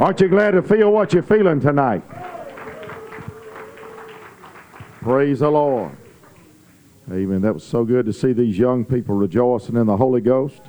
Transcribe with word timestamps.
Aren't 0.00 0.18
you 0.22 0.28
glad 0.28 0.52
to 0.52 0.62
feel 0.62 0.90
what 0.90 1.12
you're 1.12 1.22
feeling 1.22 1.60
tonight? 1.60 2.02
Praise 5.02 5.40
the 5.40 5.50
Lord. 5.50 5.92
Amen. 7.12 7.42
That 7.42 7.52
was 7.52 7.64
so 7.64 7.84
good 7.84 8.06
to 8.06 8.12
see 8.14 8.32
these 8.32 8.56
young 8.56 8.86
people 8.86 9.14
rejoicing 9.14 9.76
in 9.76 9.86
the 9.86 9.98
Holy 9.98 10.22
Ghost. 10.22 10.62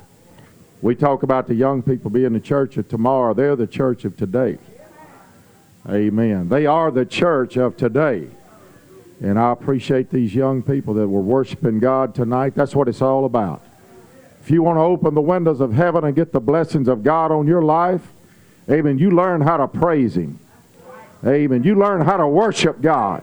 We 0.82 0.94
talk 0.94 1.22
about 1.22 1.46
the 1.46 1.54
young 1.54 1.82
people 1.82 2.10
being 2.10 2.34
the 2.34 2.40
church 2.40 2.76
of 2.76 2.88
tomorrow. 2.88 3.32
They're 3.32 3.56
the 3.56 3.66
church 3.66 4.04
of 4.04 4.18
today. 4.18 4.58
Amen. 5.88 6.50
They 6.50 6.66
are 6.66 6.90
the 6.90 7.06
church 7.06 7.56
of 7.56 7.78
today. 7.78 8.28
And 9.22 9.38
I 9.38 9.52
appreciate 9.52 10.10
these 10.10 10.34
young 10.34 10.62
people 10.62 10.92
that 10.92 11.08
were 11.08 11.22
worshiping 11.22 11.78
God 11.78 12.14
tonight. 12.14 12.54
That's 12.54 12.76
what 12.76 12.86
it's 12.86 13.00
all 13.00 13.24
about. 13.24 13.62
If 14.42 14.50
you 14.50 14.62
want 14.62 14.76
to 14.76 14.82
open 14.82 15.14
the 15.14 15.22
windows 15.22 15.62
of 15.62 15.72
heaven 15.72 16.04
and 16.04 16.14
get 16.14 16.32
the 16.32 16.40
blessings 16.40 16.86
of 16.86 17.02
God 17.02 17.32
on 17.32 17.46
your 17.46 17.62
life, 17.62 18.12
amen, 18.70 18.98
you 18.98 19.10
learn 19.10 19.40
how 19.40 19.56
to 19.58 19.68
praise 19.68 20.16
Him. 20.16 20.38
Amen. 21.24 21.62
You 21.62 21.76
learn 21.76 22.00
how 22.00 22.16
to 22.16 22.26
worship 22.26 22.80
God. 22.80 23.22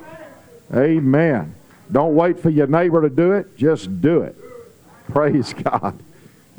Amen. 0.73 1.53
Don't 1.91 2.15
wait 2.15 2.39
for 2.39 2.49
your 2.49 2.67
neighbor 2.67 3.02
to 3.02 3.09
do 3.09 3.34
it. 3.34 3.57
Just 3.57 4.02
do 4.02 4.21
it. 4.21 4.35
Praise 5.09 5.53
God. 5.53 5.99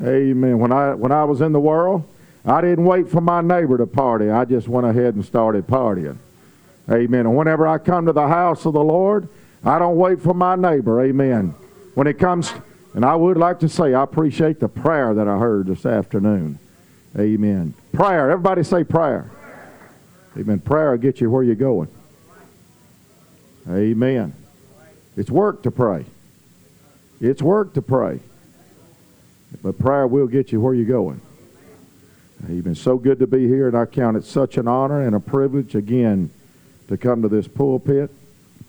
Amen. 0.01 0.59
When 0.59 0.71
I, 0.71 0.93
when 0.93 1.11
I 1.11 1.23
was 1.23 1.41
in 1.41 1.51
the 1.51 1.59
world, 1.59 2.03
I 2.45 2.61
didn't 2.61 2.85
wait 2.85 3.09
for 3.09 3.21
my 3.21 3.41
neighbor 3.41 3.77
to 3.77 3.87
party. 3.87 4.29
I 4.29 4.45
just 4.45 4.67
went 4.67 4.85
ahead 4.85 5.15
and 5.15 5.25
started 5.25 5.67
partying. 5.67 6.17
Amen. 6.89 7.21
And 7.21 7.37
whenever 7.37 7.67
I 7.67 7.77
come 7.77 8.05
to 8.07 8.13
the 8.13 8.27
house 8.27 8.65
of 8.65 8.73
the 8.73 8.83
Lord, 8.83 9.27
I 9.63 9.79
don't 9.79 9.95
wait 9.95 10.21
for 10.21 10.33
my 10.33 10.55
neighbor. 10.55 11.01
Amen. 11.01 11.55
When 11.93 12.07
it 12.07 12.19
comes, 12.19 12.51
and 12.93 13.05
I 13.05 13.15
would 13.15 13.37
like 13.37 13.59
to 13.59 13.69
say, 13.69 13.93
I 13.93 14.03
appreciate 14.03 14.59
the 14.59 14.67
prayer 14.67 15.13
that 15.13 15.27
I 15.27 15.37
heard 15.37 15.67
this 15.67 15.85
afternoon. 15.85 16.59
Amen. 17.17 17.75
Prayer. 17.93 18.31
Everybody 18.31 18.63
say 18.63 18.83
prayer. 18.83 19.29
Amen. 20.37 20.59
Prayer 20.59 20.91
will 20.91 20.97
get 20.97 21.19
you 21.19 21.29
where 21.29 21.43
you're 21.43 21.55
going. 21.55 21.89
Amen. 23.69 24.33
It's 25.17 25.29
work 25.29 25.63
to 25.63 25.71
pray. 25.71 26.05
It's 27.19 27.41
work 27.41 27.73
to 27.73 27.81
pray. 27.81 28.19
But 29.61 29.77
prayer 29.77 30.07
will 30.07 30.27
get 30.27 30.51
you 30.51 30.61
where 30.61 30.73
you're 30.73 30.85
going. 30.85 31.21
Amen. 32.49 32.73
So 32.73 32.97
good 32.97 33.19
to 33.19 33.27
be 33.27 33.47
here, 33.47 33.67
and 33.67 33.77
I 33.77 33.85
count 33.85 34.17
it 34.17 34.23
such 34.23 34.57
an 34.57 34.67
honor 34.67 35.01
and 35.01 35.15
a 35.15 35.19
privilege 35.19 35.75
again 35.75 36.31
to 36.87 36.97
come 36.97 37.21
to 37.21 37.27
this 37.27 37.47
pulpit. 37.47 38.09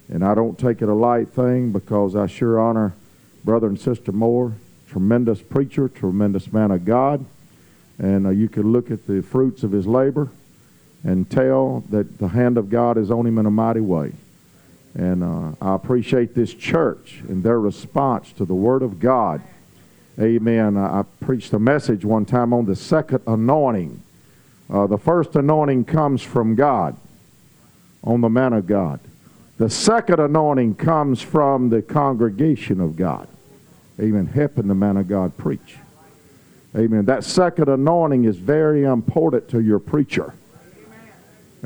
And 0.08 0.24
I 0.24 0.34
don't 0.34 0.58
take 0.58 0.82
it 0.82 0.88
a 0.88 0.94
light 0.94 1.28
thing 1.28 1.72
because 1.72 2.14
I 2.14 2.26
sure 2.26 2.60
honor 2.60 2.94
Brother 3.44 3.68
and 3.68 3.80
Sister 3.80 4.12
Moore, 4.12 4.54
tremendous 4.88 5.40
preacher, 5.40 5.88
tremendous 5.88 6.52
man 6.52 6.70
of 6.70 6.84
God. 6.84 7.24
And 8.02 8.26
uh, 8.26 8.30
you 8.30 8.48
can 8.48 8.72
look 8.72 8.90
at 8.90 9.06
the 9.06 9.22
fruits 9.22 9.62
of 9.62 9.70
his 9.70 9.86
labor 9.86 10.28
and 11.04 11.30
tell 11.30 11.84
that 11.90 12.18
the 12.18 12.28
hand 12.28 12.58
of 12.58 12.68
God 12.68 12.98
is 12.98 13.10
on 13.10 13.26
him 13.26 13.38
in 13.38 13.46
a 13.46 13.50
mighty 13.50 13.80
way. 13.80 14.12
And 14.94 15.22
uh, 15.24 15.52
I 15.60 15.74
appreciate 15.74 16.34
this 16.34 16.52
church 16.52 17.22
and 17.28 17.42
their 17.42 17.60
response 17.60 18.32
to 18.32 18.44
the 18.44 18.54
Word 18.54 18.82
of 18.82 19.00
God. 19.00 19.40
Amen. 20.20 20.76
I 20.76 21.04
preached 21.20 21.52
a 21.52 21.58
message 21.58 22.04
one 22.04 22.26
time 22.26 22.52
on 22.52 22.66
the 22.66 22.76
second 22.76 23.22
anointing. 23.26 24.02
Uh, 24.68 24.86
the 24.86 24.98
first 24.98 25.36
anointing 25.36 25.84
comes 25.84 26.22
from 26.22 26.56
God, 26.56 26.96
on 28.02 28.20
the 28.20 28.28
man 28.28 28.52
of 28.52 28.66
God. 28.66 29.00
The 29.58 29.70
second 29.70 30.18
anointing 30.18 30.74
comes 30.74 31.22
from 31.22 31.68
the 31.68 31.82
congregation 31.82 32.80
of 32.80 32.96
God. 32.96 33.28
Amen. 34.00 34.26
Helping 34.26 34.66
the 34.66 34.74
man 34.74 34.96
of 34.96 35.08
God 35.08 35.36
preach. 35.38 35.76
Amen. 36.76 37.04
That 37.04 37.24
second 37.24 37.68
anointing 37.68 38.24
is 38.24 38.36
very 38.36 38.84
important 38.84 39.48
to 39.50 39.60
your 39.60 39.78
preacher. 39.78 40.34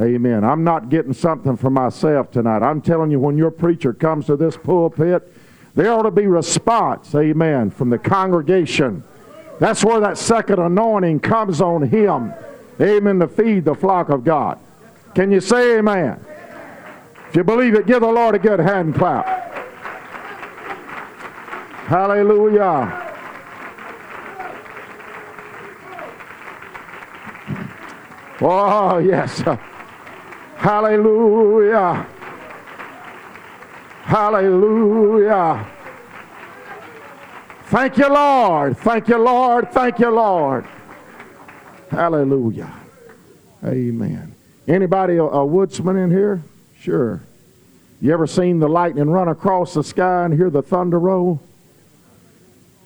Amen. 0.01 0.45
I'm 0.45 0.65
not 0.65 0.89
getting 0.89 1.15
something 1.15 1.57
for 1.57 1.71
myself 1.71 2.31
tonight. 2.31 2.63
I'm 2.63 2.83
telling 2.83 3.11
you, 3.11 3.21
when 3.21 3.39
your 3.39 3.51
preacher 3.51 3.93
comes 3.93 4.27
to 4.27 4.37
this 4.37 4.57
pulpit, 4.57 5.33
there 5.75 5.93
ought 5.93 6.03
to 6.03 6.11
be 6.11 6.27
response, 6.27 7.15
amen, 7.15 7.71
from 7.71 7.89
the 7.89 7.99
congregation. 7.99 9.05
That's 9.59 9.85
where 9.85 10.01
that 10.01 10.19
second 10.19 10.59
anointing 10.59 11.21
comes 11.21 11.61
on 11.61 11.83
him, 11.83 12.35
amen, 12.81 13.21
to 13.21 13.29
feed 13.29 13.65
the 13.65 13.75
flock 13.75 14.09
of 14.09 14.25
God. 14.25 14.59
Can 15.15 15.33
you 15.33 15.41
say 15.41 15.79
amen? 15.79 16.23
If 17.29 17.37
you 17.37 17.45
believe 17.45 17.75
it, 17.75 17.87
give 17.87 18.01
the 18.01 18.07
Lord 18.07 18.35
a 18.35 18.39
good 18.39 18.61
hand 18.61 18.95
clap. 18.95 19.27
Hallelujah. 21.87 23.06
Oh, 28.41 28.99
yes. 28.99 29.43
Hallelujah. 30.57 32.07
Hallelujah. 34.03 35.67
Thank 37.65 37.99
you, 37.99 38.09
Lord. 38.09 38.79
Thank 38.79 39.09
you, 39.09 39.19
Lord. 39.19 39.73
Thank 39.73 39.99
you, 39.99 40.11
Lord. 40.11 40.67
Hallelujah. 41.91 42.73
Amen. 43.65 44.35
Anybody 44.69 45.17
a, 45.17 45.25
a 45.25 45.45
woodsman 45.45 45.97
in 45.97 46.11
here? 46.11 46.43
Sure. 46.79 47.23
You 48.01 48.13
ever 48.13 48.27
seen 48.27 48.59
the 48.59 48.69
lightning 48.69 49.09
run 49.09 49.29
across 49.29 49.75
the 49.75 49.83
sky 49.83 50.25
and 50.25 50.35
hear 50.35 50.51
the 50.51 50.63
thunder 50.63 50.99
roll? 50.99 51.41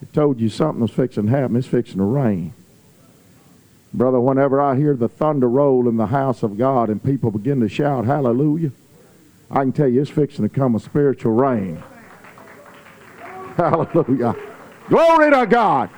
It 0.01 0.13
told 0.13 0.39
you 0.39 0.49
something 0.49 0.81
was 0.81 0.91
fixing 0.91 1.25
to 1.25 1.29
happen. 1.29 1.55
It's 1.55 1.67
fixing 1.67 1.97
to 1.97 2.03
rain. 2.03 2.53
Brother, 3.93 4.19
whenever 4.19 4.61
I 4.61 4.77
hear 4.77 4.95
the 4.95 5.09
thunder 5.09 5.49
roll 5.49 5.89
in 5.89 5.97
the 5.97 6.07
house 6.07 6.43
of 6.43 6.57
God 6.57 6.89
and 6.89 7.03
people 7.03 7.29
begin 7.29 7.59
to 7.59 7.67
shout 7.67 8.05
hallelujah, 8.05 8.71
I 9.49 9.59
can 9.59 9.73
tell 9.73 9.87
you 9.87 10.01
it's 10.01 10.09
fixing 10.09 10.47
to 10.47 10.49
come 10.49 10.75
a 10.75 10.79
spiritual 10.79 11.33
rain. 11.33 11.83
Hallelujah. 13.57 14.33
Glory 14.87 15.31
to 15.31 15.45
God. 15.45 15.89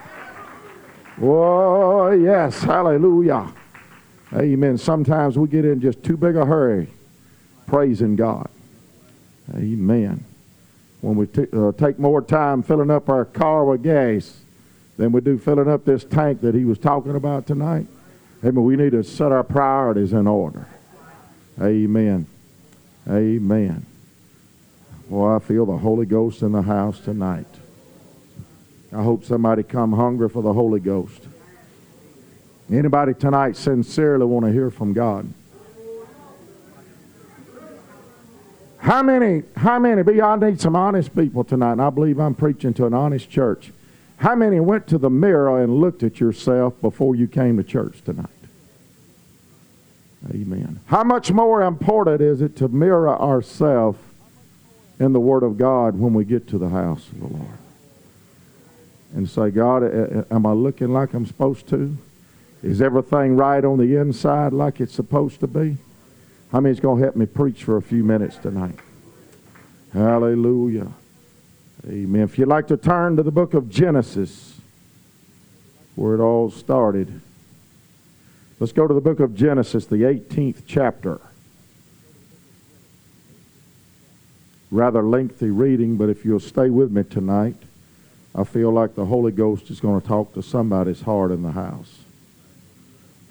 Oh, 1.21 2.09
yes. 2.09 2.63
Hallelujah. 2.63 3.53
Amen. 4.33 4.79
Sometimes 4.79 5.37
we 5.37 5.47
get 5.47 5.63
in 5.63 5.79
just 5.79 6.01
too 6.03 6.17
big 6.17 6.35
a 6.35 6.45
hurry 6.45 6.87
praising 7.67 8.15
God. 8.15 8.49
Amen. 9.53 10.25
When 11.01 11.15
we 11.15 11.27
t- 11.27 11.47
uh, 11.53 11.73
take 11.73 11.99
more 11.99 12.23
time 12.23 12.63
filling 12.63 12.89
up 12.89 13.07
our 13.07 13.25
car 13.25 13.65
with 13.65 13.83
gas 13.83 14.42
than 14.97 15.11
we 15.11 15.21
do 15.21 15.37
filling 15.37 15.67
up 15.67 15.85
this 15.85 16.03
tank 16.03 16.41
that 16.41 16.55
he 16.55 16.65
was 16.65 16.77
talking 16.77 17.15
about 17.15 17.47
tonight. 17.47 17.87
Amen. 18.43 18.63
We 18.63 18.75
need 18.75 18.91
to 18.91 19.03
set 19.03 19.31
our 19.31 19.43
priorities 19.43 20.13
in 20.13 20.27
order. 20.27 20.67
Amen. 21.61 22.27
Amen. 23.09 23.85
Well, 25.09 25.35
I 25.35 25.39
feel 25.39 25.65
the 25.65 25.77
Holy 25.77 26.05
Ghost 26.05 26.41
in 26.41 26.51
the 26.51 26.61
house 26.61 26.99
tonight. 26.99 27.47
I 28.91 29.03
hope 29.03 29.25
somebody 29.25 29.63
come 29.63 29.93
hungry 29.93 30.29
for 30.29 30.41
the 30.41 30.53
Holy 30.53 30.79
Ghost. 30.79 31.21
Anybody 32.71 33.13
tonight 33.13 33.57
sincerely 33.57 34.25
want 34.25 34.45
to 34.45 34.51
hear 34.51 34.69
from 34.69 34.93
God? 34.93 35.31
How 38.77 39.01
many, 39.01 39.43
how 39.55 39.79
many, 39.79 40.03
be, 40.03 40.21
I 40.21 40.35
need 40.35 40.59
some 40.59 40.75
honest 40.75 41.15
people 41.15 41.43
tonight, 41.43 41.73
and 41.73 41.81
I 41.81 41.89
believe 41.89 42.19
I'm 42.19 42.35
preaching 42.35 42.73
to 42.75 42.85
an 42.85 42.93
honest 42.93 43.29
church. 43.29 43.71
How 44.23 44.35
many 44.35 44.61
went 44.61 44.87
to 44.87 44.97
the 44.97 45.09
mirror 45.09 45.61
and 45.61 45.81
looked 45.81 46.01
at 46.01 46.21
yourself 46.21 46.79
before 46.79 47.13
you 47.13 47.27
came 47.27 47.57
to 47.57 47.63
church 47.63 48.01
tonight? 48.05 48.29
Amen. 50.29 50.79
How 50.85 51.03
much 51.03 51.29
more 51.33 51.61
important 51.61 52.21
is 52.21 52.39
it 52.39 52.55
to 52.55 52.69
mirror 52.69 53.09
ourselves 53.09 53.99
in 54.97 55.11
the 55.11 55.19
Word 55.19 55.43
of 55.43 55.57
God 55.57 55.99
when 55.99 56.13
we 56.13 56.23
get 56.23 56.47
to 56.47 56.57
the 56.57 56.69
house 56.69 57.05
of 57.09 57.19
the 57.19 57.27
Lord? 57.27 57.57
And 59.13 59.29
say, 59.29 59.49
God, 59.49 59.83
am 60.31 60.45
I 60.45 60.53
looking 60.53 60.93
like 60.93 61.13
I'm 61.13 61.25
supposed 61.25 61.67
to? 61.67 61.97
Is 62.63 62.81
everything 62.81 63.35
right 63.35 63.65
on 63.65 63.77
the 63.77 63.97
inside 63.97 64.53
like 64.53 64.79
it's 64.79 64.93
supposed 64.93 65.41
to 65.41 65.47
be? 65.47 65.75
How 66.53 66.61
many's 66.61 66.79
going 66.79 66.99
to 66.99 67.03
help 67.03 67.17
me 67.17 67.25
preach 67.25 67.65
for 67.65 67.75
a 67.75 67.81
few 67.81 68.05
minutes 68.05 68.37
tonight? 68.37 68.79
Hallelujah. 69.91 70.93
Amen. 71.87 72.21
If 72.21 72.37
you'd 72.39 72.47
like 72.47 72.67
to 72.67 72.77
turn 72.77 73.17
to 73.17 73.23
the 73.23 73.31
book 73.31 73.53
of 73.53 73.69
Genesis, 73.69 74.53
where 75.95 76.15
it 76.15 76.19
all 76.19 76.49
started. 76.49 77.21
Let's 78.59 78.73
go 78.73 78.87
to 78.87 78.93
the 78.93 79.01
book 79.01 79.19
of 79.19 79.35
Genesis, 79.35 79.85
the 79.85 79.97
18th 79.97 80.63
chapter. 80.65 81.19
Rather 84.71 85.03
lengthy 85.03 85.51
reading, 85.51 85.97
but 85.97 86.09
if 86.09 86.25
you'll 86.25 86.39
stay 86.39 86.69
with 86.69 86.91
me 86.91 87.03
tonight, 87.03 87.57
I 88.33 88.43
feel 88.43 88.71
like 88.71 88.95
the 88.95 89.05
Holy 89.05 89.31
Ghost 89.31 89.69
is 89.69 89.79
going 89.79 90.01
to 90.01 90.07
talk 90.07 90.33
to 90.33 90.41
somebody's 90.41 91.01
heart 91.01 91.31
in 91.31 91.43
the 91.43 91.51
house. 91.51 91.99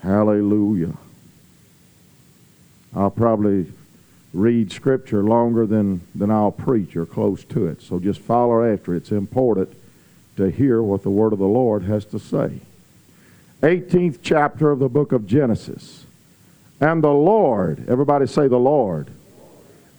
Hallelujah. 0.01 0.97
I'll 2.95 3.11
probably 3.11 3.73
read 4.33 4.73
scripture 4.73 5.23
longer 5.23 5.67
than, 5.67 6.01
than 6.15 6.31
I'll 6.31 6.53
preach 6.53 6.97
or 6.97 7.05
close 7.05 7.45
to 7.45 7.67
it. 7.67 7.83
So 7.83 7.99
just 7.99 8.21
follow 8.21 8.65
after. 8.73 8.95
It's 8.95 9.13
important 9.13 9.73
to 10.37 10.51
hear 10.51 10.83
what 10.83 11.03
the 11.03 11.11
word 11.11 11.33
of 11.33 11.39
the 11.39 11.45
Lord 11.45 11.83
has 11.85 12.05
to 12.07 12.19
say. 12.19 12.61
18th 13.61 14.19
chapter 14.23 14.71
of 14.71 14.79
the 14.79 14.89
book 14.89 15.13
of 15.13 15.27
Genesis. 15.27 16.07
And 16.81 17.05
the 17.05 17.13
Lord, 17.13 17.89
everybody 17.89 18.27
say 18.27 18.49
the 18.49 18.59
Lord. 18.59 19.09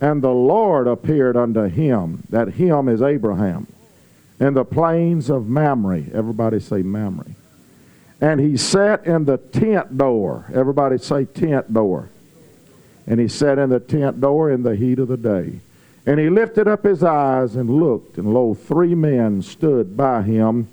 And 0.01 0.21
the 0.21 0.33
Lord 0.33 0.87
appeared 0.87 1.37
unto 1.37 1.63
him. 1.63 2.23
That 2.29 2.49
him 2.49 2.89
is 2.89 3.01
Abraham. 3.01 3.67
In 4.39 4.53
the 4.53 4.65
plains 4.65 5.29
of 5.29 5.47
Mamre. 5.47 6.03
Everybody 6.13 6.59
say 6.59 6.81
Mamre. 6.81 7.35
And 8.19 8.41
he 8.41 8.57
sat 8.57 9.05
in 9.05 9.25
the 9.25 9.37
tent 9.37 9.97
door. 9.97 10.45
Everybody 10.53 10.97
say 10.97 11.23
tent 11.23 11.73
door. 11.73 12.09
And 13.05 13.19
he 13.19 13.27
sat 13.27 13.59
in 13.59 13.69
the 13.69 13.79
tent 13.79 14.21
door 14.21 14.49
in 14.49 14.63
the 14.63 14.75
heat 14.75 14.99
of 14.99 15.07
the 15.07 15.17
day. 15.17 15.59
And 16.05 16.19
he 16.19 16.29
lifted 16.29 16.67
up 16.67 16.83
his 16.83 17.03
eyes 17.03 17.55
and 17.55 17.69
looked, 17.69 18.17
and 18.17 18.33
lo, 18.33 18.53
three 18.53 18.95
men 18.95 19.41
stood 19.41 19.95
by 19.95 20.21
him. 20.21 20.67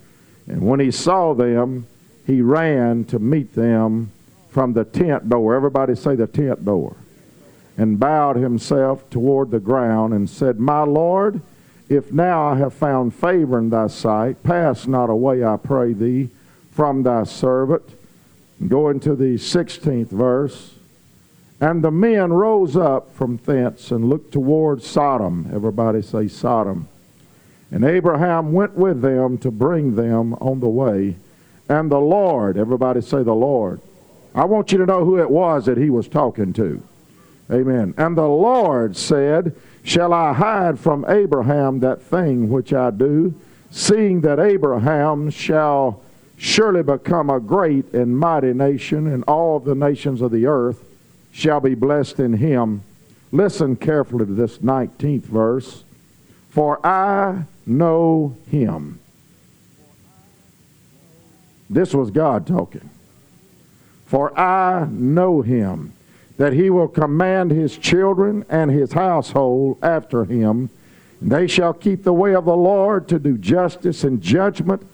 And 0.48 0.62
when 0.62 0.80
he 0.80 0.90
saw 0.90 1.34
them, 1.34 1.86
he 2.26 2.42
ran 2.42 3.04
to 3.06 3.18
meet 3.18 3.54
them 3.54 4.10
from 4.48 4.72
the 4.72 4.84
tent 4.84 5.28
door. 5.28 5.54
Everybody 5.54 5.94
say 5.94 6.16
the 6.16 6.26
tent 6.26 6.64
door. 6.64 6.96
And 7.76 7.98
bowed 7.98 8.36
himself 8.36 9.08
toward 9.08 9.50
the 9.50 9.60
ground 9.60 10.12
and 10.12 10.28
said, 10.28 10.58
My 10.58 10.82
Lord, 10.82 11.40
if 11.88 12.12
now 12.12 12.48
I 12.48 12.56
have 12.58 12.74
found 12.74 13.14
favor 13.14 13.58
in 13.58 13.70
thy 13.70 13.86
sight, 13.86 14.42
pass 14.42 14.86
not 14.86 15.10
away, 15.10 15.44
I 15.44 15.56
pray 15.56 15.92
thee, 15.92 16.28
from 16.72 17.02
thy 17.02 17.24
servant. 17.24 17.82
Go 18.66 18.90
into 18.90 19.14
the 19.14 19.34
16th 19.34 20.08
verse. 20.08 20.74
And 21.60 21.84
the 21.84 21.90
men 21.90 22.32
rose 22.32 22.74
up 22.74 23.14
from 23.14 23.36
thence 23.44 23.90
and 23.90 24.08
looked 24.08 24.32
toward 24.32 24.82
Sodom. 24.82 25.50
Everybody 25.52 26.00
say 26.00 26.26
Sodom. 26.26 26.88
And 27.70 27.84
Abraham 27.84 28.52
went 28.52 28.74
with 28.74 29.02
them 29.02 29.36
to 29.38 29.50
bring 29.50 29.94
them 29.94 30.34
on 30.34 30.60
the 30.60 30.68
way. 30.68 31.16
And 31.68 31.90
the 31.90 32.00
Lord, 32.00 32.56
everybody 32.56 33.02
say 33.02 33.22
the 33.22 33.34
Lord. 33.34 33.80
I 34.34 34.44
want 34.46 34.72
you 34.72 34.78
to 34.78 34.86
know 34.86 35.04
who 35.04 35.18
it 35.18 35.30
was 35.30 35.66
that 35.66 35.76
he 35.76 35.90
was 35.90 36.08
talking 36.08 36.52
to. 36.54 36.82
Amen. 37.52 37.94
And 37.98 38.16
the 38.16 38.28
Lord 38.28 38.96
said, 38.96 39.54
Shall 39.82 40.12
I 40.12 40.32
hide 40.32 40.78
from 40.78 41.04
Abraham 41.08 41.80
that 41.80 42.02
thing 42.02 42.48
which 42.48 42.72
I 42.72 42.90
do, 42.90 43.34
seeing 43.70 44.22
that 44.22 44.40
Abraham 44.40 45.30
shall 45.30 46.00
surely 46.36 46.82
become 46.82 47.28
a 47.28 47.40
great 47.40 47.92
and 47.92 48.18
mighty 48.18 48.54
nation, 48.54 49.06
and 49.06 49.24
all 49.24 49.60
the 49.60 49.74
nations 49.74 50.22
of 50.22 50.30
the 50.30 50.46
earth 50.46 50.84
shall 51.32 51.60
be 51.60 51.74
blessed 51.74 52.20
in 52.20 52.34
him. 52.34 52.82
Listen 53.32 53.76
carefully 53.76 54.26
to 54.26 54.32
this 54.32 54.58
19th 54.58 55.22
verse. 55.22 55.84
For 56.48 56.84
I 56.84 57.44
know 57.64 58.36
him. 58.50 58.98
This 61.68 61.94
was 61.94 62.10
God 62.10 62.46
talking. 62.46 62.90
For 64.06 64.36
I 64.38 64.88
know 64.90 65.40
him, 65.40 65.92
that 66.36 66.52
he 66.52 66.68
will 66.68 66.88
command 66.88 67.52
his 67.52 67.76
children 67.78 68.44
and 68.48 68.70
his 68.70 68.92
household 68.92 69.78
after 69.80 70.24
him. 70.24 70.68
They 71.22 71.46
shall 71.46 71.72
keep 71.72 72.02
the 72.02 72.12
way 72.12 72.34
of 72.34 72.44
the 72.44 72.56
Lord 72.56 73.06
to 73.08 73.20
do 73.20 73.38
justice 73.38 74.02
and 74.02 74.20
judgment, 74.20 74.84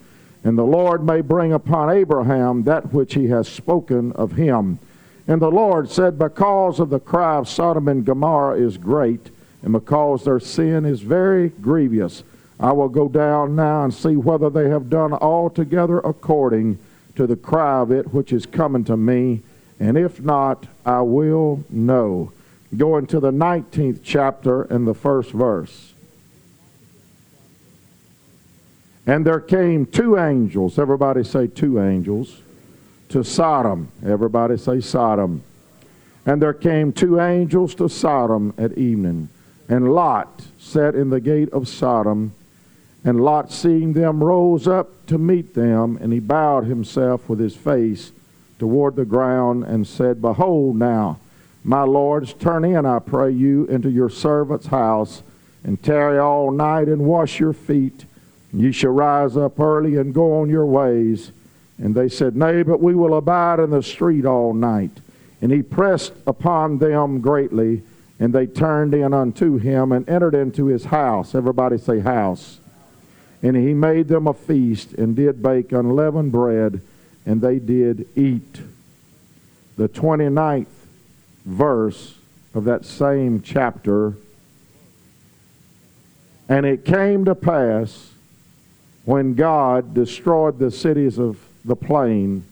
and 0.43 0.55
the 0.55 0.63
Lord 0.63 1.03
may 1.03 1.21
bring 1.21 1.51
upon 1.51 1.89
Abraham 1.89 2.63
that 2.63 2.93
which 2.93 3.15
he 3.15 3.27
has 3.27 3.47
spoken 3.47 4.11
of 4.11 4.33
him. 4.33 4.77
And 5.27 5.41
the 5.41 5.51
Lord 5.51 5.91
said, 5.91 6.17
Because 6.17 6.79
of 6.79 6.89
the 6.89 6.99
cry 6.99 7.35
of 7.35 7.49
Sodom 7.49 7.87
and 7.89 8.05
Gomorrah 8.05 8.57
is 8.57 8.77
great, 8.77 9.29
and 9.61 9.73
because 9.73 10.23
their 10.23 10.39
sin 10.39 10.85
is 10.85 11.01
very 11.01 11.49
grievous, 11.49 12.23
I 12.59 12.71
will 12.71 12.89
go 12.89 13.09
down 13.09 13.55
now 13.55 13.83
and 13.83 13.93
see 13.93 14.15
whether 14.15 14.49
they 14.49 14.69
have 14.69 14.89
done 14.89 15.13
altogether 15.13 15.99
according 15.99 16.79
to 17.15 17.27
the 17.27 17.35
cry 17.35 17.79
of 17.81 17.91
it 17.91 18.13
which 18.13 18.31
is 18.31 18.45
coming 18.45 18.85
to 18.85 18.95
me, 18.95 19.41
and 19.79 19.97
if 19.97 20.21
not, 20.21 20.65
I 20.85 21.01
will 21.01 21.63
know. 21.69 22.31
Going 22.75 23.07
to 23.07 23.19
the 23.19 23.31
19th 23.31 23.99
chapter 24.03 24.63
and 24.63 24.87
the 24.87 24.93
first 24.93 25.31
verse. 25.31 25.93
And 29.05 29.25
there 29.25 29.39
came 29.39 29.85
two 29.85 30.17
angels. 30.17 30.77
Everybody 30.77 31.23
say 31.23 31.47
two 31.47 31.81
angels 31.81 32.41
to 33.09 33.23
Sodom. 33.23 33.89
Everybody 34.05 34.57
say 34.57 34.81
Sodom. 34.81 35.43
And 36.25 36.41
there 36.41 36.53
came 36.53 36.91
two 36.91 37.19
angels 37.19 37.73
to 37.75 37.87
Sodom 37.87 38.53
at 38.57 38.77
evening. 38.77 39.29
And 39.69 39.93
Lot 39.93 40.43
sat 40.59 40.95
in 40.95 41.09
the 41.09 41.21
gate 41.21 41.49
of 41.51 41.67
Sodom. 41.67 42.33
And 43.03 43.21
Lot, 43.21 43.51
seeing 43.51 43.93
them, 43.93 44.23
rose 44.23 44.67
up 44.67 45.05
to 45.07 45.17
meet 45.17 45.53
them. 45.53 45.97
And 46.01 46.11
he 46.11 46.19
bowed 46.19 46.65
himself 46.65 47.29
with 47.29 47.39
his 47.39 47.55
face 47.55 48.11
toward 48.59 48.95
the 48.95 49.05
ground 49.05 49.63
and 49.63 49.87
said, 49.87 50.21
Behold 50.21 50.75
now, 50.75 51.19
my 51.63 51.83
lords, 51.83 52.33
turn 52.33 52.65
in, 52.65 52.85
I 52.85 52.99
pray 52.99 53.31
you, 53.31 53.65
into 53.65 53.89
your 53.89 54.09
servant's 54.09 54.67
house, 54.67 55.21
and 55.63 55.81
tarry 55.81 56.17
all 56.17 56.51
night 56.51 56.87
and 56.87 57.05
wash 57.05 57.39
your 57.39 57.53
feet. 57.53 58.05
And 58.51 58.61
ye 58.61 58.71
shall 58.71 58.91
rise 58.91 59.35
up 59.35 59.59
early 59.59 59.97
and 59.97 60.13
go 60.13 60.41
on 60.41 60.49
your 60.49 60.65
ways. 60.65 61.31
And 61.77 61.93
they 61.93 62.09
said, 62.09 62.35
Nay, 62.35 62.63
but 62.63 62.81
we 62.81 62.95
will 62.95 63.15
abide 63.15 63.59
in 63.59 63.69
the 63.69 63.83
street 63.83 64.25
all 64.25 64.53
night. 64.53 64.91
And 65.41 65.51
he 65.51 65.61
pressed 65.61 66.13
upon 66.25 66.79
them 66.79 67.21
greatly, 67.21 67.83
and 68.19 68.33
they 68.33 68.47
turned 68.47 68.93
in 68.93 69.13
unto 69.13 69.57
him 69.57 69.91
and 69.91 70.07
entered 70.09 70.33
into 70.33 70.65
his 70.65 70.85
house. 70.85 71.35
Everybody 71.35 71.77
say 71.77 71.99
house. 71.99 72.59
And 73.43 73.55
he 73.55 73.73
made 73.73 74.07
them 74.07 74.25
a 74.25 74.33
feast 74.33 74.93
and 74.93 75.15
did 75.15 75.43
bake 75.43 75.71
unleavened 75.71 76.31
bread, 76.31 76.81
and 77.25 77.41
they 77.41 77.59
did 77.59 78.07
eat. 78.15 78.61
The 79.77 79.87
29th 79.87 80.65
verse 81.45 82.15
of 82.55 82.63
that 82.63 82.83
same 82.83 83.41
chapter. 83.41 84.13
And 86.49 86.65
it 86.65 86.83
came 86.83 87.25
to 87.25 87.35
pass 87.35 88.11
when 89.05 89.35
God 89.35 89.93
destroyed 89.93 90.57
the 90.57 90.71
cities 90.71 91.19
of 91.19 91.46
the 91.67 91.75
plain 91.75 92.43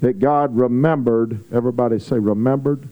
that 0.00 0.20
God 0.20 0.56
remembered, 0.56 1.44
everybody 1.52 1.98
say 1.98 2.18
remembered, 2.18 2.88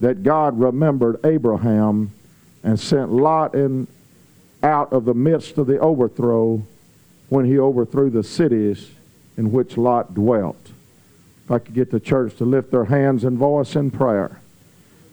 that 0.00 0.22
God 0.22 0.58
remembered 0.58 1.24
Abraham 1.24 2.12
and 2.62 2.80
sent 2.80 3.12
Lot 3.12 3.54
in 3.54 3.86
out 4.62 4.92
of 4.92 5.04
the 5.04 5.14
midst 5.14 5.58
of 5.58 5.66
the 5.66 5.78
overthrow 5.78 6.62
when 7.28 7.44
he 7.44 7.58
overthrew 7.58 8.10
the 8.10 8.24
cities 8.24 8.90
in 9.36 9.52
which 9.52 9.76
Lot 9.76 10.14
dwelt. 10.14 10.72
If 11.44 11.50
I 11.50 11.58
could 11.58 11.74
get 11.74 11.90
the 11.90 12.00
church 12.00 12.36
to 12.36 12.44
lift 12.44 12.70
their 12.70 12.86
hands 12.86 13.24
and 13.24 13.38
voice 13.38 13.76
in 13.76 13.90
prayer. 13.90 14.40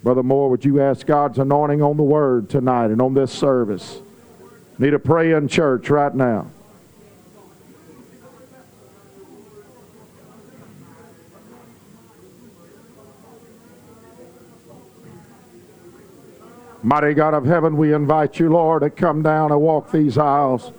Brother 0.01 0.24
Moore, 0.24 0.50
would 0.50 0.65
you 0.65 0.81
ask 0.81 1.05
God's 1.05 1.39
anointing 1.39 1.81
on 1.81 1.98
the 1.98 2.03
word 2.03 2.50
tonight 2.50 2.91
and 2.91 3.01
on 3.01 3.13
this 3.13 3.31
service? 3.31 4.00
Need 4.77 4.93
a 4.93 5.00
praying 5.00 5.48
church 5.48 5.89
right 5.89 6.13
now. 6.13 6.48
Mighty 16.85 17.15
God 17.15 17.33
of 17.33 17.45
heaven, 17.45 17.77
we 17.77 17.95
invite 17.95 18.37
you, 18.37 18.47
Lord, 18.47 18.83
to 18.83 18.91
come 18.91 19.23
down 19.23 19.51
and 19.51 19.59
walk 19.59 19.91
these 19.91 20.19
aisles. 20.19 20.71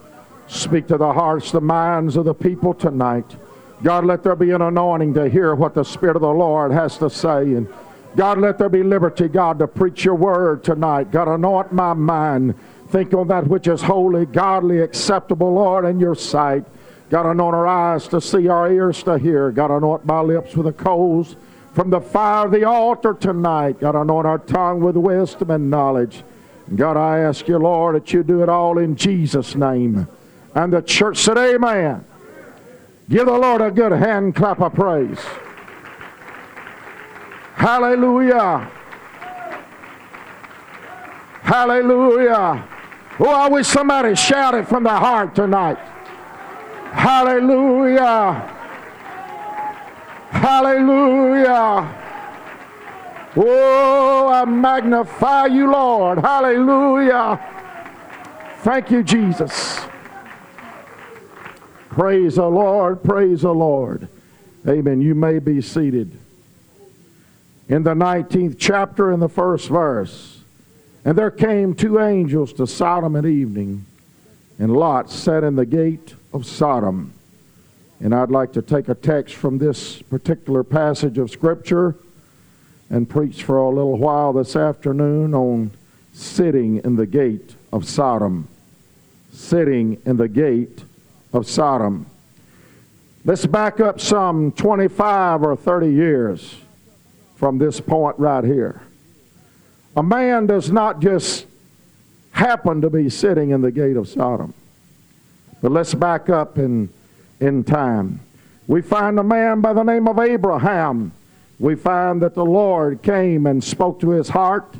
Speak 0.46 0.86
to 0.86 0.96
the 0.96 1.12
hearts, 1.12 1.50
the 1.50 1.60
minds 1.60 2.14
of 2.14 2.26
the 2.26 2.32
people 2.32 2.75
tonight. 2.75 3.34
God, 3.82 4.04
let 4.04 4.22
there 4.22 4.36
be 4.36 4.52
an 4.52 4.62
anointing 4.62 5.14
to 5.14 5.28
hear 5.28 5.56
what 5.56 5.75
the 5.75 5.82
Spirit 5.82 6.14
of 6.14 6.22
the 6.22 6.28
Lord 6.30 6.70
has 6.70 6.96
to 6.98 7.10
say. 7.10 7.54
And 7.54 7.66
God, 8.14 8.38
let 8.38 8.56
there 8.56 8.68
be 8.68 8.84
liberty, 8.84 9.26
God, 9.26 9.58
to 9.58 9.66
preach 9.66 10.04
your 10.04 10.14
word 10.14 10.62
tonight. 10.62 11.10
God, 11.10 11.26
anoint 11.26 11.72
my 11.72 11.92
mind. 11.92 12.54
Think 12.90 13.12
on 13.12 13.26
that 13.26 13.48
which 13.48 13.66
is 13.66 13.82
holy, 13.82 14.26
godly, 14.26 14.78
acceptable, 14.82 15.54
Lord, 15.54 15.84
in 15.86 15.98
your 15.98 16.14
sight. 16.14 16.64
God, 17.10 17.26
anoint 17.26 17.56
our 17.56 17.66
eyes 17.66 18.06
to 18.08 18.20
see, 18.20 18.46
our 18.46 18.70
ears 18.70 19.02
to 19.02 19.18
hear. 19.18 19.50
God, 19.50 19.72
anoint 19.72 20.04
my 20.04 20.20
lips 20.20 20.54
with 20.54 20.66
the 20.66 20.72
coals 20.72 21.34
from 21.76 21.90
the 21.90 22.00
fire 22.00 22.47
of 22.47 22.52
the 22.52 22.64
altar 22.64 23.12
tonight. 23.12 23.78
God, 23.80 23.95
anoint 23.95 24.26
our 24.26 24.38
tongue 24.38 24.80
with 24.80 24.97
wisdom 24.97 25.50
and 25.50 25.68
knowledge. 25.68 26.25
God, 26.75 26.97
I 26.97 27.18
ask 27.18 27.47
you, 27.47 27.59
Lord, 27.59 27.97
that 27.97 28.14
you 28.14 28.23
do 28.23 28.42
it 28.42 28.49
all 28.49 28.78
in 28.78 28.97
Jesus' 28.97 29.54
name. 29.54 30.09
And 30.54 30.73
the 30.73 30.80
church 30.80 31.18
said, 31.18 31.37
Amen. 31.37 32.02
Give 33.11 33.26
the 33.26 33.37
Lord 33.37 33.61
a 33.61 33.71
good 33.71 33.92
hand 33.92 34.35
clap 34.35 34.62
of 34.62 34.73
praise. 34.73 35.18
Hallelujah. 37.56 38.71
Hallelujah. 41.42 42.66
Oh, 43.21 43.28
I 43.28 43.49
wish 43.50 43.66
somebody 43.66 44.14
shouted 44.14 44.66
from 44.66 44.85
the 44.85 44.88
heart 44.88 45.35
tonight. 45.35 45.76
Hallelujah. 46.92 48.55
Hallelujah. 50.40 52.02
Oh, 53.37 54.28
I 54.28 54.45
magnify 54.45 55.47
you, 55.47 55.71
Lord. 55.71 56.19
Hallelujah. 56.19 57.40
Thank 58.61 58.90
you, 58.90 59.02
Jesus. 59.02 59.81
Praise 61.90 62.37
the 62.37 62.47
Lord. 62.47 63.02
Praise 63.02 63.43
the 63.43 63.52
Lord. 63.52 64.09
Amen. 64.66 65.00
You 65.00 65.14
may 65.14 65.38
be 65.38 65.61
seated. 65.61 66.19
in 67.69 67.83
the 67.83 67.95
19th 67.95 68.57
chapter 68.59 69.12
in 69.12 69.21
the 69.21 69.28
first 69.28 69.69
verse. 69.69 70.40
And 71.05 71.16
there 71.16 71.31
came 71.31 71.75
two 71.75 72.00
angels 72.00 72.52
to 72.55 72.66
Sodom 72.66 73.16
at 73.16 73.26
evening, 73.26 73.87
and 74.59 74.73
Lot 74.73 75.11
sat 75.11 75.45
in 75.45 75.57
the 75.57 75.66
gate 75.66 76.14
of 76.33 76.47
Sodom. 76.47 77.12
And 78.00 78.15
I'd 78.15 78.31
like 78.31 78.53
to 78.53 78.62
take 78.62 78.88
a 78.88 78.95
text 78.95 79.35
from 79.35 79.59
this 79.59 80.03
particular 80.03 80.62
passage 80.62 81.19
of 81.19 81.31
Scripture 81.31 81.97
and 82.91 83.09
preach 83.09 83.43
for 83.43 83.59
a 83.59 83.69
little 83.69 83.97
while 83.97 84.33
this 84.33 84.55
afternoon 84.55 85.35
on 85.35 85.71
sitting 86.12 86.79
in 86.79 86.97
the 86.97 87.07
gate 87.07 87.55
of 87.73 87.88
Sodom. 87.88 88.49
Sitting 89.33 90.00
in 90.07 90.17
the 90.17 90.29
gate 90.29 90.85
of 91.33 91.49
Sodom. 91.49 92.07
Let's 93.25 93.45
back 93.45 93.81
up 93.81 94.00
some 94.00 94.53
25 94.53 95.43
or 95.43 95.57
30 95.57 95.88
years 95.88 96.55
from 97.35 97.59
this 97.59 97.81
point 97.81 98.19
right 98.19 98.45
here. 98.45 98.83
A 99.97 100.03
man 100.03 100.47
does 100.47 100.71
not 100.71 101.00
just 101.00 101.47
happen 102.31 102.83
to 102.83 102.91
be 102.91 103.09
sitting 103.09 103.50
in 103.50 103.62
the 103.62 103.71
gate 103.71 103.97
of 103.97 104.09
Sodom. 104.09 104.53
But 105.62 105.73
let's 105.73 105.95
back 105.95 106.29
up 106.29 106.59
in, 106.59 106.91
in 107.40 107.64
time. 107.64 108.21
We 108.66 108.83
find 108.83 109.19
a 109.19 109.25
man 109.25 109.61
by 109.61 109.73
the 109.73 109.83
name 109.83 110.09
of 110.09 110.19
Abraham. 110.19 111.12
We 111.59 111.75
find 111.75 112.21
that 112.23 112.35
the 112.35 112.45
Lord 112.45 113.02
came 113.02 113.47
and 113.47 113.62
spoke 113.62 114.00
to 114.00 114.11
his 114.11 114.28
heart. 114.28 114.75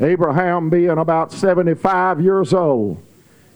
Abraham 0.00 0.70
being 0.70 0.90
about 0.90 1.32
75 1.32 2.20
years 2.20 2.52
old. 2.52 3.02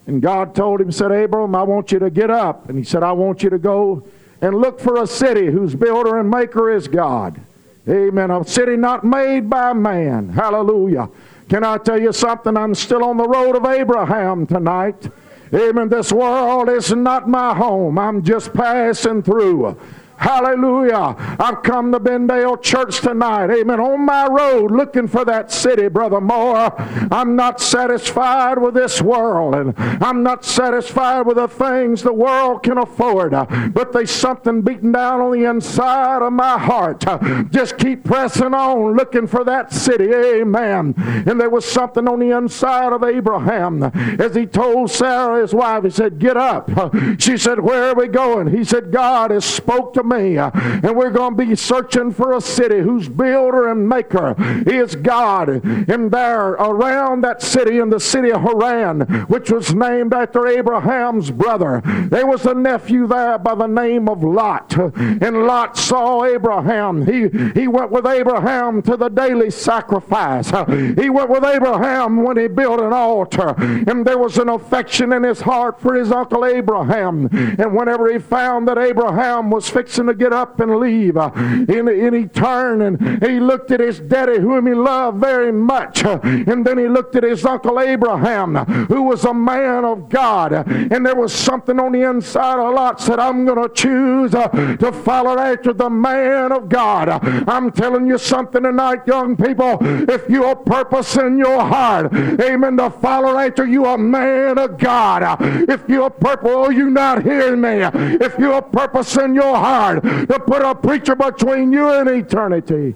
And 0.07 0.21
God 0.21 0.55
told 0.55 0.81
him, 0.81 0.93
said, 0.93 1.11
Abram, 1.11 1.55
I 1.55 1.63
want 1.63 1.91
you 1.91 1.99
to 1.99 2.11
get 2.11 2.31
up. 2.31 2.69
And 2.69 2.79
he 2.79 2.85
said, 2.85 3.03
I 3.03 3.13
want 3.13 3.43
you 3.43 3.51
to 3.51 3.59
go 3.59 4.07
and 4.41 4.55
look 4.55 4.79
for 4.79 5.03
a 5.03 5.07
city 5.07 5.47
whose 5.47 5.75
builder 5.75 6.19
and 6.19 6.31
maker 6.31 6.71
is 6.71 6.87
God. 6.87 7.41
Amen. 7.89 8.31
A 8.31 8.45
city 8.45 8.77
not 8.77 9.05
made 9.05 9.49
by 9.49 9.73
man. 9.73 10.29
Hallelujah. 10.29 11.09
Can 11.49 11.65
I 11.65 11.79
tell 11.79 12.01
you 12.01 12.13
something? 12.13 12.57
I'm 12.57 12.75
still 12.75 13.05
on 13.05 13.17
the 13.17 13.29
road 13.29 13.57
of 13.57 13.65
Abraham 13.65 14.47
tonight. 14.47 15.11
Amen. 15.55 15.89
This 15.89 16.11
world 16.13 16.69
is 16.69 16.91
not 16.91 17.29
my 17.29 17.55
home. 17.55 17.97
I'm 17.97 18.25
just 18.25 18.53
passing 18.53 19.23
through. 19.23 19.77
Hallelujah. 20.17 21.17
I've 21.39 21.63
come 21.63 21.93
to 21.93 22.01
Bendale 22.01 22.61
Church 22.63 23.01
tonight. 23.01 23.51
Amen. 23.51 23.81
On 23.81 24.05
my 24.05 24.27
road 24.27 24.71
looking 24.71 25.09
for 25.09 25.25
that 25.25 25.51
city, 25.51 25.89
Brother 25.89 26.21
Moore. 26.21 26.75
I'm 27.11 27.37
not 27.37 27.61
satisfied 27.61 28.59
with 28.59 28.75
this 28.75 29.03
world 29.03 29.55
and 29.55 29.75
I'm 29.79 30.23
not 30.23 30.45
satisfied 30.45 31.23
with 31.23 31.37
the 31.37 31.49
things 31.49 32.03
the 32.03 32.13
world 32.13 32.63
can 32.63 32.79
afford. 32.79 33.33
But 33.33 33.93
there's 33.93 34.11
something 34.11 34.63
beating 34.63 34.93
down 34.93 35.21
on 35.21 35.33
the 35.33 35.49
inside 35.49 36.23
of 36.23 36.33
my 36.33 36.59
heart. 36.59 37.05
Just 37.51 37.79
keep 37.79 38.05
pressing 38.05 38.55
on 38.55 38.97
looking 38.97 39.27
for 39.27 39.45
that 39.45 39.73
city. 39.73 40.13
Amen. 40.13 40.95
And 40.97 41.41
there 41.41 41.51
was 41.51 41.65
something 41.65 42.09
on 42.09 42.21
the 42.21 42.37
inside 42.37 42.93
of 42.93 43.03
Abraham 43.03 43.83
as 43.83 44.35
he 44.35 44.47
told 44.47 44.91
Sarah, 44.91 45.41
his 45.41 45.55
wife, 45.55 45.85
he 45.85 45.91
said, 45.91 46.19
Get 46.19 46.37
up. 46.37 46.71
She 47.19 47.37
said, 47.37 47.61
Where 47.61 47.91
are 47.91 47.95
we 47.95 48.09
going? 48.09 48.57
He 48.57 48.65
said, 48.65 48.93
God 48.93 49.31
has 49.31 49.45
spoke 49.45 49.95
to 49.95 50.03
me. 50.05 50.39
And 50.39 50.97
we're 50.97 51.11
going 51.11 51.37
to 51.37 51.47
be 51.47 51.55
searching 51.57 52.13
for 52.13 52.33
a 52.33 52.41
city 52.41 52.81
whose 52.81 53.09
builder 53.09 53.69
and 53.69 53.89
maker 53.89 54.35
is 54.67 54.95
God. 54.97 55.49
And 55.49 56.11
there 56.11 56.51
around 56.51 57.23
that 57.23 57.43
city 57.43 57.79
in 57.79 57.91
the 57.91 58.01
city 58.01 58.33
of 58.33 58.43
Haran, 58.43 59.01
which 59.27 59.51
was 59.51 59.75
named 59.75 60.13
after 60.13 60.47
Abraham's 60.47 61.31
brother, 61.31 61.83
there 62.11 62.27
was 62.27 62.45
a 62.47 62.55
nephew 62.55 63.07
there 63.07 63.39
by 63.39 63.55
the 63.55 63.67
name 63.67 64.09
of 64.09 64.23
Lot. 64.23 64.77
And 64.77 65.47
Lot 65.47 65.77
saw 65.77 66.25
Abraham. 66.25 67.07
He, 67.07 67.29
he 67.59 67.69
went 67.69 67.91
with 67.91 68.07
Abraham 68.07 68.83
to 68.83 68.97
the 68.97 69.09
daily 69.09 69.51
sacrifice. 69.51 70.51
He 70.51 71.11
went 71.11 71.31
with 71.31 71.45
Abraham 71.45 72.23
when 72.23 72.37
he 72.37 72.49
built 72.49 72.81
an 72.81 72.93
altar. 72.93 73.55
And 73.59 74.05
there 74.05 74.19
was 74.19 74.39
an 74.39 74.49
affection 74.49 75.13
in 75.13 75.23
his 75.23 75.41
heart 75.43 75.81
for 75.81 75.95
his 75.95 76.11
uncle 76.11 76.45
Abraham. 76.45 77.29
And 77.33 77.75
whenever 77.75 78.13
he 78.13 78.19
found 78.19 78.67
that 78.69 78.79
Abraham 78.79 79.51
was 79.51 79.69
fixing 79.69 79.94
fixing 79.95 80.07
to 80.07 80.15
get 80.15 80.33
up 80.33 80.59
and 80.61 80.77
leave. 80.77 81.17
Uh, 81.17 81.31
and, 81.35 81.89
and 81.89 82.15
he 82.15 82.27
turned 82.27 82.83
and 82.83 83.23
he 83.23 83.39
looked 83.39 83.71
at 83.71 83.81
his 83.81 84.01
daddy, 84.01 84.41
whom 84.41 84.67
he 84.67 84.75
loved 84.75 85.21
very 85.21 85.53
much. 85.53 86.05
Uh, 86.05 86.19
and 86.23 86.67
then 86.67 86.79
he 86.79 86.89
looked 86.89 87.15
at 87.17 87.23
his 87.23 87.45
uncle 87.45 87.79
Abraham, 87.81 88.57
who 88.87 89.03
was 89.03 89.25
a 89.25 89.35
man 89.35 89.85
of 89.85 90.09
God. 90.09 90.53
And 90.53 91.07
there 91.07 91.15
was 91.15 91.33
something 91.33 91.79
on 91.79 91.93
the 91.93 92.09
inside 92.09 92.59
of 92.59 92.75
Lot 92.75 93.01
said, 93.01 93.19
I'm 93.19 93.45
going 93.45 93.63
to 93.63 93.73
choose 93.73 94.35
uh, 94.35 94.49
to 94.77 94.91
follow 94.91 95.39
after 95.39 95.73
the 95.73 95.91
man 95.91 96.51
of 96.51 96.69
God. 96.69 97.09
I'm 97.49 97.71
telling 97.71 98.07
you 98.07 98.19
something 98.19 98.63
tonight, 98.63 99.07
young 99.07 99.37
people. 99.37 99.79
If 99.81 100.29
you 100.29 100.55
purpose 100.67 101.17
in 101.17 101.39
your 101.39 101.61
heart, 101.61 102.13
amen, 102.13 102.77
to 102.79 102.91
follow 102.91 103.39
after 103.39 103.67
you 103.67 103.87
a 103.87 103.97
man 103.99 104.59
of 104.59 104.79
God. 104.79 105.41
If 105.69 105.89
you 105.89 106.03
have 106.03 106.19
purpose, 106.19 106.51
oh, 106.51 106.71
you 106.71 106.91
not 106.91 107.23
hearing 107.23 107.61
me. 107.61 107.83
If 108.25 108.39
you 108.39 108.61
purpose 108.73 109.17
in 109.17 109.35
your 109.35 109.57
heart, 109.57 109.84
to 109.93 110.43
put 110.47 110.63
a 110.63 110.75
preacher 110.75 111.15
between 111.15 111.73
you 111.73 111.89
and 111.91 112.09
eternity. 112.09 112.95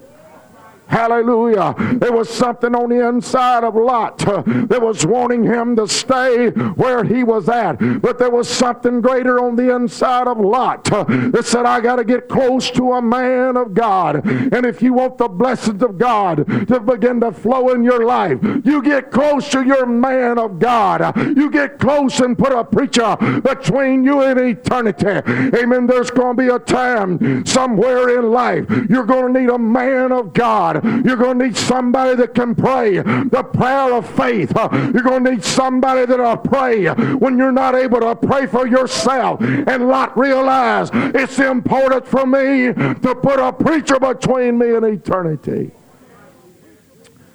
Hallelujah. 0.88 1.74
There 1.98 2.12
was 2.12 2.28
something 2.28 2.74
on 2.74 2.88
the 2.90 3.06
inside 3.08 3.64
of 3.64 3.74
Lot 3.74 4.26
uh, 4.26 4.42
that 4.66 4.80
was 4.80 5.04
wanting 5.06 5.44
him 5.44 5.76
to 5.76 5.86
stay 5.86 6.48
where 6.48 7.04
he 7.04 7.24
was 7.24 7.48
at. 7.48 7.76
But 8.00 8.18
there 8.18 8.30
was 8.30 8.48
something 8.48 9.00
greater 9.00 9.38
on 9.38 9.56
the 9.56 9.74
inside 9.74 10.26
of 10.26 10.38
Lot 10.38 10.90
uh, 10.90 11.04
that 11.04 11.44
said, 11.44 11.66
I 11.66 11.80
got 11.80 11.96
to 11.96 12.04
get 12.04 12.28
close 12.28 12.70
to 12.72 12.94
a 12.94 13.02
man 13.02 13.56
of 13.56 13.74
God. 13.74 14.24
And 14.26 14.64
if 14.64 14.82
you 14.82 14.94
want 14.94 15.18
the 15.18 15.28
blessings 15.28 15.82
of 15.82 15.98
God 15.98 16.46
to 16.68 16.80
begin 16.80 17.20
to 17.20 17.32
flow 17.32 17.70
in 17.70 17.84
your 17.84 18.04
life, 18.04 18.38
you 18.64 18.82
get 18.82 19.10
close 19.10 19.48
to 19.50 19.64
your 19.64 19.86
man 19.86 20.38
of 20.38 20.58
God. 20.58 21.16
You 21.36 21.50
get 21.50 21.78
close 21.78 22.20
and 22.20 22.36
put 22.36 22.52
a 22.52 22.64
preacher 22.64 23.16
between 23.42 24.04
you 24.04 24.22
and 24.22 24.40
eternity. 24.40 25.06
Amen. 25.06 25.86
There's 25.86 26.10
going 26.10 26.36
to 26.36 26.42
be 26.42 26.48
a 26.48 26.58
time 26.58 27.44
somewhere 27.44 28.18
in 28.18 28.30
life 28.30 28.66
you're 28.88 29.04
going 29.04 29.32
to 29.32 29.40
need 29.40 29.50
a 29.50 29.58
man 29.58 30.12
of 30.12 30.32
God 30.32 30.77
you're 31.04 31.16
going 31.16 31.38
to 31.38 31.46
need 31.46 31.56
somebody 31.56 32.16
that 32.16 32.34
can 32.34 32.54
pray 32.54 32.98
the 32.98 33.42
prayer 33.52 33.94
of 33.94 34.08
faith. 34.08 34.52
You're 34.54 35.02
going 35.02 35.24
to 35.24 35.30
need 35.32 35.44
somebody 35.44 36.06
that'll 36.06 36.36
pray 36.38 36.86
when 36.86 37.38
you're 37.38 37.52
not 37.52 37.74
able 37.74 38.00
to 38.00 38.14
pray 38.16 38.46
for 38.46 38.66
yourself 38.66 39.40
and 39.40 39.88
not 39.88 40.16
realize 40.16 40.90
it's 40.92 41.38
important 41.38 42.06
for 42.06 42.26
me 42.26 42.72
to 42.72 43.14
put 43.22 43.38
a 43.38 43.52
preacher 43.52 43.98
between 43.98 44.58
me 44.58 44.74
and 44.74 44.84
eternity. 44.84 45.70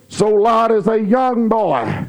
So 0.07 0.29
Lot 0.29 0.71
is 0.71 0.87
a 0.87 0.99
young 0.99 1.49
boy 1.49 2.05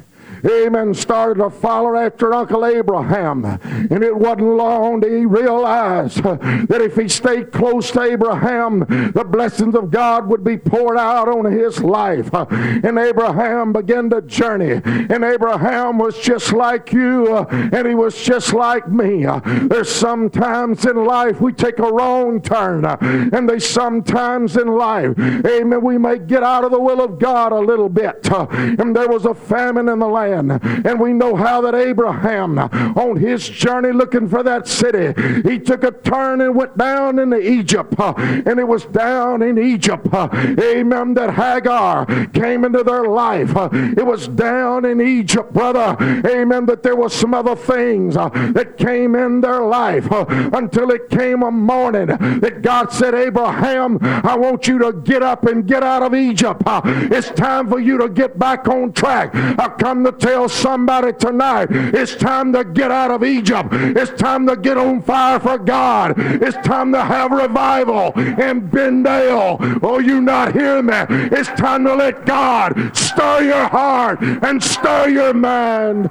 amen, 0.46 0.94
started 0.94 1.42
to 1.42 1.50
follow 1.50 1.96
after 1.96 2.34
Uncle 2.34 2.64
Abraham. 2.64 3.44
And 3.44 4.02
it 4.02 4.16
wasn't 4.16 4.56
long 4.56 5.00
till 5.00 5.10
he 5.10 5.26
realized 5.26 6.22
that 6.22 6.80
if 6.80 6.96
he 6.96 7.08
stayed 7.08 7.52
close 7.52 7.90
to 7.92 8.02
Abraham, 8.02 8.80
the 9.14 9.24
blessings 9.24 9.74
of 9.74 9.90
God 9.90 10.26
would 10.28 10.44
be 10.44 10.56
poured 10.56 10.98
out 10.98 11.28
on 11.28 11.50
his 11.50 11.80
life. 11.80 12.30
And 12.32 12.98
Abraham 12.98 13.72
began 13.72 14.10
to 14.10 14.22
journey. 14.22 14.80
And 14.84 15.24
Abraham 15.24 15.98
was 15.98 16.18
just 16.18 16.52
like 16.52 16.92
you, 16.92 17.36
and 17.36 17.86
he 17.86 17.94
was 17.94 18.20
just 18.22 18.52
like 18.52 18.88
me. 18.88 19.26
There's 19.68 19.90
sometimes 19.90 20.84
in 20.84 21.04
life 21.04 21.40
we 21.40 21.52
take 21.52 21.78
a 21.78 21.90
wrong 21.90 22.40
turn, 22.42 22.84
and 22.84 23.48
there's 23.48 23.68
sometimes 23.68 24.56
in 24.56 24.68
life, 24.68 25.18
amen, 25.18 25.82
we 25.82 25.98
may 25.98 26.18
get 26.18 26.42
out 26.42 26.64
of 26.64 26.70
the 26.70 26.80
will 26.80 27.00
of 27.00 27.18
God 27.18 27.52
a 27.52 27.60
little 27.60 27.88
bit. 27.88 28.28
And 28.30 28.94
there 28.94 29.08
was 29.08 29.24
a 29.24 29.34
famine 29.34 29.88
in 29.88 29.98
the 29.98 30.08
land 30.08 30.33
land. 30.34 30.86
And 30.86 31.00
we 31.00 31.12
know 31.12 31.34
how 31.36 31.60
that 31.62 31.74
Abraham, 31.74 32.58
on 32.58 33.16
his 33.16 33.48
journey 33.48 33.92
looking 33.92 34.28
for 34.28 34.42
that 34.42 34.66
city, 34.66 35.20
he 35.48 35.58
took 35.58 35.84
a 35.84 35.90
turn 35.90 36.40
and 36.40 36.54
went 36.54 36.76
down 36.76 37.18
into 37.18 37.38
Egypt. 37.38 37.94
And 37.98 38.58
it 38.58 38.66
was 38.66 38.84
down 38.86 39.42
in 39.42 39.58
Egypt, 39.58 40.06
amen, 40.12 41.14
that 41.14 41.34
Hagar 41.34 42.06
came 42.28 42.64
into 42.64 42.82
their 42.82 43.04
life. 43.04 43.52
It 43.72 44.04
was 44.06 44.28
down 44.28 44.84
in 44.84 45.00
Egypt, 45.00 45.52
brother, 45.52 45.96
amen, 46.26 46.66
that 46.66 46.82
there 46.82 46.96
was 46.96 47.14
some 47.14 47.34
other 47.34 47.56
things 47.56 48.14
that 48.14 48.76
came 48.76 49.14
in 49.14 49.40
their 49.40 49.62
life 49.62 50.06
until 50.10 50.90
it 50.90 51.08
came 51.10 51.42
a 51.42 51.50
morning 51.50 52.06
that 52.06 52.62
God 52.62 52.92
said, 52.92 53.14
Abraham, 53.14 53.98
I 54.02 54.36
want 54.36 54.66
you 54.66 54.78
to 54.78 54.92
get 54.92 55.22
up 55.22 55.44
and 55.44 55.66
get 55.66 55.82
out 55.82 56.02
of 56.02 56.14
Egypt. 56.14 56.62
It's 56.66 57.30
time 57.30 57.68
for 57.68 57.78
you 57.78 57.98
to 57.98 58.08
get 58.08 58.38
back 58.38 58.68
on 58.68 58.92
track. 58.92 59.34
I've 59.34 59.78
come 59.78 60.04
to 60.04 60.12
tell 60.24 60.48
somebody 60.48 61.12
tonight 61.12 61.68
it's 61.70 62.16
time 62.16 62.50
to 62.50 62.64
get 62.64 62.90
out 62.90 63.10
of 63.10 63.22
Egypt. 63.22 63.68
It's 63.72 64.10
time 64.10 64.46
to 64.46 64.56
get 64.56 64.78
on 64.78 65.02
fire 65.02 65.38
for 65.38 65.58
God. 65.58 66.14
It's 66.16 66.56
time 66.66 66.92
to 66.92 67.04
have 67.04 67.30
revival 67.30 68.12
in 68.18 68.68
Bendale. 68.70 69.80
Oh, 69.82 69.98
you 69.98 70.22
not 70.22 70.54
hearing 70.54 70.86
me? 70.86 70.94
It's 71.30 71.50
time 71.60 71.84
to 71.84 71.94
let 71.94 72.24
God 72.24 72.96
stir 72.96 73.42
your 73.42 73.68
heart 73.68 74.20
and 74.22 74.62
stir 74.62 75.10
your 75.10 75.34
mind. 75.34 76.10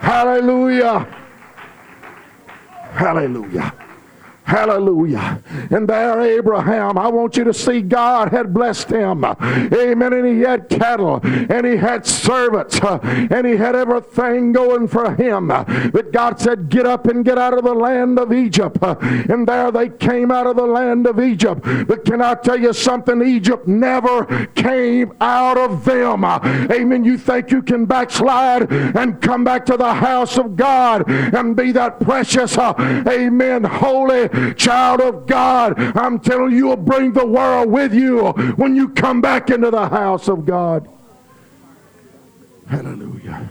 Hallelujah. 0.00 1.06
Hallelujah. 2.92 3.72
Hallelujah. 4.50 5.40
And 5.70 5.88
there, 5.88 6.20
Abraham, 6.20 6.98
I 6.98 7.06
want 7.06 7.36
you 7.36 7.44
to 7.44 7.54
see 7.54 7.82
God 7.82 8.32
had 8.32 8.52
blessed 8.52 8.90
him. 8.90 9.24
Amen. 9.24 10.12
And 10.12 10.26
he 10.26 10.40
had 10.40 10.68
cattle 10.68 11.20
and 11.22 11.64
he 11.64 11.76
had 11.76 12.04
servants 12.04 12.80
and 12.82 13.46
he 13.46 13.54
had 13.54 13.76
everything 13.76 14.50
going 14.50 14.88
for 14.88 15.14
him. 15.14 15.46
But 15.46 16.10
God 16.10 16.40
said, 16.40 16.68
Get 16.68 16.84
up 16.84 17.06
and 17.06 17.24
get 17.24 17.38
out 17.38 17.56
of 17.56 17.62
the 17.62 17.74
land 17.74 18.18
of 18.18 18.32
Egypt. 18.32 18.78
And 18.82 19.46
there 19.46 19.70
they 19.70 19.88
came 19.88 20.32
out 20.32 20.48
of 20.48 20.56
the 20.56 20.66
land 20.66 21.06
of 21.06 21.20
Egypt. 21.20 21.62
But 21.86 22.04
can 22.04 22.20
I 22.20 22.34
tell 22.34 22.58
you 22.58 22.72
something? 22.72 23.22
Egypt 23.22 23.68
never 23.68 24.46
came 24.56 25.12
out 25.20 25.58
of 25.58 25.84
them. 25.84 26.24
Amen. 26.24 27.04
You 27.04 27.18
think 27.18 27.52
you 27.52 27.62
can 27.62 27.86
backslide 27.86 28.72
and 28.72 29.20
come 29.22 29.44
back 29.44 29.64
to 29.66 29.76
the 29.76 29.94
house 29.94 30.38
of 30.38 30.56
God 30.56 31.08
and 31.08 31.54
be 31.54 31.70
that 31.70 32.00
precious, 32.00 32.58
amen, 32.58 33.62
holy 33.62 34.28
child 34.56 35.00
of 35.00 35.26
God. 35.26 35.78
I'm 35.96 36.18
telling 36.18 36.52
you, 36.52 36.58
you'll 36.58 36.76
bring 36.76 37.12
the 37.12 37.26
world 37.26 37.70
with 37.70 37.94
you 37.94 38.28
when 38.56 38.76
you 38.76 38.88
come 38.90 39.20
back 39.20 39.50
into 39.50 39.70
the 39.70 39.88
house 39.88 40.28
of 40.28 40.44
God. 40.44 40.88
Hallelujah. 42.68 43.48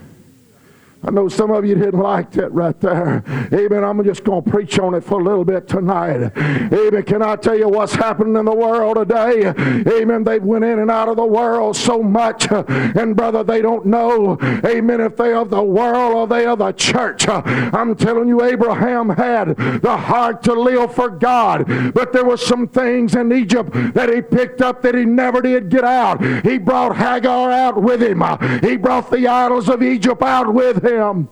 I 1.02 1.10
know 1.10 1.28
some 1.28 1.50
of 1.50 1.64
you 1.64 1.74
didn't 1.76 1.98
like 1.98 2.30
that 2.32 2.52
right 2.52 2.78
there. 2.78 3.24
Amen. 3.54 3.84
I'm 3.84 4.04
just 4.04 4.22
going 4.22 4.44
to 4.44 4.50
preach 4.50 4.78
on 4.78 4.94
it 4.94 5.02
for 5.02 5.18
a 5.18 5.24
little 5.24 5.46
bit 5.46 5.66
tonight. 5.66 6.30
Amen. 6.36 7.02
Can 7.04 7.22
I 7.22 7.36
tell 7.36 7.56
you 7.56 7.68
what's 7.68 7.94
happening 7.94 8.36
in 8.36 8.44
the 8.44 8.54
world 8.54 8.96
today? 8.96 9.46
Amen. 9.46 10.24
They 10.24 10.38
went 10.38 10.64
in 10.64 10.78
and 10.78 10.90
out 10.90 11.08
of 11.08 11.16
the 11.16 11.24
world 11.24 11.76
so 11.76 12.02
much. 12.02 12.48
And 12.50 13.16
brother, 13.16 13.42
they 13.42 13.62
don't 13.62 13.86
know. 13.86 14.36
Amen. 14.66 15.00
If 15.00 15.16
they 15.16 15.32
are 15.32 15.46
the 15.46 15.62
world 15.62 16.14
or 16.14 16.26
they 16.26 16.44
are 16.44 16.56
the 16.56 16.72
church. 16.72 17.26
I'm 17.26 17.96
telling 17.96 18.28
you, 18.28 18.42
Abraham 18.44 19.08
had 19.08 19.56
the 19.56 19.96
heart 19.96 20.42
to 20.44 20.52
live 20.52 20.94
for 20.94 21.08
God. 21.08 21.94
But 21.94 22.12
there 22.12 22.26
were 22.26 22.36
some 22.36 22.68
things 22.68 23.14
in 23.14 23.32
Egypt 23.32 23.70
that 23.94 24.12
he 24.12 24.20
picked 24.20 24.60
up 24.60 24.82
that 24.82 24.94
he 24.94 25.06
never 25.06 25.40
did 25.40 25.70
get 25.70 25.84
out. 25.84 26.22
He 26.44 26.58
brought 26.58 26.94
Hagar 26.96 27.50
out 27.50 27.80
with 27.80 28.02
him. 28.02 28.22
He 28.60 28.76
brought 28.76 29.10
the 29.10 29.26
idols 29.26 29.70
of 29.70 29.82
Egypt 29.82 30.22
out 30.22 30.52
with 30.52 30.84
him 30.84 30.89
him. 30.96 31.28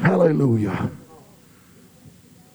Hallelujah. 0.00 0.90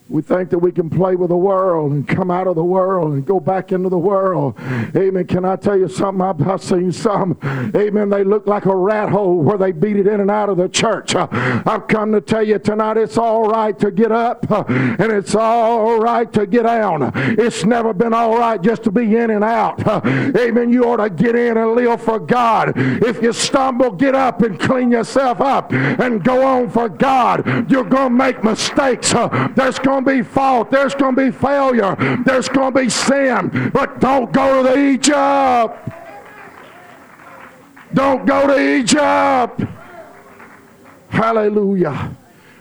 We 0.09 0.23
think 0.23 0.49
that 0.49 0.57
we 0.57 0.71
can 0.71 0.89
play 0.89 1.15
with 1.15 1.29
the 1.29 1.37
world 1.37 1.91
and 1.91 2.07
come 2.07 2.31
out 2.31 2.47
of 2.47 2.55
the 2.55 2.63
world 2.63 3.13
and 3.13 3.23
go 3.23 3.39
back 3.39 3.71
into 3.71 3.89
the 3.89 3.97
world. 3.97 4.55
Amen. 4.95 5.27
Can 5.27 5.45
I 5.45 5.55
tell 5.55 5.77
you 5.77 5.87
something? 5.87 6.47
I've 6.47 6.63
seen 6.63 6.91
some. 6.91 7.37
Amen. 7.43 8.09
They 8.09 8.23
look 8.23 8.47
like 8.47 8.65
a 8.65 8.75
rat 8.75 9.09
hole 9.09 9.41
where 9.41 9.57
they 9.57 9.71
beat 9.71 9.97
it 9.97 10.07
in 10.07 10.19
and 10.19 10.31
out 10.31 10.49
of 10.49 10.57
the 10.57 10.67
church. 10.67 11.15
I've 11.15 11.87
come 11.87 12.11
to 12.13 12.21
tell 12.21 12.41
you 12.43 12.57
tonight 12.57 12.97
it's 12.97 13.19
all 13.19 13.43
right 13.43 13.77
to 13.77 13.91
get 13.91 14.11
up 14.11 14.49
uh, 14.49 14.63
and 14.67 15.11
it's 15.11 15.35
all 15.35 15.99
right 15.99 16.31
to 16.33 16.47
get 16.47 16.63
down. 16.63 17.11
It's 17.15 17.63
never 17.63 17.93
been 17.93 18.13
all 18.13 18.37
right 18.37 18.59
just 18.59 18.83
to 18.83 18.91
be 18.91 19.15
in 19.15 19.29
and 19.29 19.43
out. 19.43 19.85
Uh, 19.85 20.01
Amen. 20.37 20.71
You 20.71 20.85
ought 20.85 20.97
to 20.97 21.09
get 21.09 21.35
in 21.35 21.57
and 21.57 21.73
live 21.73 22.01
for 22.01 22.19
God. 22.19 22.73
If 22.75 23.21
you 23.21 23.31
stumble, 23.31 23.91
get 23.91 24.15
up 24.15 24.41
and 24.41 24.59
clean 24.59 24.91
yourself 24.91 25.39
up 25.39 25.71
and 25.71 26.23
go 26.23 26.43
on 26.45 26.69
for 26.69 26.89
God. 26.89 27.69
You're 27.69 27.83
going 27.83 28.09
to 28.09 28.15
make 28.15 28.43
mistakes. 28.43 29.13
Uh, 29.13 29.49
there's 29.55 29.77
going 29.77 29.99
going 30.03 30.18
to 30.18 30.24
be 30.24 30.29
fault. 30.29 30.72
There's 30.72 30.96
going 30.96 31.15
to 31.15 31.25
be 31.25 31.32
failure. 31.32 31.96
There's 32.25 32.50
going 32.50 32.74
to 32.74 32.79
be 32.79 32.89
sin. 32.89 33.72
But 33.74 34.00
don't 34.00 34.32
go 34.32 34.63
to 34.63 34.70
the 34.70 34.77
Egypt. 34.77 35.89
Don't 37.94 38.25
go 38.25 38.48
to 38.48 38.77
Egypt. 38.77 39.63
Hallelujah. 41.10 42.15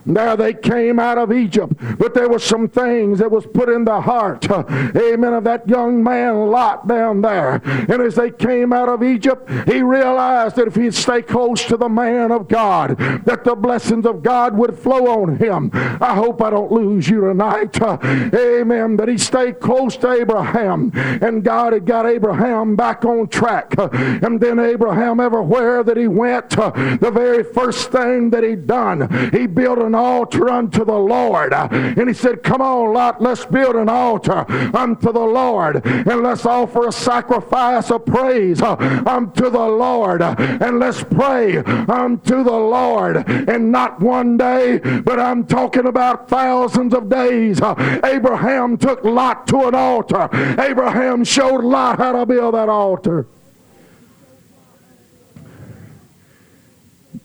There 0.09 0.37
they 0.37 0.55
came 0.55 0.99
out 0.99 1.19
of 1.19 1.33
Egypt, 1.33 1.75
but 1.99 2.15
there 2.15 2.29
were 2.29 2.39
some 2.39 2.69
things 2.69 3.19
that 3.19 3.31
was 3.31 3.47
put 3.47 3.69
in 3.69 3.85
the 3.85 4.01
heart, 4.01 4.51
amen, 4.51 5.35
of 5.35 5.45
that 5.45 5.69
young 5.69 6.03
man 6.03 6.49
Lot 6.49 6.89
down 6.89 7.21
there. 7.21 7.61
And 7.65 8.03
as 8.03 8.15
they 8.15 8.31
came 8.31 8.73
out 8.73 8.89
of 8.89 9.03
Egypt, 9.03 9.49
he 9.69 9.83
realized 9.83 10.57
that 10.57 10.69
if 10.69 10.75
he'd 10.75 10.95
stay 10.95 11.23
close 11.23 11.65
to 11.67 11.77
the 11.77 11.89
man 11.89 12.33
of 12.33 12.49
God, 12.49 12.97
that 13.25 13.45
the 13.45 13.55
blessings 13.55 14.07
of 14.07 14.23
God 14.23 14.57
would 14.57 14.79
flow 14.79 15.23
on 15.23 15.37
him. 15.37 15.71
I 15.75 16.15
hope 16.15 16.43
I 16.43 16.51
don't 16.51 16.73
lose 16.73 17.09
you 17.09 17.21
tonight. 17.21 17.81
Amen. 17.81 18.97
That 18.97 19.09
he 19.09 19.19
stayed 19.19 19.61
close 19.61 19.97
to 19.99 20.11
Abraham, 20.13 20.91
and 20.95 21.45
God 21.45 21.73
had 21.73 21.85
got 21.85 22.07
Abraham 22.07 22.77
back 22.77 23.05
on 23.05 23.29
track. 23.29 23.75
And 23.79 24.41
then 24.41 24.59
Abraham, 24.59 25.21
everywhere 25.21 25.83
that 25.83 25.97
he 25.97 26.09
went, 26.09 26.51
the 26.51 27.11
very 27.13 27.45
first 27.45 27.91
thing 27.91 28.31
that 28.31 28.43
he 28.43 28.57
done, 28.57 29.31
he 29.33 29.47
built 29.47 29.79
an 29.79 29.95
altar 29.99 30.49
unto 30.49 30.85
the 30.85 30.99
Lord. 30.99 31.53
And 31.53 32.09
he 32.09 32.15
said, 32.15 32.43
Come 32.43 32.63
on, 32.63 32.95
Lot, 32.95 33.21
let's 33.21 33.45
build 33.45 33.77
an 33.77 33.89
altar 33.89 34.51
unto 34.75 35.13
the 35.13 35.19
Lord. 35.19 35.85
And 35.85 36.23
let's 36.23 36.47
offer 36.47 36.89
a 36.89 36.93
sacrifice 36.93 37.91
of 37.91 38.07
praise 38.07 38.63
uh, 38.63 38.77
unto 39.07 39.51
the 39.51 39.67
Lord. 39.67 40.23
And 40.23 40.79
let's 40.79 41.03
pray 41.03 41.59
unto 41.59 42.43
the 42.43 42.51
Lord. 42.51 43.29
And 43.29 43.73
not 43.73 44.01
one 44.01 44.37
day, 44.37 44.79
but 44.79 45.19
I'm 45.19 45.47
talking 45.47 45.87
about 45.87 46.29
thousands 46.29 46.95
of 46.95 47.09
days. 47.09 47.61
Uh, 47.61 48.01
Abraham 48.05 48.79
took 48.79 49.05
Lot 49.05 49.47
to 49.49 49.69
an 49.69 49.75
altar. 49.75 50.29
Abraham 50.61 51.25
showed 51.25 51.65
Lot 51.65 51.99
how 51.99 52.13
to 52.13 52.27
build 52.27 52.55
that 52.55 52.69
altar. 52.69 53.27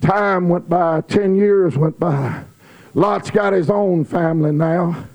Time 0.01 0.49
went 0.49 0.67
by, 0.67 0.99
10 1.01 1.37
years 1.37 1.77
went 1.77 1.97
by. 1.97 2.43
Lot's 2.93 3.31
got 3.31 3.53
his 3.53 3.69
own 3.69 4.05
family 4.05 4.51
now. 4.51 5.05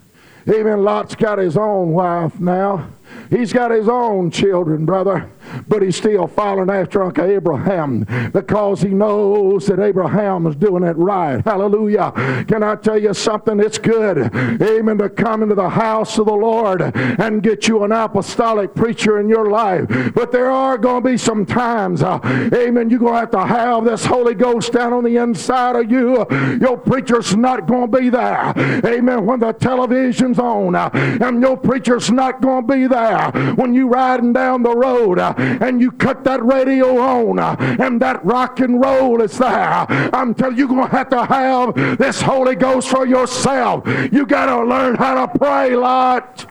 Even 0.47 0.83
Lot's 0.83 1.15
got 1.15 1.39
his 1.39 1.57
own 1.57 1.93
wife 1.93 2.41
now. 2.41 2.89
He's 3.31 3.53
got 3.53 3.71
his 3.71 3.89
own 3.89 4.31
children, 4.31 4.85
brother, 4.85 5.31
but 5.67 5.83
he's 5.83 5.97
still 5.97 6.27
following 6.27 6.71
after 6.71 7.03
Uncle 7.03 7.25
Abraham 7.25 8.07
because 8.33 8.83
he 8.83 8.89
knows 8.89 9.67
that 9.67 9.79
Abraham 9.79 10.47
is 10.47 10.57
doing 10.57 10.83
it 10.83 10.97
right. 10.97 11.45
Hallelujah. 11.45 12.13
Can 12.49 12.63
I 12.63 12.77
tell 12.77 12.99
you 12.99 13.15
something? 13.15 13.61
It's 13.61 13.79
good, 13.79 14.35
amen, 14.35 14.99
to 14.99 15.09
come 15.09 15.43
into 15.43 15.55
the 15.55 15.69
house 15.69 16.19
of 16.19 16.27
the 16.27 16.33
Lord 16.33 16.83
and 16.95 17.43
get 17.43 17.69
you 17.69 17.85
an 17.85 17.93
apostolic 17.93 18.75
preacher 18.75 19.19
in 19.21 19.29
your 19.29 19.51
life. 19.51 19.87
But 20.15 20.33
there 20.33 20.51
are 20.51 20.79
going 20.79 21.03
to 21.03 21.11
be 21.11 21.17
some 21.17 21.47
times, 21.47 22.03
uh, 22.03 22.21
amen, 22.55 22.91
you're 22.91 22.99
going 22.99 23.15
to 23.15 23.21
have 23.21 23.31
to 23.31 23.47
have 23.47 23.85
this 23.85 24.05
Holy 24.05 24.35
Ghost 24.35 24.73
down 24.73 24.93
on 24.93 25.05
the 25.05 25.17
inside 25.17 25.77
of 25.77 25.91
you. 25.91 26.27
Your 26.61 26.77
preacher's 26.77 27.37
not 27.37 27.67
going 27.67 27.91
to 27.91 27.99
be 27.99 28.09
there, 28.11 28.53
amen, 28.85 29.27
when 29.27 29.41
the 29.41 29.53
television's 29.53 30.39
on, 30.39 30.75
uh, 30.75 30.91
and 30.95 31.41
your 31.41 31.57
preacher's 31.57 32.11
not 32.11 32.41
going 32.41 32.67
to 32.67 32.73
be 32.73 32.87
there 32.87 33.31
when 33.55 33.75
you're 33.75 33.89
riding 33.89 34.33
down 34.33 34.63
the 34.63 34.75
road 34.75 35.19
uh, 35.19 35.35
and 35.39 35.81
you 35.81 35.91
cut 35.93 36.25
that 36.25 36.45
radio 36.45 36.99
on 36.99 37.39
uh, 37.39 37.57
and 37.81 38.01
that 38.01 38.25
rock 38.25 38.61
and 38.61 38.81
roll 38.81 39.23
is 39.23 39.39
there. 39.39 39.87
I'm 40.15 40.35
telling 40.35 40.57
you, 40.57 40.67
you're 40.67 40.69
going 40.69 40.89
to 40.91 40.97
have 40.97 41.09
to 41.11 41.25
have 41.25 41.99
this 41.99 42.21
Holy 42.21 42.55
Ghost 42.55 42.89
for 42.89 43.07
yourself. 43.07 43.87
You 44.13 44.27
got 44.27 44.47
to 44.47 44.65
learn 44.65 44.97
how 44.97 45.27
to 45.27 45.39
pray, 45.39 45.77
Lot. 45.77 46.47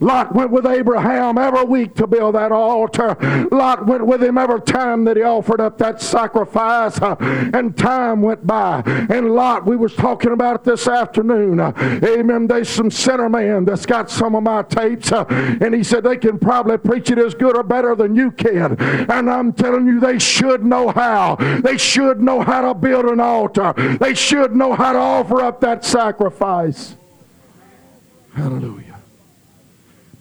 Lot 0.00 0.34
went 0.34 0.50
with 0.50 0.66
Abraham 0.66 1.38
every 1.38 1.64
week 1.64 1.94
to 1.96 2.06
build 2.06 2.34
that 2.34 2.52
altar. 2.52 3.16
Lot 3.50 3.86
went 3.86 4.06
with 4.06 4.22
him 4.22 4.36
every 4.38 4.60
time 4.62 5.04
that 5.04 5.16
he 5.16 5.22
offered 5.22 5.60
up 5.60 5.78
that 5.78 6.02
sacrifice. 6.02 7.00
Uh, 7.00 7.16
and 7.54 7.76
time 7.76 8.22
went 8.22 8.46
by. 8.46 8.82
And 9.08 9.34
Lot, 9.34 9.66
we 9.66 9.76
was 9.76 9.94
talking 9.94 10.32
about 10.32 10.64
this 10.64 10.86
afternoon. 10.86 11.60
Uh, 11.60 11.72
amen. 12.04 12.46
There's 12.46 12.68
some 12.68 12.90
sinner 12.90 13.28
man 13.28 13.64
that's 13.64 13.86
got 13.86 14.10
some 14.10 14.34
of 14.34 14.42
my 14.42 14.62
tapes. 14.62 15.12
Uh, 15.12 15.24
and 15.60 15.74
he 15.74 15.82
said 15.82 16.04
they 16.04 16.18
can 16.18 16.38
probably 16.38 16.78
preach 16.78 17.10
it 17.10 17.18
as 17.18 17.34
good 17.34 17.56
or 17.56 17.62
better 17.62 17.94
than 17.94 18.14
you 18.14 18.30
can. 18.30 18.76
And 19.10 19.30
I'm 19.30 19.52
telling 19.52 19.86
you, 19.86 20.00
they 20.00 20.18
should 20.18 20.64
know 20.64 20.90
how. 20.90 21.36
They 21.62 21.78
should 21.78 22.20
know 22.20 22.42
how 22.42 22.60
to 22.60 22.74
build 22.74 23.06
an 23.06 23.20
altar. 23.20 23.72
They 23.98 24.14
should 24.14 24.54
know 24.54 24.74
how 24.74 24.92
to 24.92 24.98
offer 24.98 25.40
up 25.42 25.60
that 25.60 25.84
sacrifice. 25.84 26.96
Hallelujah. 28.34 28.95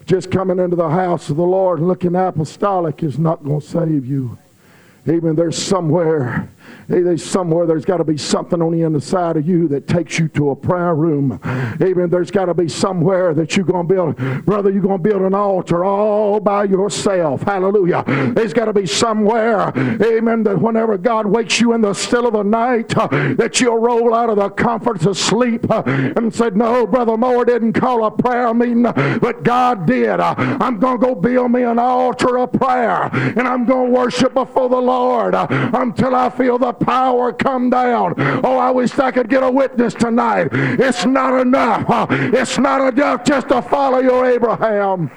Just 0.05 0.29
coming 0.29 0.59
into 0.59 0.75
the 0.75 0.89
house 0.89 1.29
of 1.31 1.37
the 1.37 1.43
Lord 1.43 1.79
and 1.79 1.87
looking 1.87 2.15
apostolic 2.15 3.01
is 3.01 3.17
not 3.17 3.43
going 3.43 3.61
to 3.61 3.65
save 3.65 4.05
you. 4.05 4.37
Even 5.07 5.35
there's 5.35 5.57
somewhere 5.57 6.49
there's 6.87 7.25
somewhere 7.25 7.65
there's 7.65 7.85
got 7.85 7.97
to 7.97 8.03
be 8.03 8.17
something 8.17 8.61
on 8.61 8.71
the 8.71 8.83
inside 8.83 9.37
of 9.37 9.47
you 9.47 9.67
that 9.69 9.87
takes 9.87 10.19
you 10.19 10.27
to 10.29 10.51
a 10.51 10.55
prayer 10.55 10.93
room. 10.93 11.39
Amen. 11.81 12.09
There's 12.09 12.31
got 12.31 12.45
to 12.45 12.53
be 12.53 12.69
somewhere 12.69 13.33
that 13.33 13.55
you're 13.55 13.65
going 13.65 13.87
to 13.87 13.93
build, 13.93 14.45
brother, 14.45 14.69
you're 14.69 14.83
going 14.83 15.01
to 15.01 15.09
build 15.09 15.23
an 15.23 15.33
altar 15.33 15.83
all 15.83 16.39
by 16.39 16.65
yourself. 16.65 17.41
Hallelujah. 17.41 18.03
There's 18.35 18.53
got 18.53 18.65
to 18.65 18.73
be 18.73 18.85
somewhere, 18.85 19.71
amen, 19.75 20.43
that 20.43 20.61
whenever 20.61 20.97
God 20.97 21.25
wakes 21.25 21.59
you 21.59 21.73
in 21.73 21.81
the 21.81 21.93
still 21.93 22.27
of 22.27 22.33
the 22.33 22.43
night, 22.43 22.89
that 22.89 23.59
you'll 23.59 23.79
roll 23.79 24.13
out 24.13 24.29
of 24.29 24.37
the 24.37 24.49
comforts 24.49 25.05
of 25.05 25.17
sleep 25.17 25.69
uh, 25.69 25.83
and 25.85 26.33
said, 26.33 26.55
No, 26.55 26.85
Brother 26.85 27.17
Moore 27.17 27.45
didn't 27.45 27.73
call 27.73 28.05
a 28.05 28.11
prayer 28.11 28.53
meeting, 28.53 28.83
but 28.83 29.43
God 29.43 29.85
did. 29.87 30.19
Uh, 30.19 30.35
I'm 30.37 30.79
going 30.79 30.99
to 30.99 31.05
go 31.05 31.15
build 31.15 31.51
me 31.51 31.63
an 31.63 31.79
altar 31.79 32.37
of 32.37 32.53
prayer 32.53 33.09
and 33.13 33.41
I'm 33.41 33.65
going 33.65 33.91
to 33.91 33.97
worship 33.97 34.33
before 34.33 34.69
the 34.69 34.77
Lord 34.77 34.94
Lord 34.95 35.35
uh, 35.35 35.47
until 35.73 36.15
I 36.15 36.29
feel 36.29 36.57
the 36.57 36.73
power 36.73 37.33
come 37.33 37.69
down. 37.69 38.13
Oh, 38.17 38.57
I 38.57 38.71
wish 38.71 38.97
I 38.97 39.11
could 39.11 39.29
get 39.29 39.43
a 39.43 39.51
witness 39.51 39.93
tonight. 39.93 40.47
It's 40.53 41.05
not 41.05 41.39
enough. 41.39 41.89
Uh, 41.89 42.07
it's 42.09 42.57
not 42.57 42.93
enough 42.93 43.23
just 43.25 43.49
to 43.49 43.61
follow 43.61 43.99
your 43.99 44.25
Abraham. 44.25 45.11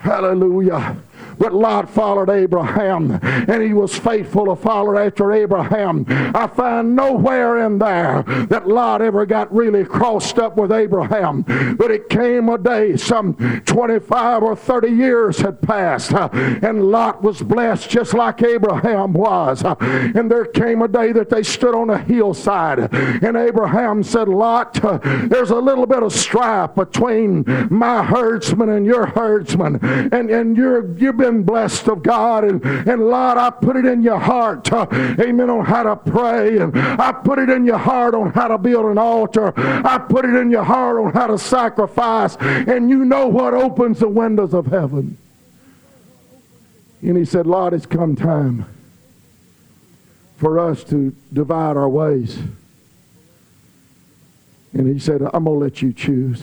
Hallelujah. 0.00 0.96
But 1.38 1.54
Lot 1.54 1.88
followed 1.88 2.30
Abraham, 2.30 3.18
and 3.22 3.62
he 3.62 3.72
was 3.72 3.96
faithful 3.96 4.46
to 4.46 4.56
follow 4.56 4.98
after 4.98 5.32
Abraham. 5.32 6.04
I 6.08 6.46
find 6.46 6.96
nowhere 6.96 7.66
in 7.66 7.78
there 7.78 8.22
that 8.48 8.68
Lot 8.68 9.02
ever 9.02 9.26
got 9.26 9.54
really 9.54 9.84
crossed 9.84 10.38
up 10.38 10.56
with 10.56 10.72
Abraham. 10.72 11.42
But 11.76 11.90
it 11.90 12.08
came 12.08 12.48
a 12.48 12.58
day, 12.58 12.96
some 12.96 13.34
25 13.66 14.42
or 14.42 14.56
30 14.56 14.88
years 14.88 15.38
had 15.38 15.60
passed, 15.60 16.12
uh, 16.12 16.28
and 16.32 16.90
Lot 16.90 17.22
was 17.22 17.42
blessed 17.42 17.90
just 17.90 18.14
like 18.14 18.42
Abraham 18.42 19.12
was. 19.12 19.64
Uh, 19.64 19.74
and 19.80 20.30
there 20.30 20.44
came 20.44 20.82
a 20.82 20.88
day 20.88 21.12
that 21.12 21.30
they 21.30 21.42
stood 21.42 21.74
on 21.74 21.90
a 21.90 21.98
hillside, 21.98 22.92
and 22.94 23.36
Abraham 23.36 24.02
said, 24.02 24.28
Lot, 24.28 24.82
uh, 24.84 24.98
there's 25.26 25.50
a 25.50 25.56
little 25.56 25.86
bit 25.86 26.02
of 26.02 26.12
strife 26.12 26.74
between 26.74 27.44
my 27.70 28.02
herdsman 28.04 28.68
and 28.70 28.86
your 28.86 29.06
herdsman, 29.06 29.78
and, 30.12 30.30
and 30.30 30.56
you're, 30.56 30.96
you've 30.96 31.16
been 31.24 31.42
blessed 31.42 31.88
of 31.88 32.02
God. 32.02 32.44
And, 32.44 32.62
and 32.64 33.00
Lord, 33.08 33.38
I 33.38 33.50
put 33.50 33.76
it 33.76 33.86
in 33.86 34.02
your 34.02 34.18
heart, 34.18 34.70
uh, 34.72 34.86
amen, 34.92 35.48
on 35.48 35.64
how 35.64 35.82
to 35.84 35.96
pray. 35.96 36.58
And 36.58 36.76
I 36.76 37.12
put 37.12 37.38
it 37.38 37.48
in 37.48 37.64
your 37.64 37.78
heart 37.78 38.14
on 38.14 38.30
how 38.32 38.48
to 38.48 38.58
build 38.58 38.86
an 38.86 38.98
altar. 38.98 39.52
I 39.56 39.98
put 39.98 40.26
it 40.26 40.34
in 40.34 40.50
your 40.50 40.64
heart 40.64 40.98
on 40.98 41.12
how 41.12 41.28
to 41.28 41.38
sacrifice. 41.38 42.36
And 42.38 42.90
you 42.90 43.04
know 43.04 43.26
what 43.26 43.54
opens 43.54 44.00
the 44.00 44.08
windows 44.08 44.52
of 44.52 44.66
heaven. 44.66 45.16
And 47.00 47.16
he 47.16 47.24
said, 47.24 47.46
Lord, 47.46 47.72
it's 47.72 47.86
come 47.86 48.16
time 48.16 48.66
for 50.36 50.58
us 50.58 50.84
to 50.84 51.14
divide 51.32 51.76
our 51.76 51.88
ways. 51.88 52.38
And 54.74 54.92
he 54.92 54.98
said, 54.98 55.22
I'm 55.22 55.44
going 55.44 55.58
to 55.58 55.64
let 55.64 55.80
you 55.80 55.92
choose. 55.92 56.42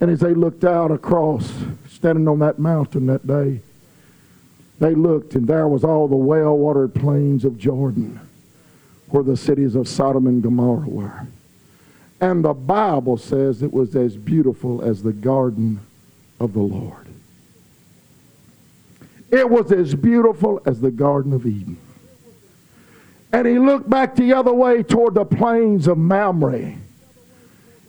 And 0.00 0.10
as 0.10 0.20
they 0.20 0.34
looked 0.34 0.64
out 0.64 0.90
across 0.90 1.52
standing 2.00 2.26
on 2.28 2.38
that 2.38 2.58
mountain 2.58 3.04
that 3.04 3.26
day, 3.26 3.60
they 4.78 4.94
looked, 4.94 5.34
and 5.34 5.46
there 5.46 5.68
was 5.68 5.84
all 5.84 6.08
the 6.08 6.16
well-watered 6.16 6.94
plains 6.94 7.44
of 7.44 7.58
Jordan, 7.58 8.18
where 9.10 9.22
the 9.22 9.36
cities 9.36 9.74
of 9.74 9.86
Sodom 9.86 10.26
and 10.26 10.42
Gomorrah 10.42 10.88
were. 10.88 11.26
And 12.18 12.42
the 12.42 12.54
Bible 12.54 13.18
says 13.18 13.62
it 13.62 13.70
was 13.70 13.94
as 13.94 14.16
beautiful 14.16 14.80
as 14.80 15.02
the 15.02 15.12
garden 15.12 15.80
of 16.38 16.54
the 16.54 16.60
Lord. 16.60 17.06
It 19.30 19.50
was 19.50 19.70
as 19.70 19.94
beautiful 19.94 20.62
as 20.64 20.80
the 20.80 20.90
Garden 20.90 21.34
of 21.34 21.44
Eden. 21.44 21.76
And 23.30 23.46
he 23.46 23.58
looked 23.58 23.90
back 23.90 24.16
the 24.16 24.32
other 24.32 24.54
way 24.54 24.82
toward 24.82 25.12
the 25.14 25.26
plains 25.26 25.86
of 25.86 25.98
Mamre, 25.98 26.76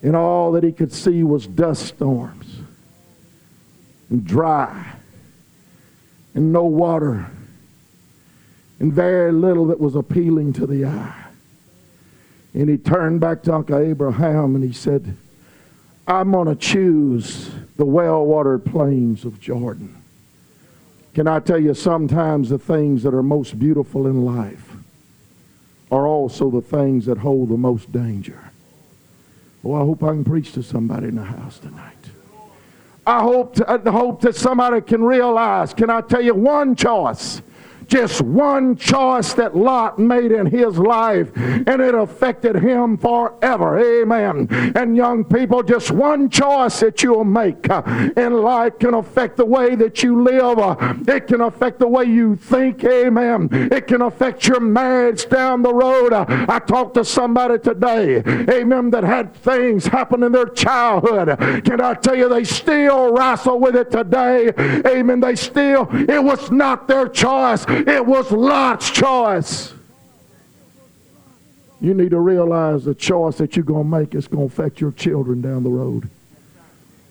and 0.04 0.16
all 0.18 0.52
that 0.52 0.66
he 0.66 0.74
could 0.74 0.92
see 0.92 1.24
was 1.24 1.48
dust 1.48 1.86
storms 1.86 2.41
dry 4.20 4.94
and 6.34 6.52
no 6.52 6.64
water 6.66 7.28
and 8.80 8.92
very 8.92 9.32
little 9.32 9.68
that 9.68 9.80
was 9.80 9.96
appealing 9.96 10.54
to 10.54 10.66
the 10.66 10.86
eye. 10.86 11.26
And 12.54 12.70
he 12.70 12.78
turned 12.78 13.22
back 13.22 13.44
to 13.44 13.54
Uncle 13.54 13.78
Abraham 13.78 14.56
and 14.56 14.64
he 14.64 14.74
said, 14.74 15.16
I'm 16.08 16.32
going 16.32 16.48
to 16.48 16.56
choose 16.56 17.50
the 17.78 17.86
well-watered 17.86 18.66
plains 18.66 19.24
of 19.24 19.40
Jordan. 19.40 20.02
Can 21.14 21.28
I 21.28 21.40
tell 21.40 21.60
you, 21.60 21.74
sometimes 21.74 22.50
the 22.50 22.58
things 22.58 23.04
that 23.04 23.14
are 23.14 23.24
most 23.24 23.60
beautiful 23.60 24.08
in 24.08 24.26
life 24.26 24.74
are 25.92 26.08
also 26.08 26.50
the 26.50 26.62
things 26.62 27.06
that 27.06 27.18
hold 27.18 27.50
the 27.50 27.58
most 27.58 27.92
danger. 27.92 28.52
Well, 29.62 29.82
I 29.82 29.86
hope 29.86 30.04
I 30.04 30.08
can 30.08 30.24
preach 30.24 30.54
to 30.54 30.64
somebody 30.64 31.10
in 31.10 31.16
the 31.16 31.24
house 31.24 31.60
tonight. 31.60 32.11
I 33.06 33.22
hope, 33.22 33.56
to, 33.56 33.72
I 33.72 33.90
hope 33.90 34.22
that 34.22 34.36
somebody 34.36 34.82
can 34.82 35.04
realize, 35.04 35.74
can 35.74 35.90
I 35.90 36.02
tell 36.02 36.22
you 36.22 36.36
one 36.36 36.76
choice 36.76 37.42
just 37.92 38.22
one 38.22 38.78
choice 38.78 39.34
that 39.34 39.54
Lot 39.54 40.00
made 40.00 40.32
in 40.32 40.46
his 40.46 40.78
life, 40.80 41.30
and 41.36 41.82
it 41.82 41.94
affected 41.94 42.56
him 42.56 42.98
forever. 42.98 44.02
Amen. 44.02 44.48
And 44.76 44.96
young 44.96 45.26
people, 45.26 45.62
just 45.62 45.92
one 45.92 46.30
choice 46.30 46.80
that 46.80 47.04
you'll 47.04 47.26
make 47.26 47.70
uh, 47.70 47.84
in 48.16 48.32
life 48.34 48.80
can 48.80 48.94
affect 48.94 49.36
the 49.36 49.46
way 49.46 49.76
that 49.76 50.02
you 50.04 50.24
live. 50.24 50.58
Uh, 50.58 50.94
it 51.06 51.28
can 51.28 51.42
affect 51.42 51.80
the 51.80 51.88
way 51.88 52.06
you 52.06 52.38
think. 52.38 52.86
Amen. 52.86 53.50
It 53.52 53.88
can 53.88 54.02
affect 54.02 54.48
your 54.48 54.62
marriage 54.62 55.28
down 55.28 55.62
the 55.62 55.74
road. 55.74 56.14
Uh, 56.14 56.26
I 56.48 56.60
talked 56.60 56.94
to 56.94 57.04
somebody 57.04 57.60
today, 57.60 58.24
amen, 58.50 58.92
that 58.92 59.04
had 59.04 59.34
things 59.34 59.86
happen 59.86 60.24
in 60.24 60.32
their 60.32 60.48
childhood. 60.48 61.38
Can 61.66 61.82
I 61.82 61.96
tell 61.96 62.16
you, 62.16 62.30
they 62.30 62.46
still 62.46 63.14
wrestle 63.14 63.60
with 63.60 63.76
it 63.76 63.92
today. 63.92 64.54
Amen. 64.88 65.20
They 65.20 65.36
still, 65.36 65.90
it 65.92 66.24
was 66.24 66.52
not 66.52 66.88
their 66.88 67.10
choice. 67.10 67.66
It 67.88 68.06
was 68.06 68.32
Lot's 68.32 68.90
choice. 68.90 69.74
You 71.80 71.94
need 71.96 72.12
to 72.12 72.20
realize 72.20 72.86
the 72.86 72.94
choice 72.94 73.38
that 73.38 73.56
you're 73.56 73.66
going 73.66 73.90
to 73.90 73.98
make 73.98 74.14
is 74.14 74.28
going 74.28 74.48
to 74.48 74.54
affect 74.54 74.80
your 74.80 74.92
children 74.92 75.42
down 75.42 75.64
the 75.64 75.70
road. 75.70 76.10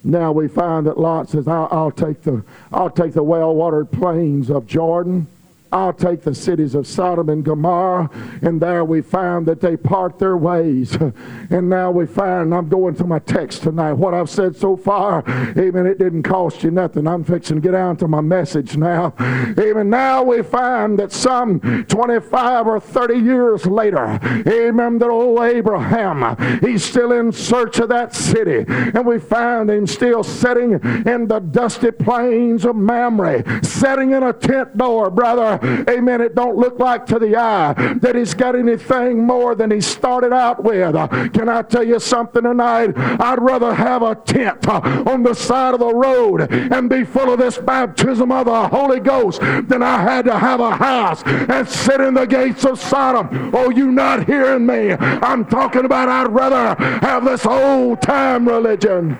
Now 0.04 0.32
we 0.32 0.48
find 0.48 0.86
that 0.86 0.98
Lot 0.98 1.28
says, 1.28 1.48
I'll, 1.48 1.68
I'll 1.70 1.90
take 1.90 2.22
the, 2.22 2.42
I'll 2.72 2.90
take 2.90 3.12
the 3.12 3.22
well-watered 3.22 3.90
plains 3.90 4.48
of 4.48 4.66
Jordan. 4.66 5.26
I'll 5.72 5.92
take 5.92 6.22
the 6.22 6.34
cities 6.34 6.74
of 6.74 6.86
Sodom 6.86 7.28
and 7.28 7.44
Gomorrah, 7.44 8.10
and 8.42 8.60
there 8.60 8.84
we 8.84 9.02
find 9.02 9.46
that 9.46 9.60
they 9.60 9.76
part 9.76 10.18
their 10.18 10.36
ways. 10.36 10.96
And 11.50 11.68
now 11.68 11.90
we 11.90 12.06
find, 12.06 12.54
I'm 12.54 12.68
going 12.68 12.94
to 12.96 13.04
my 13.04 13.18
text 13.18 13.62
tonight, 13.62 13.94
what 13.94 14.14
I've 14.14 14.30
said 14.30 14.54
so 14.54 14.76
far, 14.76 15.24
amen, 15.58 15.84
it 15.84 15.98
didn't 15.98 16.22
cost 16.22 16.62
you 16.62 16.70
nothing. 16.70 17.08
I'm 17.08 17.24
fixing 17.24 17.56
to 17.56 17.60
get 17.60 17.72
down 17.72 17.96
to 17.96 18.06
my 18.06 18.20
message 18.20 18.76
now. 18.76 19.14
Amen. 19.58 19.90
Now 19.90 20.22
we 20.22 20.42
find 20.42 20.98
that 21.00 21.12
some 21.12 21.60
25 21.88 22.66
or 22.66 22.78
30 22.78 23.14
years 23.18 23.66
later, 23.66 24.20
amen, 24.46 24.98
that 24.98 25.08
old 25.08 25.40
Abraham, 25.42 26.36
he's 26.60 26.84
still 26.84 27.12
in 27.12 27.32
search 27.32 27.78
of 27.78 27.88
that 27.88 28.14
city. 28.14 28.64
And 28.68 29.04
we 29.04 29.18
find 29.18 29.68
him 29.70 29.86
still 29.86 30.22
sitting 30.22 30.74
in 30.74 31.26
the 31.26 31.40
dusty 31.40 31.90
plains 31.90 32.64
of 32.64 32.76
Mamre, 32.76 33.42
sitting 33.64 34.12
in 34.12 34.22
a 34.22 34.32
tent 34.32 34.76
door, 34.76 35.10
brother 35.10 35.59
amen, 35.88 36.20
it 36.20 36.34
don't 36.34 36.56
look 36.56 36.78
like 36.78 37.06
to 37.06 37.18
the 37.18 37.36
eye 37.36 37.72
that 38.00 38.14
he's 38.14 38.34
got 38.34 38.54
anything 38.56 39.26
more 39.26 39.54
than 39.54 39.70
he 39.70 39.80
started 39.80 40.32
out 40.32 40.62
with. 40.62 40.94
Can 41.32 41.48
I 41.48 41.62
tell 41.62 41.84
you 41.84 41.98
something 42.00 42.42
tonight? 42.42 42.92
I'd 42.96 43.40
rather 43.40 43.74
have 43.74 44.02
a 44.02 44.14
tent 44.14 44.68
on 44.68 45.22
the 45.22 45.34
side 45.34 45.74
of 45.74 45.80
the 45.80 45.94
road 45.94 46.50
and 46.50 46.88
be 46.88 47.04
full 47.04 47.32
of 47.32 47.38
this 47.38 47.58
baptism 47.58 48.32
of 48.32 48.46
the 48.46 48.68
Holy 48.68 49.00
Ghost 49.00 49.40
than 49.40 49.82
I 49.82 50.02
had 50.02 50.24
to 50.26 50.38
have 50.38 50.60
a 50.60 50.76
house 50.76 51.22
and 51.24 51.68
sit 51.68 52.00
in 52.00 52.14
the 52.14 52.26
gates 52.26 52.64
of 52.64 52.80
Sodom. 52.80 53.50
Oh, 53.54 53.70
you 53.70 53.90
not 53.92 54.26
hearing 54.26 54.66
me? 54.66 54.92
I'm 54.92 55.44
talking 55.44 55.84
about 55.84 56.08
I'd 56.08 56.32
rather 56.32 56.74
have 57.00 57.24
this 57.24 57.46
old 57.46 58.02
time 58.02 58.48
religion. 58.48 59.18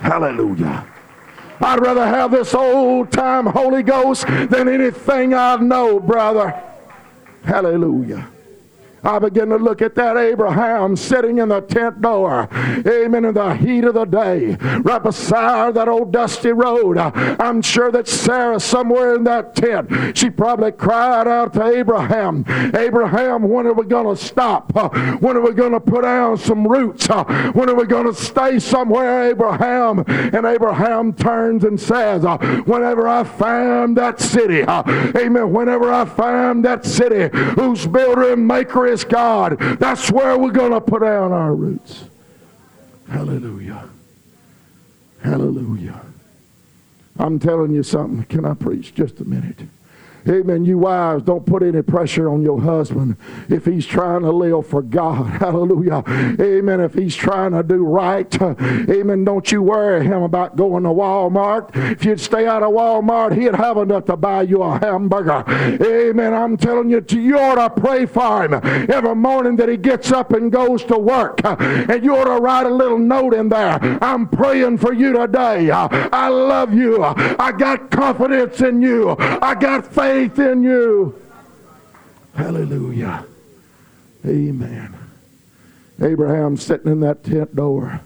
Hallelujah. 0.00 0.86
I'd 1.60 1.80
rather 1.80 2.06
have 2.06 2.30
this 2.30 2.54
old 2.54 3.10
time 3.12 3.46
Holy 3.46 3.82
Ghost 3.82 4.26
than 4.26 4.68
anything 4.68 5.34
I 5.34 5.56
know, 5.56 6.00
brother. 6.00 6.60
Hallelujah. 7.44 8.28
I 9.04 9.18
begin 9.18 9.50
to 9.50 9.56
look 9.56 9.82
at 9.82 9.94
that 9.96 10.16
Abraham 10.16 10.96
sitting 10.96 11.38
in 11.38 11.50
the 11.50 11.60
tent 11.60 12.00
door, 12.00 12.48
amen, 12.86 13.24
in 13.24 13.34
the 13.34 13.54
heat 13.54 13.84
of 13.84 13.94
the 13.94 14.04
day, 14.04 14.56
right 14.80 15.02
beside 15.02 15.74
that 15.74 15.88
old 15.88 16.12
dusty 16.12 16.52
road. 16.52 16.96
I'm 16.98 17.60
sure 17.62 17.90
that 17.92 18.08
Sarah, 18.08 18.58
somewhere 18.58 19.14
in 19.14 19.24
that 19.24 19.54
tent, 19.54 20.16
she 20.16 20.30
probably 20.30 20.72
cried 20.72 21.28
out 21.28 21.52
to 21.54 21.66
Abraham, 21.66 22.44
Abraham, 22.74 23.42
when 23.48 23.66
are 23.66 23.72
we 23.72 23.84
going 23.84 24.16
to 24.16 24.22
stop? 24.22 24.72
When 25.20 25.36
are 25.36 25.40
we 25.40 25.52
going 25.52 25.72
to 25.72 25.80
put 25.80 26.02
down 26.02 26.38
some 26.38 26.66
roots? 26.66 27.06
When 27.08 27.68
are 27.68 27.74
we 27.74 27.86
going 27.86 28.06
to 28.06 28.14
stay 28.14 28.58
somewhere, 28.58 29.30
Abraham? 29.30 30.04
And 30.06 30.46
Abraham 30.46 31.12
turns 31.12 31.64
and 31.64 31.78
says, 31.78 32.22
Whenever 32.66 33.06
I 33.06 33.24
find 33.24 33.96
that 33.96 34.20
city, 34.20 34.62
amen, 34.62 35.52
whenever 35.52 35.92
I 35.92 36.04
find 36.04 36.64
that 36.64 36.84
city 36.84 37.28
whose 37.54 37.86
builder 37.86 38.32
and 38.32 38.46
maker 38.46 38.86
is 38.86 38.93
God. 39.02 39.58
That's 39.80 40.12
where 40.12 40.38
we're 40.38 40.52
going 40.52 40.72
to 40.72 40.80
put 40.80 41.02
down 41.02 41.32
our 41.32 41.54
roots. 41.54 42.04
Hallelujah. 43.10 43.88
Hallelujah. 45.22 46.00
I'm 47.18 47.38
telling 47.38 47.72
you 47.74 47.82
something. 47.82 48.24
Can 48.24 48.44
I 48.44 48.54
preach 48.54 48.94
just 48.94 49.20
a 49.20 49.24
minute? 49.24 49.60
Amen. 50.28 50.64
You 50.64 50.78
wives, 50.78 51.22
don't 51.22 51.44
put 51.44 51.62
any 51.62 51.82
pressure 51.82 52.30
on 52.30 52.42
your 52.42 52.60
husband 52.60 53.16
if 53.48 53.66
he's 53.66 53.84
trying 53.84 54.22
to 54.22 54.30
live 54.30 54.66
for 54.66 54.80
God. 54.80 55.26
Hallelujah. 55.40 56.02
Amen. 56.40 56.80
If 56.80 56.94
he's 56.94 57.14
trying 57.14 57.52
to 57.52 57.62
do 57.62 57.84
right, 57.84 58.40
amen. 58.40 59.24
Don't 59.24 59.50
you 59.52 59.62
worry 59.62 60.04
him 60.04 60.22
about 60.22 60.56
going 60.56 60.84
to 60.84 60.88
Walmart. 60.88 61.70
If 61.92 62.04
you'd 62.04 62.20
stay 62.20 62.46
out 62.46 62.62
of 62.62 62.70
Walmart, 62.70 63.36
he'd 63.36 63.54
have 63.54 63.76
enough 63.76 64.06
to 64.06 64.16
buy 64.16 64.42
you 64.42 64.62
a 64.62 64.78
hamburger. 64.78 65.44
Amen. 65.48 66.32
I'm 66.32 66.56
telling 66.56 66.88
you, 66.88 67.04
you 67.10 67.38
ought 67.38 67.56
to 67.56 67.80
pray 67.80 68.06
for 68.06 68.44
him 68.44 68.54
every 68.90 69.14
morning 69.14 69.56
that 69.56 69.68
he 69.68 69.76
gets 69.76 70.10
up 70.10 70.32
and 70.32 70.50
goes 70.50 70.84
to 70.84 70.98
work. 70.98 71.40
And 71.44 72.02
you 72.02 72.16
ought 72.16 72.34
to 72.34 72.40
write 72.40 72.66
a 72.66 72.74
little 72.74 72.98
note 72.98 73.34
in 73.34 73.50
there. 73.50 73.78
I'm 74.02 74.28
praying 74.28 74.78
for 74.78 74.94
you 74.94 75.12
today. 75.12 75.70
I 75.70 76.28
love 76.28 76.72
you. 76.72 77.02
I 77.02 77.52
got 77.52 77.90
confidence 77.90 78.60
in 78.62 78.80
you. 78.80 79.16
I 79.18 79.54
got 79.54 79.86
faith 79.86 80.13
in 80.14 80.62
you. 80.62 81.20
Hallelujah. 82.34 83.26
Amen. 84.24 84.96
Abraham 86.00 86.56
sitting 86.56 86.90
in 86.90 87.00
that 87.00 87.24
tent 87.24 87.54
door 87.54 88.00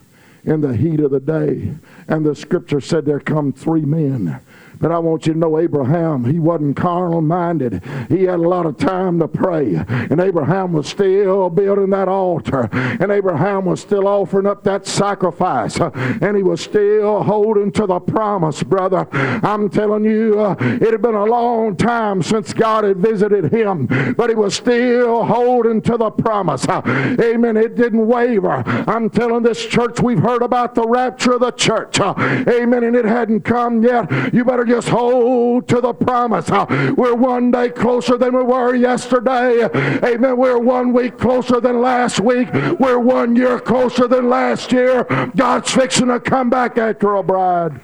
in 0.45 0.61
the 0.63 0.77
heat 0.77 1.01
of 1.01 1.11
the 1.11 1.21
day. 1.21 1.75
And 2.09 2.25
the 2.25 2.35
scripture 2.35 2.81
said 2.81 3.05
there 3.05 3.21
come 3.21 3.53
three 3.53 3.83
men 3.83 4.41
but 4.81 4.93
I 4.93 4.99
want 4.99 5.27
you 5.27 5.33
to 5.33 5.39
know 5.39 5.59
Abraham, 5.59 6.25
he 6.25 6.39
wasn't 6.39 6.77
carnal 6.77 7.21
minded. 7.21 7.83
He 8.09 8.25
had 8.25 8.39
a 8.39 8.49
lot 8.49 8.67
of 8.67 8.77
time 8.77 9.19
to 9.19 9.29
pray. 9.29 9.77
And 9.89 10.21
Abraham 10.21 10.73
was 10.73 10.89
still 10.89 11.51
building 11.51 11.91
that 11.91 12.09
altar. 12.09 12.69
And 12.73 13.11
Abraham 13.11 13.65
was 13.65 13.81
still 13.81 14.07
offering 14.07 14.47
up 14.47 14.65
that 14.65 14.87
sacrifice. 14.87 15.79
And 15.81 16.37
he 16.37 16.43
was 16.43 16.61
still 16.61 17.23
holding 17.23 17.73
to 17.73 17.87
the 17.87 18.01
promise, 18.01 18.63
brother. 18.63 19.07
I'm 19.13 19.69
telling 19.69 20.05
you, 20.05 20.41
uh, 20.41 20.57
it 20.61 20.93
had 20.93 21.03
been 21.03 21.15
a 21.15 21.25
long 21.25 21.77
time 21.77 22.23
since 22.23 22.53
God 22.53 22.85
had 22.85 22.99
visited 22.99 23.53
him. 23.53 23.87
But 24.17 24.31
he 24.31 24.37
was 24.37 24.55
still 24.55 25.25
holding 25.25 25.83
to 25.83 25.97
the 25.97 26.11
promise. 26.11 26.67
Uh, 26.69 26.83
amen. 27.21 27.57
It 27.57 27.77
didn't 27.77 28.07
waver. 28.07 28.63
I'm 28.87 29.11
telling 29.11 29.43
this 29.43 29.65
church, 29.65 30.01
we've 30.01 30.19
heard 30.19 30.43
about 30.43 30.75
the 30.75 30.87
rapture 30.87 31.33
of 31.33 31.41
the 31.41 31.51
church. 31.53 32.01
Uh, 32.01 32.15
amen. 32.49 32.85
And 32.85 32.97
it 32.97 33.05
hadn't 33.05 33.41
come 33.41 33.83
yet. 33.83 34.33
You 34.33 34.45
better 34.45 34.65
just 34.69 34.89
hold 34.89 35.67
to 35.69 35.81
the 35.81 35.93
promise. 35.93 36.49
We're 36.97 37.15
one 37.15 37.51
day 37.51 37.71
closer 37.71 38.17
than 38.17 38.37
we 38.37 38.43
were 38.43 38.75
yesterday. 38.75 39.65
Amen. 40.05 40.37
We're 40.37 40.59
one 40.59 40.93
week 40.93 41.19
closer 41.19 41.61
than 41.61 41.81
last 41.81 42.21
week. 42.21 42.53
We're 42.79 42.99
one 42.99 43.35
year 43.35 43.59
closer 43.59 44.07
than 44.07 44.29
last 44.29 44.71
year. 44.73 45.05
God's 45.35 45.71
fixing 45.71 46.09
to 46.09 46.21
come 46.21 46.51
back 46.51 46.79
after 46.79 47.17
a 47.17 47.23
bride. 47.23 47.81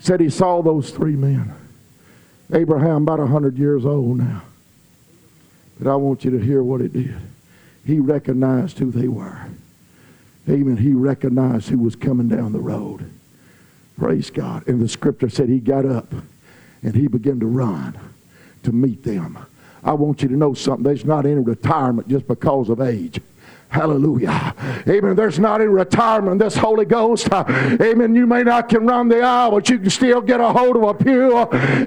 Said 0.00 0.20
he 0.20 0.30
saw 0.30 0.62
those 0.62 0.90
three 0.90 1.16
men. 1.16 1.54
Abraham, 2.52 3.02
about 3.02 3.18
100 3.18 3.58
years 3.58 3.84
old 3.84 4.18
now. 4.18 4.42
But 5.78 5.90
I 5.90 5.96
want 5.96 6.24
you 6.24 6.30
to 6.32 6.38
hear 6.38 6.62
what 6.62 6.80
it 6.80 6.92
did. 6.92 7.16
He 7.84 8.00
recognized 8.00 8.78
who 8.78 8.90
they 8.90 9.08
were. 9.08 9.46
Amen. 10.48 10.78
He 10.78 10.92
recognized 10.92 11.68
who 11.68 11.78
was 11.78 11.94
coming 11.94 12.28
down 12.28 12.52
the 12.52 12.58
road. 12.58 13.10
Praise 13.98 14.30
God. 14.30 14.66
And 14.68 14.80
the 14.80 14.88
scripture 14.88 15.28
said 15.28 15.48
he 15.48 15.58
got 15.58 15.84
up 15.84 16.12
and 16.82 16.94
he 16.94 17.08
began 17.08 17.40
to 17.40 17.46
run 17.46 17.98
to 18.62 18.72
meet 18.72 19.02
them. 19.02 19.38
I 19.82 19.92
want 19.92 20.22
you 20.22 20.28
to 20.28 20.36
know 20.36 20.54
something. 20.54 20.84
There's 20.84 21.04
not 21.04 21.26
any 21.26 21.40
retirement 21.40 22.08
just 22.08 22.28
because 22.28 22.68
of 22.68 22.80
age. 22.80 23.20
Hallelujah. 23.70 24.54
Amen. 24.88 25.14
There's 25.14 25.38
not 25.38 25.60
any 25.60 25.68
retirement 25.68 26.38
this 26.38 26.56
Holy 26.56 26.86
Ghost. 26.86 27.28
Amen. 27.32 28.14
You 28.14 28.26
may 28.26 28.42
not 28.42 28.68
can 28.68 28.86
run 28.86 29.08
the 29.08 29.20
aisle, 29.20 29.50
but 29.50 29.68
you 29.68 29.78
can 29.78 29.90
still 29.90 30.22
get 30.22 30.40
a 30.40 30.50
hold 30.50 30.76
of 30.76 30.82
a 30.82 30.94
pew. 30.94 31.36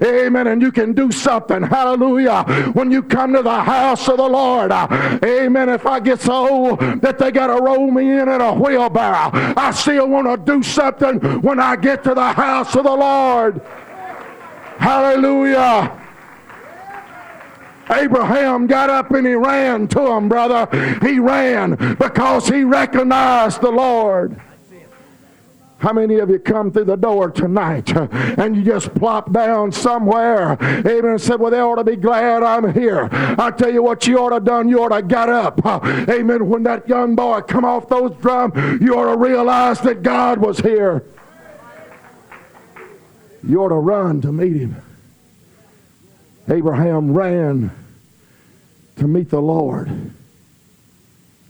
Amen. 0.04 0.46
And 0.46 0.62
you 0.62 0.70
can 0.70 0.92
do 0.92 1.10
something. 1.10 1.62
Hallelujah. 1.62 2.44
When 2.74 2.90
you 2.92 3.02
come 3.02 3.32
to 3.34 3.42
the 3.42 3.62
house 3.62 4.08
of 4.08 4.18
the 4.18 4.28
Lord. 4.28 4.70
Amen. 4.70 5.68
If 5.68 5.84
I 5.84 5.98
get 5.98 6.20
so 6.20 6.48
old 6.48 6.80
that 7.00 7.18
they 7.18 7.32
got 7.32 7.48
to 7.48 7.60
roll 7.60 7.90
me 7.90 8.12
in 8.12 8.28
in 8.28 8.40
a 8.40 8.54
wheelbarrow, 8.54 9.30
I 9.56 9.72
still 9.72 10.08
want 10.08 10.28
to 10.28 10.36
do 10.52 10.62
something 10.62 11.18
when 11.42 11.58
I 11.58 11.74
get 11.76 12.04
to 12.04 12.14
the 12.14 12.32
house 12.32 12.76
of 12.76 12.84
the 12.84 12.94
Lord. 12.94 13.60
Hallelujah. 14.78 16.01
Abraham 17.90 18.66
got 18.66 18.90
up 18.90 19.10
and 19.10 19.26
he 19.26 19.34
ran 19.34 19.88
to 19.88 20.12
him, 20.12 20.28
brother. 20.28 20.68
He 21.02 21.18
ran 21.18 21.76
because 21.98 22.48
he 22.48 22.64
recognized 22.64 23.60
the 23.60 23.70
Lord. 23.70 24.40
How 25.82 25.92
many 25.92 26.20
of 26.20 26.30
you 26.30 26.38
come 26.38 26.70
through 26.70 26.84
the 26.84 26.96
door 26.96 27.28
tonight 27.28 27.90
and 28.38 28.54
you 28.54 28.62
just 28.62 28.94
plop 28.94 29.32
down 29.32 29.72
somewhere? 29.72 30.56
Amen. 30.62 31.04
And 31.06 31.20
said, 31.20 31.40
Well, 31.40 31.50
they 31.50 31.58
ought 31.58 31.74
to 31.74 31.82
be 31.82 31.96
glad 31.96 32.44
I'm 32.44 32.72
here. 32.72 33.08
I 33.10 33.50
tell 33.50 33.72
you 33.72 33.82
what 33.82 34.06
you 34.06 34.16
ought 34.20 34.30
to 34.30 34.38
done. 34.38 34.68
You 34.68 34.84
ought 34.84 34.96
to 34.96 35.02
got 35.02 35.28
up. 35.28 35.66
Amen. 36.08 36.48
When 36.48 36.62
that 36.62 36.88
young 36.88 37.16
boy 37.16 37.40
come 37.40 37.64
off 37.64 37.88
those 37.88 38.16
drums, 38.18 38.54
you 38.80 38.96
ought 38.96 39.10
to 39.10 39.16
realize 39.18 39.80
that 39.80 40.04
God 40.04 40.38
was 40.38 40.60
here. 40.60 41.02
You 43.42 43.64
ought 43.64 43.70
to 43.70 43.74
run 43.74 44.20
to 44.20 44.30
meet 44.30 44.56
him. 44.56 44.76
Abraham 46.48 47.14
ran 47.14 47.70
to 48.96 49.06
meet 49.06 49.30
the 49.30 49.40
Lord. 49.40 50.12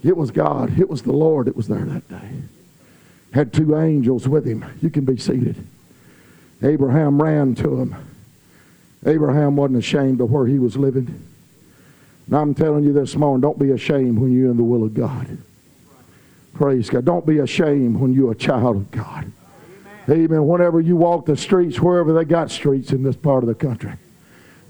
It 0.02 0.16
was 0.16 0.30
God. 0.30 0.78
It 0.78 0.88
was 0.88 1.02
the 1.02 1.12
Lord 1.12 1.46
that 1.46 1.56
was 1.56 1.68
there 1.68 1.84
that 1.84 2.08
day. 2.08 2.30
Had 3.32 3.52
two 3.52 3.78
angels 3.78 4.28
with 4.28 4.46
him. 4.46 4.64
You 4.82 4.90
can 4.90 5.04
be 5.04 5.16
seated. 5.16 5.56
Abraham 6.62 7.20
ran 7.20 7.54
to 7.56 7.80
him. 7.80 7.96
Abraham 9.06 9.56
wasn't 9.56 9.78
ashamed 9.78 10.20
of 10.20 10.30
where 10.30 10.46
he 10.46 10.58
was 10.58 10.76
living. 10.76 11.28
Now 12.28 12.40
I'm 12.40 12.54
telling 12.54 12.84
you 12.84 12.92
this 12.92 13.16
morning, 13.16 13.40
don't 13.40 13.58
be 13.58 13.70
ashamed 13.70 14.18
when 14.18 14.32
you're 14.32 14.50
in 14.50 14.56
the 14.56 14.62
will 14.62 14.84
of 14.84 14.94
God. 14.94 15.38
Praise 16.54 16.90
God. 16.90 17.04
Don't 17.04 17.26
be 17.26 17.38
ashamed 17.38 17.98
when 17.98 18.12
you're 18.12 18.32
a 18.32 18.36
child 18.36 18.76
of 18.76 18.90
God. 18.90 19.32
Amen. 20.08 20.24
Amen. 20.24 20.46
Whenever 20.46 20.80
you 20.80 20.96
walk 20.96 21.26
the 21.26 21.36
streets, 21.36 21.80
wherever 21.80 22.12
they 22.12 22.24
got 22.24 22.50
streets 22.50 22.92
in 22.92 23.02
this 23.02 23.16
part 23.16 23.42
of 23.42 23.48
the 23.48 23.54
country. 23.54 23.94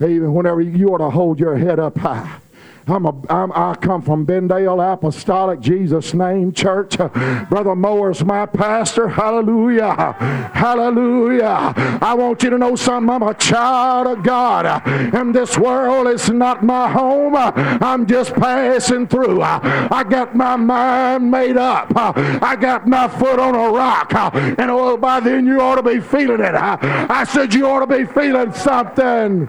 Amen. 0.01 0.33
Whenever 0.33 0.61
you, 0.61 0.89
ought 0.89 0.99
to 0.99 1.11
hold 1.11 1.39
your 1.39 1.57
head 1.57 1.79
up 1.79 1.99
high. 1.99 2.41
I'm 2.87 3.07
a, 3.07 3.15
I'm, 3.31 3.53
I 3.53 3.77
come 3.77 4.03
from 4.03 4.27
Bendale 4.27 4.93
Apostolic 4.93 5.61
Jesus 5.61 6.15
Name 6.15 6.53
Church. 6.53 6.97
Brother 6.97 7.77
Moore's 7.77 8.25
my 8.25 8.47
pastor. 8.47 9.09
Hallelujah. 9.09 10.13
Hallelujah. 10.53 11.75
I 12.03 12.15
want 12.15 12.43
you 12.43 12.51
to 12.51 12.59
know 12.59 12.75
something. 12.75 13.09
I'm 13.09 13.23
a 13.23 13.35
child 13.35 14.19
of 14.19 14.25
God. 14.25 14.67
And 14.87 15.33
this 15.33 15.57
world 15.57 16.09
is 16.09 16.29
not 16.31 16.65
my 16.65 16.91
home. 16.91 17.37
I'm 17.37 18.05
just 18.07 18.35
passing 18.35 19.07
through. 19.07 19.43
I 19.43 20.05
got 20.09 20.35
my 20.35 20.57
mind 20.57 21.31
made 21.31 21.57
up. 21.57 21.93
I 21.95 22.57
got 22.57 22.89
my 22.89 23.07
foot 23.07 23.39
on 23.39 23.55
a 23.55 23.71
rock. 23.71 24.13
And 24.35 24.71
oh, 24.71 24.97
by 24.97 25.21
then 25.21 25.47
you 25.47 25.61
ought 25.61 25.77
to 25.77 25.83
be 25.85 26.01
feeling 26.01 26.41
it. 26.41 26.55
I 26.55 27.25
said 27.25 27.55
you 27.55 27.69
ought 27.69 27.87
to 27.87 27.99
be 27.99 28.07
feeling 28.07 28.53
something. 28.53 29.49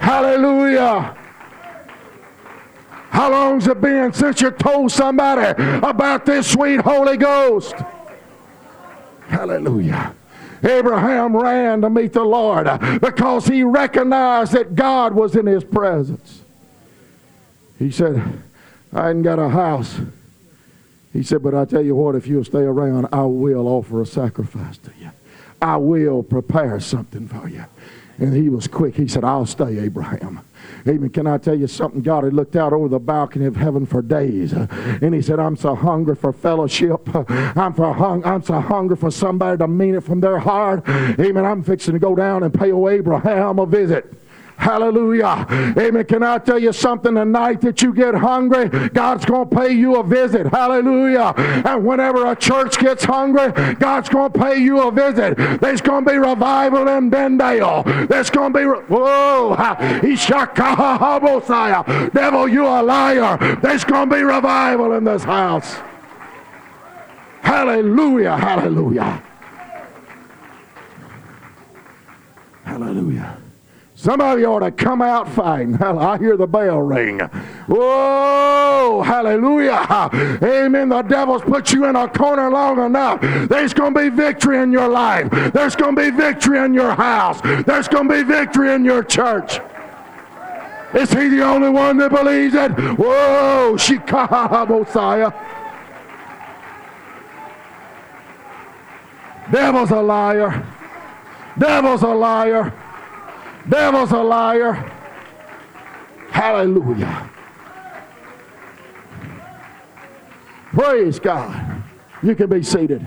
Hallelujah. 0.00 1.16
How 3.10 3.30
long's 3.30 3.66
it 3.66 3.80
been 3.80 4.12
since 4.12 4.40
you 4.40 4.50
told 4.50 4.90
somebody 4.90 5.52
about 5.82 6.24
this 6.24 6.50
sweet 6.50 6.80
Holy 6.80 7.16
Ghost? 7.16 7.74
Hallelujah. 9.28 10.14
Abraham 10.64 11.36
ran 11.36 11.82
to 11.82 11.90
meet 11.90 12.12
the 12.12 12.24
Lord 12.24 12.66
because 13.00 13.46
he 13.46 13.62
recognized 13.62 14.52
that 14.52 14.74
God 14.74 15.14
was 15.14 15.36
in 15.36 15.46
his 15.46 15.64
presence. 15.64 16.42
He 17.78 17.90
said, 17.90 18.22
I 18.92 19.10
ain't 19.10 19.22
got 19.22 19.38
a 19.38 19.48
house. 19.48 20.00
He 21.12 21.22
said, 21.22 21.42
but 21.42 21.54
I 21.54 21.64
tell 21.64 21.82
you 21.82 21.94
what, 21.94 22.14
if 22.14 22.26
you'll 22.26 22.44
stay 22.44 22.62
around, 22.62 23.08
I 23.12 23.22
will 23.22 23.66
offer 23.68 24.00
a 24.00 24.06
sacrifice 24.06 24.78
to 24.78 24.92
you. 25.00 25.10
I 25.60 25.76
will 25.76 26.22
prepare 26.22 26.80
something 26.80 27.28
for 27.28 27.48
you. 27.48 27.64
And 28.20 28.34
he 28.34 28.48
was 28.50 28.68
quick. 28.68 28.96
He 28.96 29.08
said, 29.08 29.24
I'll 29.24 29.46
stay, 29.46 29.78
Abraham. 29.78 30.40
Amen. 30.86 31.10
Can 31.10 31.26
I 31.26 31.38
tell 31.38 31.58
you 31.58 31.66
something? 31.66 32.02
God 32.02 32.24
had 32.24 32.32
looked 32.34 32.54
out 32.54 32.72
over 32.72 32.88
the 32.88 32.98
balcony 32.98 33.46
of 33.46 33.56
heaven 33.56 33.86
for 33.86 34.02
days. 34.02 34.52
And 34.52 35.14
he 35.14 35.22
said, 35.22 35.38
I'm 35.40 35.56
so 35.56 35.74
hungry 35.74 36.14
for 36.14 36.32
fellowship. 36.32 37.00
I'm, 37.14 37.72
for 37.74 37.92
hung- 37.94 38.24
I'm 38.24 38.42
so 38.42 38.60
hungry 38.60 38.96
for 38.96 39.10
somebody 39.10 39.58
to 39.58 39.66
mean 39.68 39.94
it 39.94 40.04
from 40.04 40.20
their 40.20 40.38
heart. 40.38 40.86
Amen. 40.88 41.44
I'm 41.44 41.62
fixing 41.62 41.94
to 41.94 41.98
go 41.98 42.14
down 42.14 42.42
and 42.42 42.52
pay 42.52 42.72
old 42.72 42.90
Abraham 42.90 43.58
a 43.58 43.66
visit. 43.66 44.12
Hallelujah. 44.60 45.46
Amen. 45.78 46.04
Can 46.04 46.22
I 46.22 46.36
tell 46.36 46.58
you 46.58 46.74
something 46.74 47.14
tonight 47.14 47.62
that 47.62 47.80
you 47.80 47.94
get 47.94 48.14
hungry? 48.14 48.68
God's 48.90 49.24
going 49.24 49.48
to 49.48 49.56
pay 49.56 49.72
you 49.72 49.96
a 49.96 50.04
visit. 50.04 50.48
Hallelujah. 50.48 51.32
And 51.64 51.82
whenever 51.84 52.30
a 52.30 52.36
church 52.36 52.78
gets 52.78 53.02
hungry, 53.02 53.52
God's 53.76 54.10
going 54.10 54.30
to 54.30 54.38
pay 54.38 54.58
you 54.58 54.86
a 54.86 54.92
visit. 54.92 55.38
There's 55.62 55.80
going 55.80 56.04
to 56.04 56.10
be 56.10 56.18
revival 56.18 56.88
in 56.88 57.10
Bendale. 57.10 58.06
There's 58.06 58.28
going 58.28 58.52
to 58.52 58.58
be, 58.58 58.66
re- 58.66 58.80
whoa, 58.80 59.56
devil, 62.12 62.46
you 62.46 62.66
a 62.66 62.82
liar. 62.82 63.38
There's 63.62 63.84
going 63.84 64.10
to 64.10 64.16
be 64.16 64.22
revival 64.22 64.92
in 64.92 65.04
this 65.04 65.24
house. 65.24 65.76
Hallelujah. 67.40 68.36
Hallelujah. 68.36 69.22
Hallelujah. 72.64 73.39
Some 74.00 74.22
of 74.22 74.38
you 74.38 74.46
ought 74.46 74.60
to 74.60 74.70
come 74.70 75.02
out 75.02 75.28
fighting. 75.28 75.76
I 75.82 76.16
hear 76.16 76.34
the 76.34 76.46
bell 76.46 76.78
ring. 76.78 77.18
Whoa, 77.18 79.02
hallelujah. 79.04 80.08
Amen. 80.42 80.88
The 80.88 81.02
devil's 81.02 81.42
put 81.42 81.70
you 81.70 81.84
in 81.84 81.96
a 81.96 82.08
corner 82.08 82.50
long 82.50 82.82
enough. 82.82 83.20
There's 83.20 83.74
going 83.74 83.92
to 83.92 84.00
be 84.00 84.08
victory 84.08 84.56
in 84.56 84.72
your 84.72 84.88
life. 84.88 85.30
There's 85.52 85.76
going 85.76 85.96
to 85.96 86.02
be 86.02 86.10
victory 86.16 86.60
in 86.60 86.72
your 86.72 86.94
house. 86.94 87.42
There's 87.42 87.88
going 87.88 88.08
to 88.08 88.14
be 88.14 88.22
victory 88.22 88.72
in 88.72 88.86
your 88.86 89.04
church. 89.04 89.60
Is 90.94 91.12
he 91.12 91.28
the 91.28 91.42
only 91.42 91.68
one 91.68 91.98
that 91.98 92.10
believes 92.10 92.54
it? 92.54 92.70
Whoa, 92.70 93.74
Shikaha 93.76 94.66
Mosiah. 94.66 95.30
Devil's 99.52 99.90
a 99.90 100.00
liar. 100.00 100.66
Devil's 101.58 102.02
a 102.02 102.08
liar. 102.08 102.79
Devil's 103.68 104.12
a 104.12 104.22
liar. 104.22 104.72
Hallelujah. 106.30 107.30
Praise 110.72 111.18
God. 111.18 111.82
You 112.22 112.34
can 112.34 112.48
be 112.48 112.62
seated. 112.62 113.06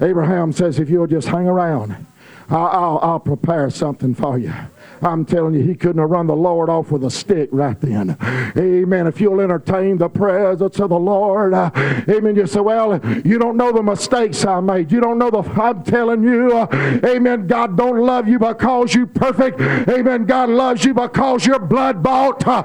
Abraham 0.00 0.52
says, 0.52 0.78
if 0.78 0.88
you'll 0.88 1.06
just 1.06 1.28
hang 1.28 1.46
around, 1.46 2.06
I'll, 2.48 2.66
I'll, 2.66 2.98
I'll 3.02 3.20
prepare 3.20 3.68
something 3.70 4.14
for 4.14 4.38
you. 4.38 4.54
I'm 5.02 5.24
telling 5.24 5.54
you, 5.54 5.62
he 5.62 5.74
couldn't 5.74 6.00
have 6.00 6.10
run 6.10 6.26
the 6.26 6.36
Lord 6.36 6.68
off 6.68 6.90
with 6.90 7.04
a 7.04 7.10
stick 7.10 7.48
right 7.52 7.78
then. 7.80 8.16
Amen. 8.56 9.06
If 9.06 9.20
you'll 9.20 9.40
entertain 9.40 9.98
the 9.98 10.08
presence 10.08 10.78
of 10.78 10.90
the 10.90 10.98
Lord, 10.98 11.54
uh, 11.54 11.70
amen. 12.08 12.36
You 12.36 12.46
say, 12.46 12.60
well, 12.60 13.00
you 13.24 13.38
don't 13.38 13.56
know 13.56 13.72
the 13.72 13.82
mistakes 13.82 14.44
I 14.44 14.60
made. 14.60 14.90
You 14.92 15.00
don't 15.00 15.18
know 15.18 15.30
the, 15.30 15.42
I'm 15.42 15.82
telling 15.82 16.22
you, 16.22 16.56
uh, 16.56 17.00
amen. 17.04 17.46
God 17.46 17.76
don't 17.76 17.98
love 17.98 18.28
you 18.28 18.38
because 18.38 18.94
you're 18.94 19.06
perfect. 19.06 19.60
Amen. 19.60 20.26
God 20.26 20.48
loves 20.48 20.84
you 20.84 20.94
because 20.94 21.46
you're 21.46 21.58
blood 21.58 22.02
bought. 22.02 22.46
Uh, 22.46 22.64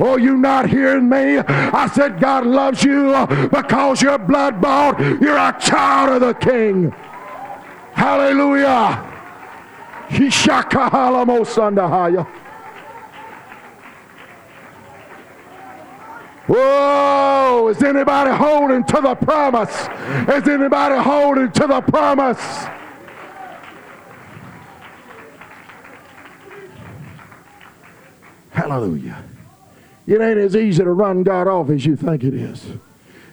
Oh, 0.00 0.16
you 0.16 0.36
not 0.36 0.70
hearing 0.70 1.08
me? 1.08 1.38
I 1.38 1.88
said 1.88 2.20
God 2.20 2.46
loves 2.46 2.84
you 2.84 3.12
uh, 3.12 3.48
because 3.48 4.00
you're 4.00 4.16
blood 4.16 4.60
bought. 4.60 5.00
You're 5.00 5.36
a 5.36 5.56
child 5.60 6.22
of 6.22 6.28
the 6.28 6.34
King. 6.34 6.92
Hallelujah. 7.94 9.17
Whoa, 16.46 17.68
is 17.68 17.82
anybody 17.82 18.30
holding 18.30 18.84
to 18.84 19.00
the 19.02 19.14
promise? 19.14 19.70
Is 20.28 20.48
anybody 20.48 20.96
holding 20.96 21.52
to 21.52 21.66
the 21.66 21.80
promise? 21.82 22.66
Hallelujah. 28.50 29.22
It 30.06 30.22
ain't 30.22 30.38
as 30.38 30.56
easy 30.56 30.82
to 30.82 30.90
run 30.90 31.22
God 31.22 31.46
off 31.46 31.68
as 31.68 31.84
you 31.84 31.96
think 31.96 32.24
it 32.24 32.32
is. 32.32 32.64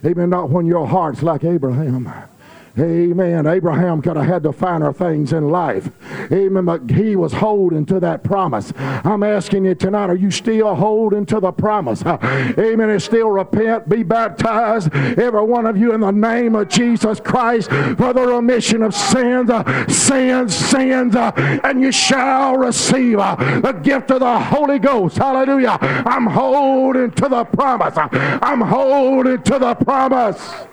Amen. 0.04 0.28
Not 0.28 0.50
when 0.50 0.66
your 0.66 0.86
heart's 0.86 1.22
like 1.22 1.42
Abraham. 1.42 2.12
Amen. 2.78 3.46
Abraham 3.46 4.02
could 4.02 4.16
have 4.16 4.26
had 4.26 4.42
the 4.42 4.52
finer 4.52 4.92
things 4.92 5.32
in 5.32 5.48
life. 5.48 5.90
Amen. 6.30 6.64
But 6.66 6.90
he 6.90 7.16
was 7.16 7.32
holding 7.32 7.86
to 7.86 8.00
that 8.00 8.22
promise. 8.22 8.72
I'm 8.76 9.22
asking 9.22 9.64
you 9.64 9.74
tonight, 9.74 10.10
are 10.10 10.16
you 10.16 10.30
still 10.30 10.74
holding 10.74 11.24
to 11.26 11.40
the 11.40 11.52
promise? 11.52 12.04
Amen. 12.04 12.90
And 12.90 13.02
still 13.02 13.30
repent, 13.30 13.88
be 13.88 14.02
baptized, 14.02 14.94
every 14.94 15.42
one 15.42 15.66
of 15.66 15.76
you 15.76 15.94
in 15.94 16.00
the 16.00 16.10
name 16.10 16.54
of 16.54 16.68
Jesus 16.68 17.18
Christ 17.20 17.70
for 17.70 18.12
the 18.12 18.26
remission 18.26 18.82
of 18.82 18.94
sins, 18.94 19.48
uh, 19.48 19.86
sins, 19.88 20.54
sins, 20.54 21.16
uh, 21.16 21.32
and 21.64 21.80
you 21.80 21.92
shall 21.92 22.56
receive 22.56 23.18
uh, 23.18 23.36
the 23.60 23.72
gift 23.72 24.10
of 24.10 24.20
the 24.20 24.38
Holy 24.38 24.78
Ghost. 24.78 25.16
Hallelujah. 25.16 25.78
I'm 25.80 26.26
holding 26.26 27.10
to 27.12 27.28
the 27.28 27.44
promise. 27.44 27.94
I'm 27.96 28.60
holding 28.60 29.42
to 29.42 29.58
the 29.58 29.74
promise. 29.74 30.66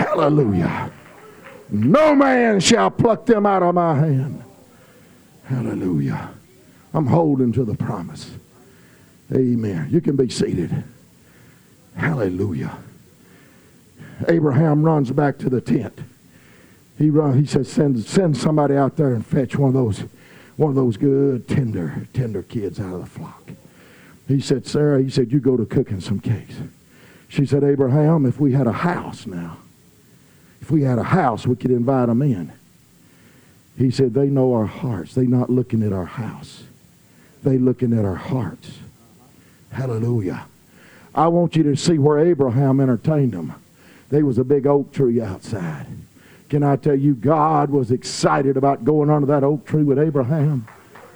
Hallelujah. 0.00 0.90
No 1.70 2.14
man 2.14 2.58
shall 2.58 2.90
pluck 2.90 3.26
them 3.26 3.44
out 3.44 3.62
of 3.62 3.74
my 3.74 3.94
hand. 3.94 4.42
Hallelujah. 5.44 6.30
I'm 6.94 7.06
holding 7.06 7.52
to 7.52 7.64
the 7.64 7.74
promise. 7.74 8.30
Amen. 9.30 9.88
You 9.90 10.00
can 10.00 10.16
be 10.16 10.30
seated. 10.30 10.84
Hallelujah. 11.94 12.78
Abraham 14.26 14.82
runs 14.82 15.10
back 15.10 15.36
to 15.38 15.50
the 15.50 15.60
tent. 15.60 15.98
He 16.96 17.10
run, 17.10 17.38
he 17.38 17.44
says, 17.44 17.70
send, 17.70 18.02
send 18.02 18.38
somebody 18.38 18.76
out 18.76 18.96
there 18.96 19.12
and 19.12 19.24
fetch 19.24 19.56
one 19.56 19.68
of 19.68 19.74
those 19.74 20.04
one 20.56 20.70
of 20.70 20.76
those 20.76 20.98
good 20.98 21.48
tender, 21.48 22.06
tender 22.12 22.42
kids 22.42 22.78
out 22.78 22.92
of 22.92 23.00
the 23.00 23.06
flock. 23.06 23.50
He 24.28 24.40
said, 24.40 24.66
Sarah, 24.66 25.02
he 25.02 25.08
said, 25.08 25.32
you 25.32 25.40
go 25.40 25.56
to 25.56 25.64
cooking 25.64 26.02
some 26.02 26.20
cakes. 26.20 26.56
She 27.28 27.46
said, 27.46 27.64
Abraham, 27.64 28.26
if 28.26 28.38
we 28.38 28.52
had 28.52 28.66
a 28.66 28.72
house 28.72 29.26
now, 29.26 29.56
if 30.60 30.70
we 30.70 30.82
had 30.82 30.98
a 30.98 31.04
house, 31.04 31.46
we 31.46 31.56
could 31.56 31.70
invite 31.70 32.08
them 32.08 32.22
in. 32.22 32.52
He 33.76 33.90
said, 33.90 34.12
they 34.12 34.26
know 34.26 34.54
our 34.54 34.66
hearts. 34.66 35.14
They 35.14 35.26
not 35.26 35.48
looking 35.48 35.82
at 35.82 35.92
our 35.92 36.04
house. 36.04 36.64
They 37.42 37.56
looking 37.56 37.98
at 37.98 38.04
our 38.04 38.16
hearts. 38.16 38.78
Hallelujah. 39.72 40.46
I 41.14 41.28
want 41.28 41.56
you 41.56 41.62
to 41.64 41.76
see 41.76 41.98
where 41.98 42.18
Abraham 42.18 42.80
entertained 42.80 43.32
them. 43.32 43.54
There 44.10 44.26
was 44.26 44.38
a 44.38 44.44
big 44.44 44.66
oak 44.66 44.92
tree 44.92 45.20
outside. 45.20 45.86
Can 46.48 46.62
I 46.62 46.76
tell 46.76 46.96
you, 46.96 47.14
God 47.14 47.70
was 47.70 47.90
excited 47.90 48.56
about 48.56 48.84
going 48.84 49.08
under 49.08 49.26
that 49.28 49.44
oak 49.44 49.64
tree 49.64 49.84
with 49.84 49.98
Abraham? 49.98 50.66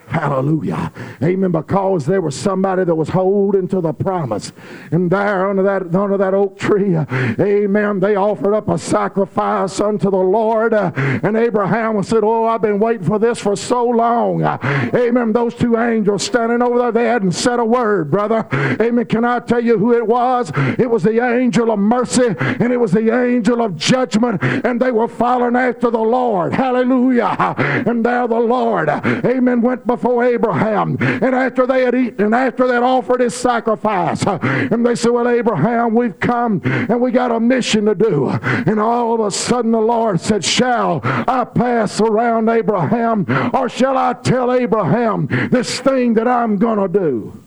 Hallelujah. 0.06 0.92
Amen. 1.22 1.50
Because 1.50 2.06
there 2.06 2.20
was 2.20 2.36
somebody 2.36 2.84
that 2.84 2.94
was 2.94 3.08
holding 3.08 3.68
to 3.68 3.80
the 3.80 3.92
promise. 3.92 4.52
And 4.90 5.10
there 5.10 5.48
under 5.48 5.62
that, 5.62 5.94
under 5.94 6.16
that 6.16 6.34
oak 6.34 6.58
tree, 6.58 6.96
amen, 6.96 8.00
they 8.00 8.16
offered 8.16 8.54
up 8.54 8.68
a 8.68 8.78
sacrifice 8.78 9.80
unto 9.80 10.10
the 10.10 10.16
Lord. 10.16 10.72
And 10.72 11.36
Abraham 11.36 12.02
said, 12.02 12.24
Oh, 12.24 12.46
I've 12.46 12.62
been 12.62 12.78
waiting 12.78 13.06
for 13.06 13.18
this 13.18 13.40
for 13.40 13.56
so 13.56 13.84
long. 13.84 14.42
Amen. 14.42 15.32
Those 15.32 15.54
two 15.54 15.76
angels 15.76 16.22
standing 16.24 16.62
over 16.62 16.78
there, 16.78 16.92
they 16.92 17.06
hadn't 17.06 17.32
said 17.32 17.58
a 17.58 17.64
word, 17.64 18.10
brother. 18.10 18.46
Amen. 18.80 19.06
Can 19.06 19.24
I 19.24 19.40
tell 19.40 19.62
you 19.62 19.78
who 19.78 19.94
it 19.94 20.06
was? 20.06 20.52
It 20.78 20.88
was 20.88 21.02
the 21.02 21.24
angel 21.24 21.70
of 21.70 21.78
mercy 21.78 22.34
and 22.38 22.72
it 22.72 22.78
was 22.78 22.92
the 22.92 23.14
angel 23.14 23.62
of 23.62 23.76
judgment. 23.76 24.42
And 24.42 24.80
they 24.80 24.92
were 24.92 25.08
following 25.08 25.56
after 25.56 25.90
the 25.90 25.98
Lord. 25.98 26.52
Hallelujah. 26.52 27.54
And 27.58 28.04
there 28.04 28.26
the 28.28 28.40
Lord, 28.40 28.88
amen, 28.88 29.60
went 29.60 29.86
before 29.94 30.24
Abraham. 30.24 30.96
And 31.00 31.34
after 31.34 31.66
they 31.66 31.84
had 31.84 31.94
eaten 31.94 32.26
and 32.26 32.34
after 32.34 32.66
they 32.66 32.74
had 32.74 32.82
offered 32.82 33.20
his 33.20 33.34
sacrifice, 33.34 34.24
and 34.26 34.84
they 34.84 34.94
said, 34.94 35.10
Well, 35.10 35.28
Abraham, 35.28 35.94
we've 35.94 36.18
come 36.18 36.60
and 36.64 37.00
we 37.00 37.10
got 37.10 37.30
a 37.30 37.40
mission 37.40 37.84
to 37.86 37.94
do. 37.94 38.28
And 38.28 38.80
all 38.80 39.14
of 39.14 39.20
a 39.20 39.30
sudden 39.30 39.72
the 39.72 39.80
Lord 39.80 40.20
said, 40.20 40.44
Shall 40.44 41.00
I 41.04 41.44
pass 41.44 42.00
around 42.00 42.48
Abraham 42.48 43.26
or 43.54 43.68
shall 43.68 43.96
I 43.96 44.14
tell 44.14 44.52
Abraham 44.52 45.26
this 45.50 45.80
thing 45.80 46.14
that 46.14 46.28
I'm 46.28 46.56
going 46.58 46.78
to 46.78 46.88
do? 46.88 47.40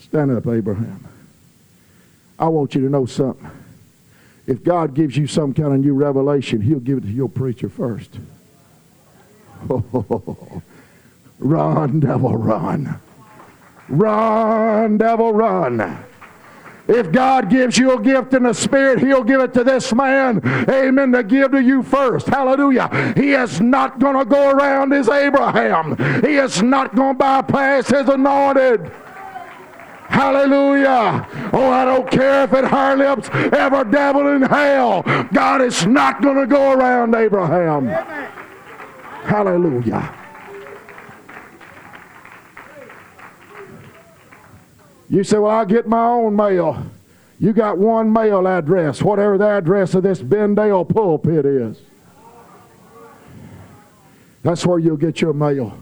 Stand 0.00 0.30
up, 0.30 0.46
Abraham. 0.46 1.08
I 2.38 2.48
want 2.48 2.74
you 2.74 2.82
to 2.82 2.88
know 2.88 3.06
something. 3.06 3.50
If 4.46 4.64
God 4.64 4.94
gives 4.94 5.16
you 5.16 5.26
some 5.26 5.54
kind 5.54 5.72
of 5.72 5.80
new 5.80 5.94
revelation, 5.94 6.60
he'll 6.60 6.80
give 6.80 6.98
it 6.98 7.02
to 7.02 7.08
your 7.08 7.28
preacher 7.28 7.68
first. 7.68 8.18
run, 11.38 12.00
devil, 12.00 12.36
run. 12.36 13.00
Run, 13.88 14.98
devil, 14.98 15.32
run. 15.32 16.04
If 16.88 17.12
God 17.12 17.48
gives 17.48 17.78
you 17.78 17.96
a 17.96 18.02
gift 18.02 18.34
in 18.34 18.42
the 18.42 18.52
Spirit, 18.52 18.98
He'll 18.98 19.22
give 19.22 19.40
it 19.40 19.54
to 19.54 19.64
this 19.64 19.94
man. 19.94 20.40
Amen. 20.68 21.12
To 21.12 21.22
give 21.22 21.52
to 21.52 21.62
you 21.62 21.82
first. 21.82 22.26
Hallelujah. 22.26 23.14
He 23.16 23.32
is 23.32 23.60
not 23.60 23.98
going 23.98 24.18
to 24.18 24.24
go 24.24 24.50
around 24.50 24.92
as 24.92 25.08
Abraham. 25.08 25.96
He 26.22 26.36
is 26.36 26.62
not 26.62 26.94
going 26.96 27.14
to 27.14 27.18
bypass 27.18 27.88
his 27.88 28.08
anointed. 28.08 28.90
Hallelujah. 30.08 31.26
Oh, 31.54 31.70
I 31.70 31.84
don't 31.86 32.10
care 32.10 32.44
if 32.44 32.52
it 32.52 32.64
her 32.66 32.96
lips 32.96 33.30
ever 33.32 33.84
devil 33.84 34.28
in 34.28 34.42
hell. 34.42 35.02
God 35.32 35.62
is 35.62 35.86
not 35.86 36.20
going 36.20 36.36
to 36.36 36.46
go 36.46 36.72
around 36.72 37.14
Abraham. 37.14 37.88
Amen. 37.88 38.41
Hallelujah. 39.22 40.14
You 45.08 45.24
say, 45.24 45.38
well, 45.38 45.50
I 45.50 45.64
get 45.64 45.86
my 45.86 46.04
own 46.04 46.34
mail. 46.34 46.82
You 47.38 47.52
got 47.52 47.76
one 47.76 48.12
mail 48.12 48.46
address, 48.48 49.02
whatever 49.02 49.36
the 49.36 49.48
address 49.48 49.94
of 49.94 50.02
this 50.02 50.22
Bendale 50.22 50.88
pulpit 50.88 51.44
is. 51.44 51.80
That's 54.42 54.64
where 54.64 54.78
you'll 54.78 54.96
get 54.96 55.20
your 55.20 55.32
mail. 55.32 55.76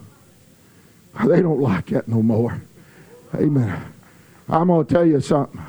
They 1.27 1.43
don't 1.43 1.61
like 1.61 1.87
that 1.87 2.09
no 2.09 2.23
more. 2.23 2.61
Amen. 3.35 3.85
I'm 4.49 4.67
going 4.67 4.87
to 4.87 4.93
tell 4.93 5.07
you 5.07 5.21
something. 5.21 5.61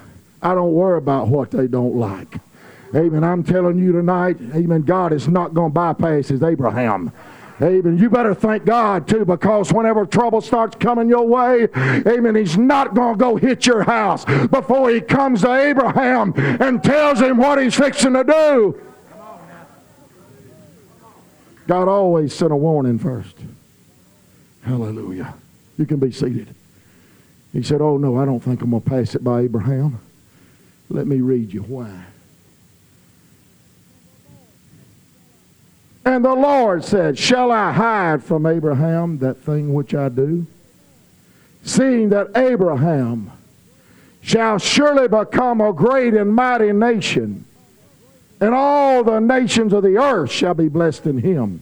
I 0.42 0.56
don't 0.56 0.74
worry 0.74 0.98
about 0.98 1.28
what 1.28 1.52
they 1.52 1.68
don't 1.68 1.96
like. 1.96 2.40
Amen. 2.96 3.24
I'm 3.24 3.44
telling 3.44 3.78
you 3.78 3.92
tonight, 3.92 4.38
amen, 4.54 4.82
God 4.82 5.14
is 5.14 5.28
not 5.28 5.54
going 5.54 5.70
to 5.70 5.74
bypass 5.74 6.28
his 6.28 6.44
Abraham. 6.44 7.12
Amen. 7.62 7.98
You 7.98 8.10
better 8.10 8.34
thank 8.34 8.66
God 8.66 9.08
too 9.08 9.24
because 9.24 9.72
whenever 9.72 10.06
trouble 10.06 10.42
starts 10.42 10.76
coming 10.80 11.08
your 11.08 11.28
way, 11.28 11.68
amen, 11.76 12.36
he's 12.36 12.58
not 12.58 12.96
going 12.96 13.14
to 13.14 13.20
go 13.20 13.36
hit 13.36 13.68
your 13.68 13.84
house 13.84 14.26
before 14.48 14.90
he 14.90 15.00
comes 15.00 15.42
to 15.42 15.54
Abraham 15.54 16.34
and 16.36 16.84
tells 16.84 17.22
him 17.22 17.38
what 17.38 17.62
he's 17.62 17.76
fixing 17.76 18.14
to 18.14 18.24
do. 18.24 18.82
God 21.68 21.88
always 21.88 22.34
sent 22.34 22.52
a 22.52 22.56
warning 22.56 22.98
first. 22.98 23.38
Hallelujah. 24.64 25.36
You 25.78 25.86
can 25.86 25.98
be 25.98 26.12
seated. 26.12 26.54
He 27.54 27.64
said, 27.64 27.82
Oh, 27.82 27.98
no, 27.98 28.18
I 28.18 28.26
don't 28.26 28.40
think 28.40 28.62
I'm 28.62 28.72
going 28.72 28.82
to 28.82 28.90
pass 28.90 29.16
it 29.16 29.24
by 29.24 29.42
Abraham. 29.42 30.00
Let 30.90 31.08
me 31.08 31.22
read 31.22 31.54
you 31.54 31.62
why. 31.62 32.06
And 36.04 36.26
the 36.26 36.34
Lord 36.34 36.84
said, 36.84 37.18
Shall 37.18 37.52
I 37.52 37.72
hide 37.72 38.24
from 38.24 38.46
Abraham 38.46 39.20
that 39.20 39.38
thing 39.38 39.74
which 39.74 39.94
I 39.94 40.10
do? 40.10 40.48
Seeing 41.64 42.10
that 42.10 42.36
Abraham 42.36 43.32
shall 44.22 44.58
surely 44.58 45.08
become 45.08 45.62
a 45.62 45.74
great 45.74 46.14
and 46.14 46.34
mighty 46.34 46.72
nation, 46.72 47.46
and 48.40 48.54
all 48.54 49.04
the 49.04 49.20
nations 49.20 49.74
of 49.74 49.84
the 49.84 49.98
earth 49.98 50.32
shall 50.32 50.56
be 50.56 50.68
blessed 50.68 51.06
in 51.06 51.20
him. 51.20 51.62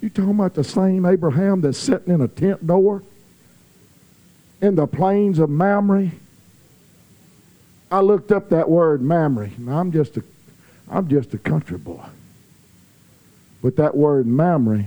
You 0.00 0.10
talking 0.10 0.30
about 0.30 0.54
the 0.54 0.64
same 0.64 1.06
Abraham 1.06 1.60
that's 1.60 1.78
sitting 1.78 2.12
in 2.12 2.20
a 2.20 2.28
tent 2.28 2.66
door 2.66 3.02
in 4.60 4.74
the 4.74 4.86
plains 4.86 5.38
of 5.38 5.48
Mamre? 5.48 6.10
I 7.90 8.00
looked 8.00 8.32
up 8.32 8.50
that 8.50 8.68
word 8.68 9.02
Mamre. 9.02 9.50
Now 9.58 9.78
I'm 9.78 9.92
just 9.92 10.16
a 10.18 10.22
I'm 10.90 11.08
just 11.08 11.32
a 11.34 11.38
country 11.38 11.78
boy. 11.78 12.02
But 13.62 13.76
that 13.76 13.96
word 13.96 14.26
Mamre 14.26 14.86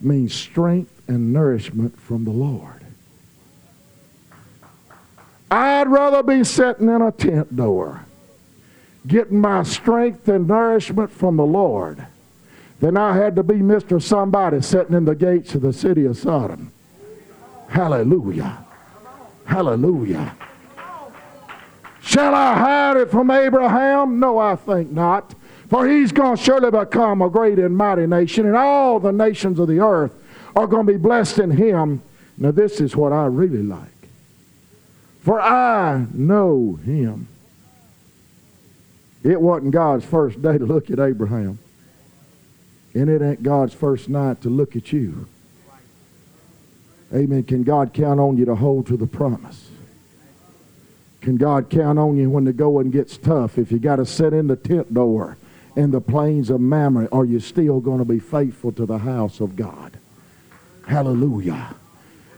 means 0.00 0.34
strength 0.34 1.02
and 1.08 1.32
nourishment 1.32 1.98
from 2.00 2.24
the 2.24 2.30
Lord. 2.30 2.84
I'd 5.50 5.88
rather 5.88 6.22
be 6.22 6.44
sitting 6.44 6.88
in 6.88 7.02
a 7.02 7.12
tent 7.12 7.56
door 7.56 8.04
getting 9.06 9.40
my 9.40 9.62
strength 9.62 10.28
and 10.28 10.46
nourishment 10.46 11.10
from 11.10 11.36
the 11.36 11.46
Lord 11.46 12.06
than 12.80 12.96
I 12.96 13.16
had 13.16 13.36
to 13.36 13.42
be 13.42 13.56
Mr. 13.56 14.00
Somebody 14.00 14.60
sitting 14.62 14.94
in 14.94 15.04
the 15.04 15.14
gates 15.14 15.54
of 15.54 15.62
the 15.62 15.72
city 15.72 16.04
of 16.06 16.16
Sodom. 16.16 16.72
Hallelujah. 17.68 18.64
Hallelujah. 19.44 20.36
Shall 22.02 22.34
I 22.34 22.58
hide 22.58 22.96
it 22.96 23.10
from 23.10 23.30
Abraham? 23.30 24.18
No, 24.18 24.38
I 24.38 24.56
think 24.56 24.90
not. 24.90 25.34
For 25.70 25.88
he's 25.88 26.10
going 26.10 26.36
to 26.36 26.42
surely 26.42 26.72
become 26.72 27.22
a 27.22 27.30
great 27.30 27.60
and 27.60 27.76
mighty 27.76 28.04
nation, 28.04 28.44
and 28.44 28.56
all 28.56 28.98
the 28.98 29.12
nations 29.12 29.60
of 29.60 29.68
the 29.68 29.78
earth 29.78 30.12
are 30.56 30.66
going 30.66 30.84
to 30.84 30.92
be 30.92 30.98
blessed 30.98 31.38
in 31.38 31.52
him. 31.52 32.02
Now, 32.36 32.50
this 32.50 32.80
is 32.80 32.96
what 32.96 33.12
I 33.12 33.26
really 33.26 33.62
like. 33.62 33.86
For 35.20 35.40
I 35.40 36.06
know 36.12 36.80
him. 36.84 37.28
It 39.22 39.40
wasn't 39.40 39.70
God's 39.70 40.04
first 40.04 40.42
day 40.42 40.58
to 40.58 40.66
look 40.66 40.90
at 40.90 40.98
Abraham. 40.98 41.60
And 42.92 43.08
it 43.08 43.22
ain't 43.22 43.44
God's 43.44 43.72
first 43.72 44.08
night 44.08 44.40
to 44.42 44.48
look 44.48 44.74
at 44.74 44.92
you. 44.92 45.28
Amen. 47.14 47.44
Can 47.44 47.62
God 47.62 47.92
count 47.92 48.18
on 48.18 48.36
you 48.36 48.44
to 48.46 48.56
hold 48.56 48.88
to 48.88 48.96
the 48.96 49.06
promise? 49.06 49.70
Can 51.20 51.36
God 51.36 51.70
count 51.70 51.98
on 51.98 52.16
you 52.16 52.28
when 52.28 52.44
the 52.44 52.52
going 52.52 52.90
gets 52.90 53.16
tough? 53.16 53.56
If 53.56 53.70
you 53.70 53.78
got 53.78 53.96
to 53.96 54.06
sit 54.06 54.32
in 54.32 54.48
the 54.48 54.56
tent 54.56 54.92
door 54.92 55.36
in 55.76 55.90
the 55.90 56.00
plains 56.00 56.50
of 56.50 56.60
Mamre, 56.60 57.08
are 57.12 57.24
you 57.24 57.40
still 57.40 57.80
going 57.80 57.98
to 57.98 58.04
be 58.04 58.18
faithful 58.18 58.72
to 58.72 58.86
the 58.86 58.98
house 58.98 59.40
of 59.40 59.56
God? 59.56 59.98
Hallelujah. 60.86 61.74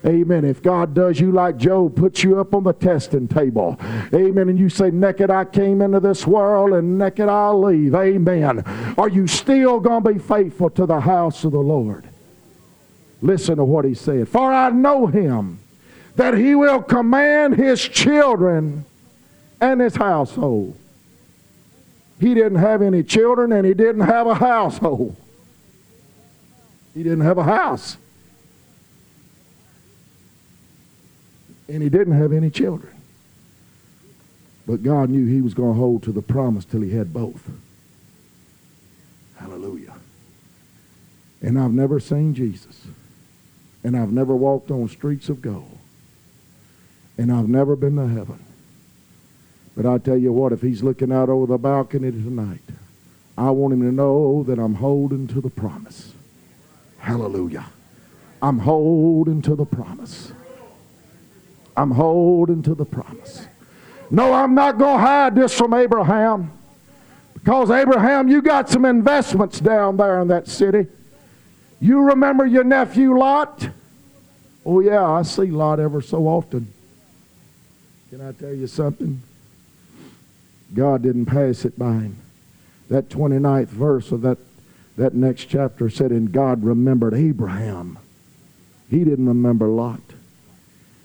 Amen. 0.04 0.44
If 0.44 0.62
God 0.62 0.94
does 0.94 1.20
you 1.20 1.30
like 1.30 1.56
Job, 1.56 1.94
puts 1.94 2.24
you 2.24 2.40
up 2.40 2.54
on 2.54 2.64
the 2.64 2.72
testing 2.72 3.28
table. 3.28 3.78
Amen. 4.12 4.48
And 4.48 4.58
you 4.58 4.68
say, 4.68 4.90
naked 4.90 5.30
I 5.30 5.44
came 5.44 5.80
into 5.80 6.00
this 6.00 6.26
world 6.26 6.72
and 6.72 6.98
naked 6.98 7.28
I'll 7.28 7.62
leave. 7.62 7.94
Amen. 7.94 8.64
Are 8.98 9.08
you 9.08 9.28
still 9.28 9.78
going 9.78 10.02
to 10.02 10.12
be 10.14 10.18
faithful 10.18 10.70
to 10.70 10.86
the 10.86 11.00
house 11.00 11.44
of 11.44 11.52
the 11.52 11.60
Lord? 11.60 12.08
Listen 13.20 13.56
to 13.56 13.64
what 13.64 13.84
he 13.84 13.94
said. 13.94 14.28
For 14.28 14.52
I 14.52 14.70
know 14.70 15.06
him 15.06 15.60
that 16.16 16.34
he 16.34 16.56
will 16.56 16.82
command 16.82 17.54
his 17.54 17.80
children 17.80 18.84
and 19.60 19.80
his 19.80 19.94
household. 19.94 20.76
He 22.22 22.34
didn't 22.34 22.58
have 22.58 22.82
any 22.82 23.02
children 23.02 23.50
and 23.50 23.66
he 23.66 23.74
didn't 23.74 24.02
have 24.02 24.28
a 24.28 24.34
household. 24.36 25.16
He 26.94 27.02
didn't 27.02 27.22
have 27.22 27.36
a 27.36 27.42
house. 27.42 27.96
And 31.66 31.82
he 31.82 31.88
didn't 31.88 32.16
have 32.16 32.32
any 32.32 32.48
children. 32.48 32.94
But 34.68 34.84
God 34.84 35.10
knew 35.10 35.26
he 35.26 35.40
was 35.40 35.52
going 35.52 35.72
to 35.72 35.78
hold 35.80 36.04
to 36.04 36.12
the 36.12 36.22
promise 36.22 36.64
till 36.64 36.82
he 36.82 36.90
had 36.90 37.12
both. 37.12 37.42
Hallelujah. 39.34 39.94
And 41.40 41.58
I've 41.58 41.72
never 41.72 41.98
seen 41.98 42.34
Jesus. 42.34 42.86
And 43.82 43.96
I've 43.96 44.12
never 44.12 44.36
walked 44.36 44.70
on 44.70 44.88
streets 44.88 45.28
of 45.28 45.42
gold. 45.42 45.76
And 47.18 47.32
I've 47.32 47.48
never 47.48 47.74
been 47.74 47.96
to 47.96 48.06
heaven. 48.06 48.44
But 49.76 49.86
I 49.86 49.98
tell 49.98 50.16
you 50.16 50.32
what, 50.32 50.52
if 50.52 50.60
he's 50.60 50.82
looking 50.82 51.12
out 51.12 51.28
over 51.28 51.46
the 51.46 51.58
balcony 51.58 52.10
tonight, 52.10 52.60
I 53.38 53.50
want 53.50 53.72
him 53.72 53.80
to 53.80 53.92
know 53.92 54.42
that 54.44 54.58
I'm 54.58 54.74
holding 54.74 55.26
to 55.28 55.40
the 55.40 55.50
promise. 55.50 56.12
Hallelujah. 56.98 57.66
I'm 58.42 58.58
holding 58.58 59.40
to 59.42 59.54
the 59.54 59.64
promise. 59.64 60.32
I'm 61.76 61.92
holding 61.92 62.62
to 62.64 62.74
the 62.74 62.84
promise. 62.84 63.46
No, 64.10 64.32
I'm 64.34 64.54
not 64.54 64.76
going 64.76 64.98
to 64.98 65.00
hide 65.00 65.34
this 65.34 65.56
from 65.56 65.72
Abraham. 65.72 66.52
Because, 67.34 67.70
Abraham, 67.70 68.28
you 68.28 68.42
got 68.42 68.68
some 68.68 68.84
investments 68.84 69.58
down 69.58 69.96
there 69.96 70.20
in 70.20 70.28
that 70.28 70.48
city. 70.48 70.86
You 71.80 72.02
remember 72.02 72.44
your 72.44 72.62
nephew 72.62 73.18
Lot? 73.18 73.70
Oh, 74.66 74.80
yeah, 74.80 75.04
I 75.04 75.22
see 75.22 75.46
Lot 75.46 75.80
ever 75.80 76.02
so 76.02 76.28
often. 76.28 76.72
Can 78.10 78.20
I 78.20 78.32
tell 78.32 78.52
you 78.52 78.66
something? 78.66 79.22
God 80.74 81.02
didn't 81.02 81.26
pass 81.26 81.64
it 81.64 81.78
by 81.78 81.92
him. 81.92 82.18
That 82.88 83.08
29th 83.08 83.68
verse 83.68 84.12
of 84.12 84.22
that, 84.22 84.38
that 84.96 85.14
next 85.14 85.46
chapter 85.46 85.88
said, 85.90 86.10
And 86.10 86.32
God 86.32 86.64
remembered 86.64 87.14
Abraham. 87.14 87.98
He 88.90 89.04
didn't 89.04 89.28
remember 89.28 89.68
Lot. 89.68 90.00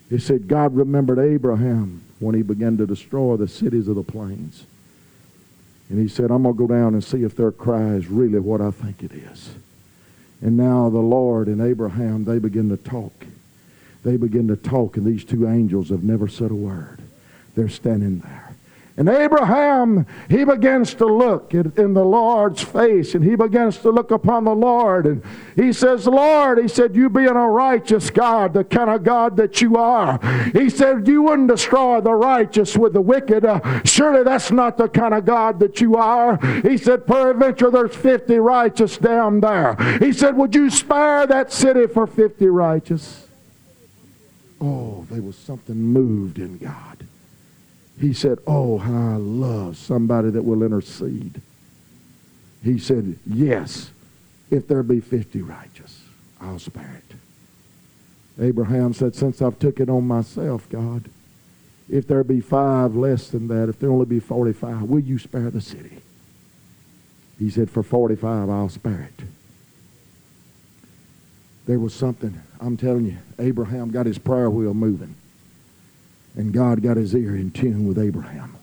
He 0.10 0.20
said, 0.20 0.48
God 0.48 0.76
remembered 0.76 1.20
Abraham 1.20 2.04
when 2.20 2.36
he 2.36 2.42
began 2.42 2.78
to 2.78 2.88
destroy 2.88 3.38
the 3.38 3.48
cities 3.48 3.88
of 3.88 3.96
the 3.96 4.04
plains. 4.04 4.66
And 5.90 6.00
he 6.00 6.08
said, 6.08 6.32
I'm 6.32 6.44
going 6.44 6.56
to 6.56 6.68
go 6.68 6.68
down 6.68 6.94
and 6.94 7.04
see 7.04 7.24
if 7.24 7.36
their 7.36 7.52
cry 7.52 7.94
is 7.94 8.08
really 8.08 8.40
what 8.40 8.62
I 8.62 8.72
think 8.72 9.04
it 9.04 9.12
is. 9.14 9.52
And 10.42 10.58
now 10.58 10.90
the 10.90 11.00
Lord 11.00 11.48
and 11.48 11.62
Abraham, 11.62 12.26
they 12.26 12.40
begin 12.40 12.70
to 12.70 12.78
talk. 12.78 13.26
They 14.04 14.18
begin 14.18 14.48
to 14.50 14.56
talk, 14.56 14.98
and 14.98 15.06
these 15.06 15.24
two 15.24 15.48
angels 15.48 15.90
have 15.90 16.04
never 16.04 16.28
said 16.28 16.52
a 16.52 16.56
word. 16.56 17.00
They're 17.56 17.70
standing 17.70 18.20
there. 18.20 18.47
And 18.98 19.08
Abraham, 19.08 20.08
he 20.28 20.44
begins 20.44 20.96
to 20.96 21.06
look 21.06 21.54
in, 21.54 21.94
the 21.94 22.04
Lord's 22.04 22.64
face 22.64 23.14
and 23.14 23.24
he 23.24 23.36
begins 23.36 23.78
to 23.80 23.92
look 23.92 24.10
upon 24.10 24.46
the 24.46 24.56
Lord. 24.56 25.06
And 25.06 25.24
he 25.56 25.72
says, 25.72 26.08
Lord, 26.08 26.58
he 26.58 26.68
said, 26.68 26.96
you 26.96 27.08
being 27.08 27.28
a 27.28 27.48
righteous 27.48 28.10
God, 28.10 28.54
the 28.54 28.64
kind 28.64 28.90
of 28.90 29.04
God 29.04 29.38
that 29.38 29.62
you 29.62 29.76
are. 29.76 30.20
He 30.52 30.72
said, 30.72 31.08
you 31.08 31.22
wouldn't 31.22 31.48
destroy 31.48 32.02
the 32.02 32.14
righteous 32.14 32.76
with 32.76 32.94
the 32.94 33.02
wicked. 33.02 33.46
Uh, 33.46 33.84
surely 33.84 34.24
that's 34.24 34.50
not 34.52 34.78
the 34.78 34.90
kind 34.90 35.14
of 35.14 35.26
God 35.26 35.60
that 35.60 35.80
you 35.80 35.96
are. 35.96 36.38
He 36.62 36.76
said, 36.78 37.06
peradventure 37.06 37.70
there's 37.70 37.96
50 37.96 38.40
righteous 38.40 38.98
down 38.98 39.42
there. 39.42 39.76
He 40.00 40.12
said, 40.12 40.36
would 40.36 40.56
you 40.56 40.72
spare 40.72 41.28
that 41.28 41.54
city 41.54 41.86
for 41.86 42.08
50 42.08 42.48
righteous? 42.48 43.28
Oh, 44.60 45.06
there 45.12 45.22
was 45.22 45.36
something 45.36 45.76
moved 45.76 46.40
in 46.40 46.58
God 46.58 47.07
he 48.00 48.14
said, 48.14 48.40
Oh, 48.46 48.78
how 48.78 49.14
I 49.14 49.16
love 49.16 49.78
somebody 49.78 50.30
that 50.30 50.44
will 50.44 50.64
intercede. 50.64 51.42
He 52.64 52.78
said, 52.80 53.18
Yes, 53.26 53.92
if 54.50 54.68
there 54.68 54.84
be 54.84 55.00
50 55.00 55.42
righteous, 55.42 56.04
I'll 56.40 56.60
spare 56.60 57.02
it. 57.10 58.44
Abraham 58.44 58.94
said, 58.94 59.16
Since 59.16 59.42
I've 59.42 59.60
took 59.60 59.80
it 59.80 59.90
on 59.90 60.08
myself, 60.08 60.70
God, 60.70 61.10
if 61.90 62.08
there 62.08 62.24
be 62.24 62.42
five 62.42 62.96
less 62.96 63.30
than 63.30 63.48
that, 63.48 63.70
if 63.70 63.80
there 63.80 63.90
only 63.90 64.06
be 64.06 64.20
45, 64.20 64.84
will 64.84 65.00
you 65.00 65.18
spare 65.18 65.50
the 65.50 65.62
city? 65.62 66.00
He 67.40 67.50
said, 67.50 67.70
For 67.70 67.84
45, 67.84 68.50
I'll 68.50 68.70
spare 68.70 69.10
it. 69.18 69.26
There 71.66 71.80
was 71.80 71.94
something, 71.94 72.42
I'm 72.62 72.78
telling 72.78 73.06
you, 73.06 73.18
Abraham 73.40 73.92
got 73.92 74.06
his 74.06 74.18
prayer 74.18 74.50
wheel 74.50 74.74
moving. 74.74 75.16
And 76.38 76.54
God 76.54 76.82
got 76.82 76.98
his 76.98 77.14
ear 77.16 77.36
in 77.36 77.52
tune 77.52 77.88
with 77.88 77.98
Abraham. 77.98 78.56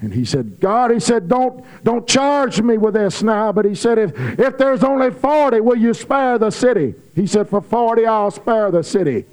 And 0.00 0.12
he 0.12 0.24
said, 0.24 0.58
God, 0.58 0.90
he 0.90 1.00
said, 1.00 1.28
don't, 1.28 1.64
don't 1.84 2.06
charge 2.06 2.60
me 2.60 2.76
with 2.76 2.94
this 2.94 3.22
now. 3.22 3.52
But 3.52 3.66
he 3.66 3.74
said, 3.74 3.98
if, 3.98 4.18
if 4.38 4.58
there's 4.58 4.82
only 4.82 5.10
40, 5.10 5.60
will 5.60 5.76
you 5.76 5.94
spare 5.94 6.38
the 6.38 6.50
city? 6.50 6.94
He 7.14 7.26
said, 7.26 7.48
for 7.48 7.60
40, 7.60 8.06
I'll 8.06 8.30
spare 8.30 8.70
the 8.70 8.82
city. 8.82 9.26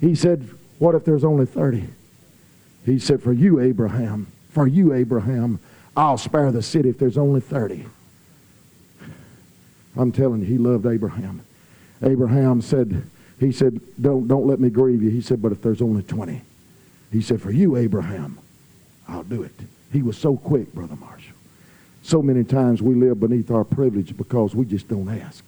He 0.00 0.14
said, 0.14 0.48
what 0.78 0.94
if 0.94 1.04
there's 1.04 1.24
only 1.24 1.44
30? 1.46 1.88
He 2.84 2.98
said, 2.98 3.22
for 3.22 3.32
you, 3.32 3.60
Abraham, 3.60 4.28
for 4.50 4.66
you, 4.66 4.94
Abraham, 4.94 5.60
I'll 5.96 6.18
spare 6.18 6.52
the 6.52 6.62
city 6.62 6.90
if 6.90 6.98
there's 6.98 7.18
only 7.18 7.40
30. 7.40 7.86
I'm 9.96 10.12
telling 10.12 10.40
you, 10.40 10.46
he 10.46 10.58
loved 10.58 10.86
Abraham. 10.86 11.42
Abraham 12.02 12.62
said, 12.62 13.02
he 13.38 13.52
said, 13.52 13.80
don't, 14.00 14.26
don't 14.26 14.46
let 14.46 14.60
me 14.60 14.70
grieve 14.70 15.02
you. 15.02 15.10
He 15.10 15.20
said, 15.20 15.40
but 15.40 15.52
if 15.52 15.62
there's 15.62 15.82
only 15.82 16.02
20. 16.02 16.42
He 17.12 17.22
said, 17.22 17.40
for 17.40 17.50
you, 17.50 17.76
Abraham, 17.76 18.38
I'll 19.08 19.22
do 19.22 19.42
it. 19.42 19.54
He 19.92 20.02
was 20.02 20.18
so 20.18 20.36
quick, 20.36 20.72
Brother 20.74 20.96
Marshall. 20.96 21.36
So 22.02 22.22
many 22.22 22.44
times 22.44 22.82
we 22.82 22.94
live 22.94 23.20
beneath 23.20 23.50
our 23.50 23.64
privilege 23.64 24.16
because 24.16 24.54
we 24.54 24.64
just 24.64 24.88
don't 24.88 25.08
ask. 25.08 25.44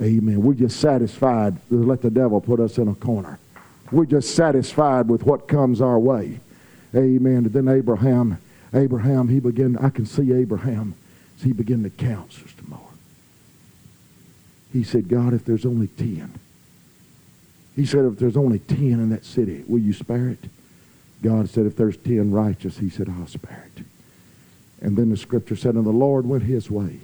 Amen. 0.00 0.42
We're 0.42 0.54
just 0.54 0.80
satisfied 0.80 1.56
to 1.70 1.82
let 1.82 2.02
the 2.02 2.10
devil 2.10 2.40
put 2.40 2.60
us 2.60 2.78
in 2.78 2.88
a 2.88 2.94
corner. 2.94 3.38
We're 3.90 4.04
just 4.04 4.34
satisfied 4.34 5.08
with 5.08 5.24
what 5.24 5.48
comes 5.48 5.80
our 5.80 5.98
way. 5.98 6.40
Amen. 6.94 7.36
And 7.36 7.52
then 7.52 7.68
Abraham, 7.68 8.38
Abraham, 8.72 9.28
he 9.28 9.40
began, 9.40 9.76
I 9.78 9.90
can 9.90 10.06
see 10.06 10.32
Abraham 10.32 10.94
he 11.42 11.52
began 11.52 11.82
to 11.84 11.90
count, 11.90 12.32
Sister 12.32 12.62
Moore. 12.66 12.80
He 14.72 14.82
said, 14.82 15.08
God, 15.08 15.34
if 15.34 15.44
there's 15.44 15.64
only 15.64 15.86
10. 15.86 16.34
He 17.78 17.86
said, 17.86 18.06
if 18.06 18.18
there's 18.18 18.36
only 18.36 18.58
10 18.58 18.78
in 18.78 19.10
that 19.10 19.24
city, 19.24 19.62
will 19.68 19.78
you 19.78 19.92
spare 19.92 20.30
it? 20.30 20.50
God 21.22 21.48
said, 21.48 21.64
if 21.64 21.76
there's 21.76 21.96
10 21.96 22.32
righteous, 22.32 22.78
he 22.78 22.90
said, 22.90 23.08
I'll 23.08 23.28
spare 23.28 23.68
it. 23.76 23.84
And 24.80 24.96
then 24.96 25.10
the 25.10 25.16
scripture 25.16 25.54
said, 25.54 25.76
and 25.76 25.86
the 25.86 25.90
Lord 25.90 26.26
went 26.26 26.42
his 26.42 26.72
way. 26.72 26.98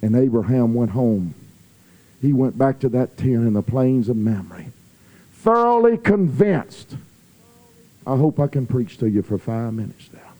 And 0.00 0.16
Abraham 0.16 0.72
went 0.72 0.92
home. 0.92 1.34
He 2.22 2.32
went 2.32 2.56
back 2.56 2.78
to 2.78 2.88
that 2.88 3.18
tent 3.18 3.46
in 3.46 3.52
the 3.52 3.60
plains 3.60 4.08
of 4.08 4.16
Mamre, 4.16 4.64
thoroughly 5.34 5.98
convinced. 5.98 6.96
I 8.06 8.16
hope 8.16 8.40
I 8.40 8.46
can 8.46 8.66
preach 8.66 8.96
to 9.00 9.06
you 9.06 9.20
for 9.20 9.36
five 9.36 9.74
minutes 9.74 10.08
now. 10.14 10.32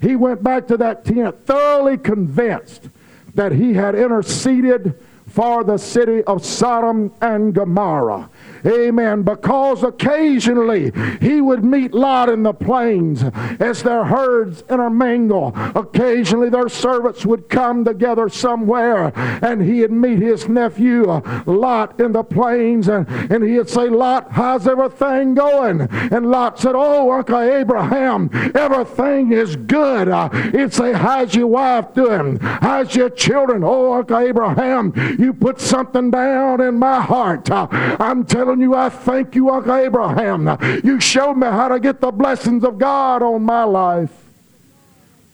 He 0.00 0.16
went 0.16 0.42
back 0.42 0.66
to 0.66 0.76
that 0.78 1.04
tent 1.04 1.46
thoroughly 1.46 1.96
convinced 1.96 2.88
that 3.36 3.52
he 3.52 3.74
had 3.74 3.94
interceded 3.94 5.00
for 5.28 5.62
the 5.62 5.78
city 5.78 6.24
of 6.24 6.44
Sodom 6.44 7.12
and 7.20 7.54
Gomorrah. 7.54 8.30
Amen. 8.64 9.22
Because 9.22 9.82
occasionally 9.82 10.92
he 11.20 11.40
would 11.40 11.64
meet 11.64 11.92
Lot 11.92 12.28
in 12.28 12.42
the 12.42 12.52
plains 12.52 13.22
as 13.60 13.82
their 13.82 14.04
herds 14.04 14.62
intermingle. 14.70 15.52
Occasionally 15.74 16.48
their 16.48 16.68
servants 16.68 17.26
would 17.26 17.48
come 17.48 17.84
together 17.84 18.28
somewhere 18.28 19.12
and 19.16 19.62
he'd 19.62 19.90
meet 19.90 20.18
his 20.18 20.48
nephew 20.48 21.04
Lot 21.46 22.00
in 22.00 22.12
the 22.12 22.24
plains 22.24 22.88
and, 22.88 23.08
and 23.08 23.44
he'd 23.44 23.68
say, 23.68 23.88
Lot, 23.88 24.32
how's 24.32 24.66
everything 24.66 25.34
going? 25.34 25.82
And 25.82 26.30
Lot 26.30 26.58
said, 26.58 26.74
Oh, 26.74 27.10
Uncle 27.12 27.40
Abraham, 27.40 28.30
everything 28.54 29.32
is 29.32 29.56
good. 29.56 30.08
He'd 30.52 30.72
say, 30.72 30.92
How's 30.92 31.34
your 31.34 31.46
wife 31.48 31.94
doing? 31.94 32.38
How's 32.40 32.94
your 32.94 33.10
children? 33.10 33.62
Oh, 33.64 33.92
Uncle 33.94 34.18
Abraham, 34.18 34.92
you 35.18 35.32
put 35.32 35.60
something 35.60 36.10
down 36.10 36.60
in 36.60 36.78
my 36.78 37.00
heart. 37.00 37.50
I'm 37.50 38.24
telling 38.24 38.35
telling 38.36 38.60
you, 38.60 38.74
I 38.74 38.90
thank 38.90 39.34
you, 39.34 39.48
Uncle 39.48 39.74
Abraham. 39.74 40.58
You 40.84 41.00
showed 41.00 41.34
me 41.34 41.46
how 41.46 41.68
to 41.68 41.80
get 41.80 42.00
the 42.00 42.10
blessings 42.10 42.64
of 42.64 42.78
God 42.78 43.22
on 43.22 43.42
my 43.42 43.64
life. 43.64 44.12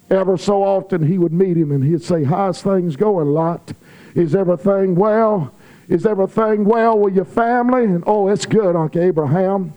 Ever 0.08 0.36
so 0.36 0.62
often 0.62 1.04
he 1.06 1.18
would 1.18 1.32
meet 1.32 1.56
him 1.56 1.72
and 1.72 1.82
he'd 1.82 2.02
say, 2.02 2.22
How's 2.22 2.62
things 2.62 2.94
going, 2.96 3.28
Lot? 3.28 3.72
Is 4.14 4.34
everything 4.34 4.94
well? 4.94 5.52
Is 5.88 6.06
everything 6.06 6.64
well 6.64 6.96
with 6.98 7.16
your 7.16 7.24
family? 7.24 7.84
And 7.84 8.04
oh, 8.06 8.28
it's 8.28 8.46
good, 8.46 8.76
Uncle 8.76 9.02
Abraham. 9.02 9.72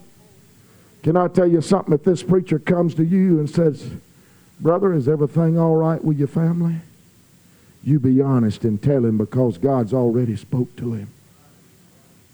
Can 1.01 1.17
I 1.17 1.28
tell 1.28 1.47
you 1.47 1.61
something? 1.61 1.93
If 1.93 2.03
this 2.03 2.21
preacher 2.21 2.59
comes 2.59 2.93
to 2.95 3.03
you 3.03 3.39
and 3.39 3.49
says, 3.49 3.89
Brother, 4.59 4.93
is 4.93 5.07
everything 5.07 5.57
all 5.57 5.76
right 5.76 6.03
with 6.03 6.19
your 6.19 6.28
family? 6.28 6.76
You 7.84 7.99
be 7.99 8.21
honest 8.21 8.63
and 8.65 8.82
tell 8.82 9.03
him 9.03 9.17
because 9.17 9.57
God's 9.57 9.93
already 9.93 10.36
spoke 10.36 10.76
to 10.78 10.93
him. 10.93 11.14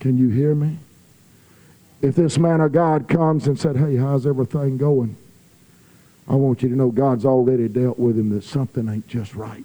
Can 0.01 0.17
you 0.17 0.29
hear 0.29 0.55
me? 0.55 0.79
If 2.01 2.15
this 2.15 2.39
man 2.39 2.59
of 2.59 2.71
God 2.71 3.07
comes 3.07 3.45
and 3.45 3.57
said, 3.57 3.77
hey, 3.77 3.95
how's 3.95 4.25
everything 4.25 4.77
going? 4.77 5.15
I 6.27 6.33
want 6.33 6.63
you 6.63 6.69
to 6.69 6.75
know 6.75 6.89
God's 6.89 7.23
already 7.23 7.67
dealt 7.67 7.99
with 7.99 8.17
him 8.17 8.31
that 8.31 8.43
something 8.43 8.89
ain't 8.89 9.07
just 9.07 9.35
right. 9.35 9.63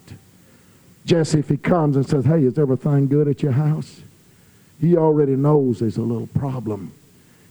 Jesse, 1.07 1.39
if 1.39 1.49
he 1.49 1.57
comes 1.57 1.97
and 1.97 2.07
says, 2.07 2.26
hey, 2.26 2.45
is 2.45 2.59
everything 2.59 3.09
good 3.09 3.28
at 3.28 3.43
your 3.43 3.53
house? 3.53 4.03
He 4.78 4.95
already 4.95 5.37
knows 5.37 5.80
there's 5.80 5.97
a 5.97 6.03
little 6.03 6.26
problem. 6.26 6.93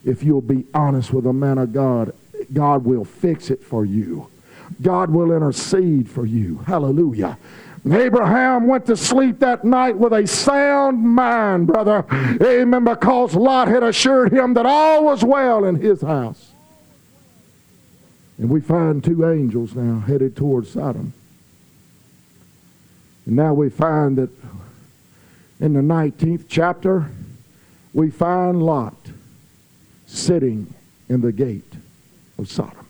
If 0.03 0.21
you'll 0.21 0.41
be 0.41 0.65
honest 0.75 1.11
with 1.11 1.25
a 1.25 1.33
man 1.33 1.57
of 1.57 1.73
God, 1.73 2.13
God 2.53 2.85
will 2.85 3.05
fix 3.05 3.49
it 3.49 3.63
for 3.63 3.83
you. 3.83 4.29
God 4.79 5.09
will 5.09 5.31
intercede 5.31 6.07
for 6.07 6.27
you. 6.27 6.59
Hallelujah. 6.67 7.39
Abraham 7.91 8.65
went 8.65 8.87
to 8.87 8.97
sleep 8.97 9.39
that 9.39 9.63
night 9.63 9.95
with 9.95 10.11
a 10.11 10.25
sound 10.25 11.03
mind, 11.03 11.67
brother. 11.67 12.03
Amen. 12.41 12.83
Because 12.83 13.35
Lot 13.35 13.67
had 13.67 13.83
assured 13.83 14.33
him 14.33 14.55
that 14.55 14.65
all 14.65 15.03
was 15.03 15.23
well 15.23 15.65
in 15.65 15.75
his 15.75 16.01
house. 16.01 16.51
And 18.37 18.49
we 18.49 18.59
find 18.59 19.03
two 19.03 19.29
angels 19.29 19.75
now 19.75 19.99
headed 19.99 20.35
towards 20.35 20.71
Sodom. 20.71 21.13
And 23.25 23.35
now 23.35 23.53
we 23.53 23.69
find 23.69 24.17
that 24.17 24.29
in 25.59 25.73
the 25.73 25.81
19th 25.81 26.45
chapter, 26.49 27.11
we 27.93 28.09
find 28.09 28.61
Lot 28.63 28.95
sitting 30.07 30.73
in 31.07 31.21
the 31.21 31.31
gate 31.31 31.73
of 32.37 32.51
Sodom 32.51 32.85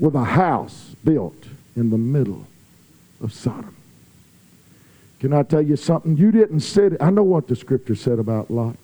with 0.00 0.14
a 0.14 0.24
house 0.24 0.96
built 1.04 1.44
in 1.76 1.90
the 1.90 1.98
middle 1.98 2.46
of 3.22 3.32
Sodom. 3.32 3.74
Can 5.20 5.32
I 5.32 5.42
tell 5.42 5.62
you 5.62 5.76
something? 5.76 6.16
You 6.16 6.30
didn't 6.30 6.60
sit. 6.60 6.96
I 7.00 7.10
know 7.10 7.24
what 7.24 7.48
the 7.48 7.56
scripture 7.56 7.94
said 7.94 8.18
about 8.18 8.50
Lot. 8.50 8.76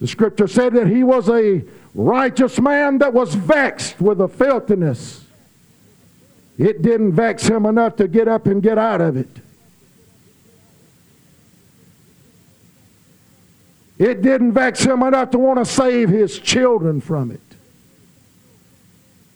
The 0.00 0.06
scripture 0.06 0.46
said 0.46 0.74
that 0.74 0.86
he 0.86 1.02
was 1.02 1.28
a 1.28 1.62
righteous 1.94 2.60
man 2.60 2.98
that 2.98 3.12
was 3.12 3.34
vexed 3.34 4.00
with 4.00 4.18
the 4.18 4.28
filthiness. 4.28 5.24
It 6.58 6.82
didn't 6.82 7.12
vex 7.12 7.46
him 7.46 7.66
enough 7.66 7.96
to 7.96 8.08
get 8.08 8.28
up 8.28 8.46
and 8.46 8.62
get 8.62 8.78
out 8.78 9.00
of 9.00 9.16
it. 9.16 9.28
It 13.98 14.22
didn't 14.22 14.52
vex 14.52 14.84
him 14.84 15.02
enough 15.02 15.30
to 15.32 15.38
want 15.38 15.58
to 15.58 15.64
save 15.64 16.08
his 16.08 16.38
children 16.38 17.00
from 17.00 17.32
it. 17.32 17.40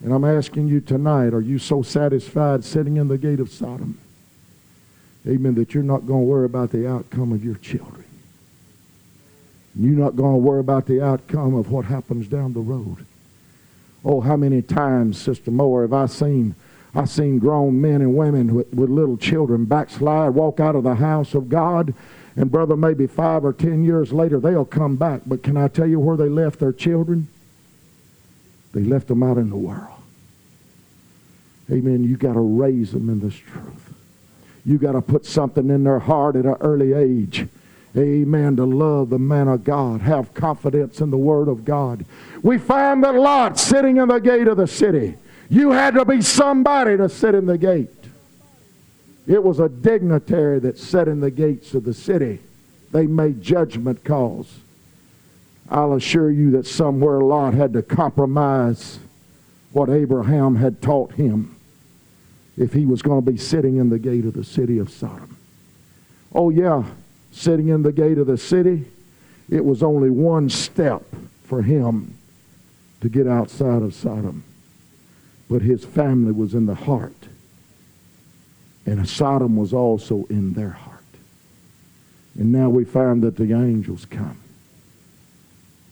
And 0.03 0.12
I'm 0.12 0.24
asking 0.24 0.68
you 0.68 0.80
tonight, 0.80 1.32
are 1.32 1.40
you 1.40 1.59
so 1.59 1.82
satisfied 1.82 2.64
sitting 2.64 2.96
in 2.96 3.09
the 3.09 3.18
gate 3.18 3.40
of 3.40 3.50
Sodom? 3.50 3.98
Amen, 5.26 5.55
that 5.55 5.74
you're 5.74 5.84
not 5.84 6.07
going 6.07 6.22
to 6.22 6.26
worry 6.26 6.46
about 6.46 6.70
the 6.70 6.88
outcome 6.88 7.32
of 7.32 7.44
your 7.44 7.55
children. 7.57 8.05
You're 9.76 9.98
not 9.98 10.16
going 10.16 10.34
to 10.34 10.38
worry 10.38 10.61
about 10.61 10.86
the 10.86 11.00
outcome 11.00 11.55
of 11.55 11.70
what 11.70 11.84
happens 11.84 12.26
down 12.26 12.53
the 12.53 12.61
road. 12.61 13.07
Oh, 14.05 14.20
how 14.20 14.36
many 14.36 14.61
times, 14.61 15.20
Sister 15.20 15.50
Moore, 15.53 15.82
have 15.82 15.92
I 15.92 16.07
seen 16.07 16.57
I've 16.94 17.09
seen 17.09 17.38
grown 17.38 17.80
men 17.80 18.03
and 18.03 18.14
women 18.14 18.55
with, 18.55 18.72
with 18.74 18.90
little 18.90 19.16
children 19.16 19.64
backslide, 19.64 20.34
walk 20.34 20.61
out 20.61 20.76
of 20.76 20.82
the 20.82 20.96
house 20.96 21.34
of 21.34 21.48
God, 21.48 21.94
and 22.36 22.50
brother, 22.50 22.76
maybe 22.76 23.07
five 23.07 23.44
or 23.44 23.53
ten 23.53 23.84
years 23.84 24.12
later, 24.12 24.38
they'll 24.38 24.64
come 24.64 24.96
back. 24.96 25.22
But 25.26 25.42
can 25.42 25.57
I 25.57 25.68
tell 25.68 25.86
you 25.86 25.98
where 25.98 26.16
they 26.16 26.28
left 26.28 26.59
their 26.59 26.72
children? 26.72 27.28
They 28.72 28.82
left 28.82 29.09
them 29.09 29.22
out 29.22 29.38
in 29.38 29.50
the 29.50 29.57
world. 29.57 29.91
Amen. 31.73 32.05
You 32.05 32.16
got 32.16 32.35
to 32.35 32.41
raise 32.41 32.93
them 32.93 33.09
in 33.09 33.20
this 33.20 33.35
truth. 33.35 33.95
You 34.64 34.77
got 34.79 34.93
to 34.93 35.01
put 35.01 35.25
something 35.25 35.70
in 35.70 35.85
their 35.85 35.99
heart 35.99 36.37
at 36.37 36.45
an 36.45 36.57
early 36.61 36.93
age. 36.93 37.49
Amen. 37.97 38.57
To 38.57 38.64
love 38.64 39.11
the 39.11 39.18
man 39.18 39.49
of 39.49 39.64
God. 39.64 40.03
Have 40.03 40.35
confidence 40.35 41.01
in 41.01 41.11
the 41.11 41.16
word 41.16 41.49
of 41.49 41.64
God. 41.64 42.05
We 42.43 42.59
find 42.59 43.03
that 43.05 43.14
Lot 43.14 43.59
sitting 43.59 43.97
in 43.97 44.09
the 44.09 44.18
gate 44.18 44.49
of 44.49 44.59
the 44.59 44.66
city. 44.66 45.16
You 45.49 45.70
had 45.70 45.95
to 45.95 46.05
be 46.05 46.20
somebody 46.20 46.97
to 46.99 47.09
sit 47.09 47.35
in 47.35 47.47
the 47.47 47.59
gate. 47.59 47.89
It 49.27 49.43
was 49.43 49.59
a 49.59 49.68
dignitary 49.68 50.59
that 50.61 50.79
sat 50.79 51.09
in 51.09 51.20
the 51.20 51.31
gates 51.31 51.75
of 51.75 51.85
the 51.85 51.95
city. 51.95 52.41
They 52.91 53.07
made 53.07 53.43
judgment 53.43 54.05
calls. 54.05 54.59
I'll 55.70 55.95
assure 55.95 56.31
you 56.31 56.51
that 56.53 56.66
somewhere 56.66 57.20
Lot 57.20 57.55
had 57.55 57.73
to 57.73 57.83
compromise 57.83 58.99
what 59.73 59.89
Abraham 59.89 60.57
had 60.57 60.83
taught 60.83 61.12
him 61.12 61.57
if 62.57 62.72
he 62.72 62.86
was 62.86 63.03
going 63.03 63.24
to 63.24 63.30
be 63.30 63.38
sitting 63.38 63.76
in 63.76 63.88
the 63.88 63.98
gate 63.98 64.24
of 64.24 64.34
the 64.34 64.44
city 64.44 64.78
of 64.78 64.90
Sodom. 64.90 65.36
Oh, 66.34 66.50
yeah, 66.50 66.84
sitting 67.30 67.68
in 67.68 67.82
the 67.82 67.92
gate 67.92 68.18
of 68.18 68.26
the 68.26 68.38
city, 68.38 68.84
it 69.50 69.64
was 69.64 69.82
only 69.82 70.11
one 70.11 70.48
step 70.48 71.03
for 71.44 71.62
him 71.62 72.16
to 73.00 73.09
get 73.09 73.26
outside 73.26 73.82
of 73.82 73.94
Sodom. 73.94 74.44
but 75.48 75.61
his 75.61 75.84
family 75.84 76.32
was 76.32 76.55
in 76.55 76.64
the 76.64 76.74
heart. 76.74 77.28
And 78.86 79.07
Sodom 79.07 79.55
was 79.57 79.74
also 79.74 80.24
in 80.30 80.55
their 80.55 80.70
heart. 80.70 80.92
And 82.38 82.50
now 82.50 82.70
we 82.70 82.86
find 82.86 83.22
that 83.22 83.36
the 83.36 83.53
angels 83.53 84.07
come. 84.07 84.38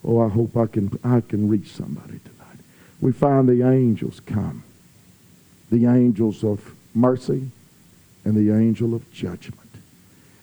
Oh, 0.03 0.21
I 0.21 0.31
hope 0.31 0.57
I 0.57 0.67
can, 0.67 0.99
I 1.05 1.21
can 1.21 1.49
reach 1.49 1.73
somebody 1.73 2.21
tonight. 2.21 2.65
We 3.03 3.13
find 3.13 3.47
the 3.47 3.69
angels 3.69 4.21
come. 4.21 4.65
The 5.71 5.87
angels 5.87 6.45
of 6.45 6.75
mercy 6.95 7.51
and 8.25 8.35
the 8.35 8.55
angel 8.55 8.95
of 8.95 9.11
judgment. 9.13 9.71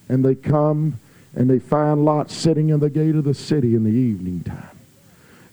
And 0.08 0.24
they 0.24 0.34
come 0.34 0.98
and 1.34 1.48
they 1.48 1.58
find 1.58 2.04
Lot 2.04 2.30
sitting 2.30 2.70
in 2.70 2.80
the 2.80 2.90
gate 2.90 3.14
of 3.14 3.24
the 3.24 3.34
city 3.34 3.74
in 3.74 3.84
the 3.84 3.90
evening 3.90 4.42
time. 4.42 4.78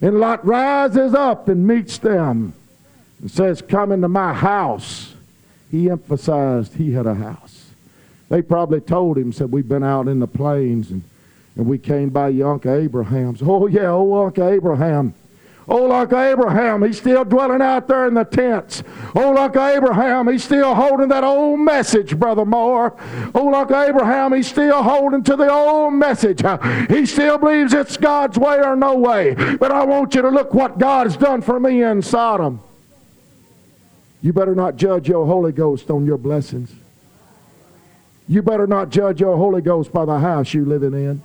And 0.01 0.19
Lot 0.19 0.45
rises 0.45 1.13
up 1.13 1.47
and 1.47 1.67
meets 1.67 1.97
them 1.97 2.53
and 3.21 3.31
says, 3.31 3.61
Come 3.61 3.91
into 3.91 4.07
my 4.07 4.33
house. 4.33 5.13
He 5.71 5.89
emphasized 5.89 6.75
he 6.75 6.93
had 6.93 7.05
a 7.05 7.15
house. 7.15 7.69
They 8.29 8.41
probably 8.41 8.81
told 8.81 9.17
him, 9.17 9.31
said, 9.31 9.51
We've 9.51 9.67
been 9.67 9.83
out 9.83 10.07
in 10.07 10.19
the 10.19 10.27
plains 10.27 10.91
and, 10.91 11.03
and 11.55 11.65
we 11.65 11.77
came 11.77 12.09
by 12.09 12.29
your 12.29 12.53
Uncle 12.53 12.73
Abraham's. 12.73 13.41
Oh, 13.43 13.67
yeah, 13.67 13.89
oh, 13.89 14.25
Uncle 14.25 14.47
Abraham. 14.47 15.13
Oh, 15.67 15.85
like 15.85 16.13
Abraham, 16.13 16.83
he's 16.83 16.99
still 16.99 17.25
dwelling 17.25 17.61
out 17.61 17.87
there 17.87 18.07
in 18.07 18.13
the 18.13 18.23
tents. 18.23 18.83
Oh, 19.15 19.31
like 19.31 19.55
Abraham, 19.55 20.27
he's 20.27 20.43
still 20.43 20.75
holding 20.75 21.07
that 21.07 21.23
old 21.23 21.59
message, 21.59 22.19
Brother 22.19 22.45
Moore. 22.45 22.95
Oh, 23.33 23.45
like 23.45 23.71
Abraham, 23.71 24.33
he's 24.33 24.47
still 24.47 24.83
holding 24.83 25.23
to 25.23 25.35
the 25.35 25.51
old 25.51 25.95
message. 25.95 26.43
He 26.87 27.07
still 27.07 27.39
believes 27.39 27.73
it's 27.73 27.97
God's 27.97 28.37
way 28.37 28.61
or 28.61 28.75
no 28.75 28.95
way. 28.95 29.33
But 29.33 29.71
I 29.71 29.83
want 29.85 30.13
you 30.13 30.21
to 30.21 30.29
look 30.29 30.53
what 30.53 30.77
God's 30.77 31.17
done 31.17 31.41
for 31.41 31.59
me 31.59 31.81
in 31.81 32.03
Sodom. 32.03 32.61
You 34.21 34.33
better 34.33 34.53
not 34.53 34.75
judge 34.75 35.07
your 35.07 35.25
Holy 35.25 35.51
Ghost 35.51 35.89
on 35.89 36.05
your 36.05 36.17
blessings. 36.19 36.71
You 38.27 38.43
better 38.43 38.67
not 38.67 38.89
judge 38.89 39.19
your 39.19 39.35
Holy 39.35 39.61
Ghost 39.61 39.91
by 39.91 40.05
the 40.05 40.19
house 40.19 40.53
you 40.53 40.63
living 40.63 40.93
in. 40.93 41.23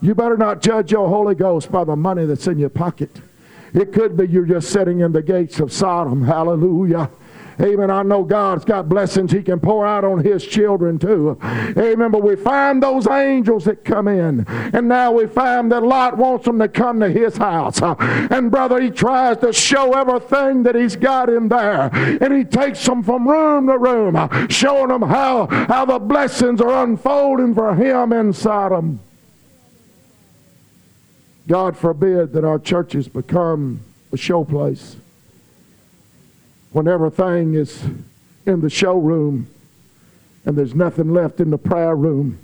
You 0.00 0.14
better 0.14 0.36
not 0.36 0.62
judge 0.62 0.92
your 0.92 1.08
Holy 1.08 1.34
Ghost 1.34 1.72
by 1.72 1.82
the 1.82 1.96
money 1.96 2.24
that's 2.24 2.46
in 2.46 2.58
your 2.58 2.70
pocket. 2.70 3.10
It 3.74 3.92
could 3.92 4.16
be 4.16 4.26
you're 4.26 4.44
just 4.44 4.70
sitting 4.70 5.00
in 5.00 5.12
the 5.12 5.22
gates 5.22 5.60
of 5.60 5.72
Sodom. 5.72 6.24
Hallelujah. 6.24 7.10
Amen. 7.60 7.90
I 7.90 8.02
know 8.04 8.22
God's 8.22 8.64
got 8.64 8.88
blessings 8.88 9.32
He 9.32 9.42
can 9.42 9.58
pour 9.58 9.84
out 9.84 10.04
on 10.04 10.22
His 10.22 10.46
children 10.46 10.98
too. 10.98 11.36
Amen. 11.42 12.10
But 12.10 12.22
we 12.22 12.36
find 12.36 12.82
those 12.82 13.08
angels 13.08 13.64
that 13.64 13.84
come 13.84 14.06
in. 14.06 14.46
And 14.46 14.88
now 14.88 15.12
we 15.12 15.26
find 15.26 15.72
that 15.72 15.82
Lot 15.82 16.16
wants 16.16 16.44
them 16.44 16.58
to 16.60 16.68
come 16.68 17.00
to 17.00 17.08
his 17.10 17.36
house. 17.36 17.80
And 17.82 18.50
brother, 18.50 18.80
he 18.80 18.90
tries 18.90 19.38
to 19.38 19.52
show 19.52 19.92
everything 19.94 20.62
that 20.64 20.76
he's 20.76 20.94
got 20.94 21.28
in 21.28 21.48
there. 21.48 21.90
And 21.92 22.32
he 22.32 22.44
takes 22.44 22.84
them 22.84 23.02
from 23.02 23.28
room 23.28 23.66
to 23.66 23.78
room, 23.78 24.48
showing 24.48 24.88
them 24.88 25.02
how, 25.02 25.46
how 25.46 25.84
the 25.84 25.98
blessings 25.98 26.60
are 26.60 26.84
unfolding 26.84 27.54
for 27.54 27.74
him 27.74 28.12
in 28.12 28.32
Sodom. 28.32 29.00
God 31.48 31.78
forbid 31.78 32.34
that 32.34 32.44
our 32.44 32.58
churches 32.58 33.08
become 33.08 33.80
a 34.12 34.18
show 34.18 34.44
place. 34.44 34.96
When 36.72 36.86
everything 36.86 37.54
is 37.54 37.82
in 38.44 38.60
the 38.60 38.68
showroom 38.68 39.48
and 40.44 40.56
there's 40.56 40.74
nothing 40.74 41.12
left 41.12 41.40
in 41.40 41.48
the 41.48 41.56
prayer 41.56 41.96
room. 41.96 42.38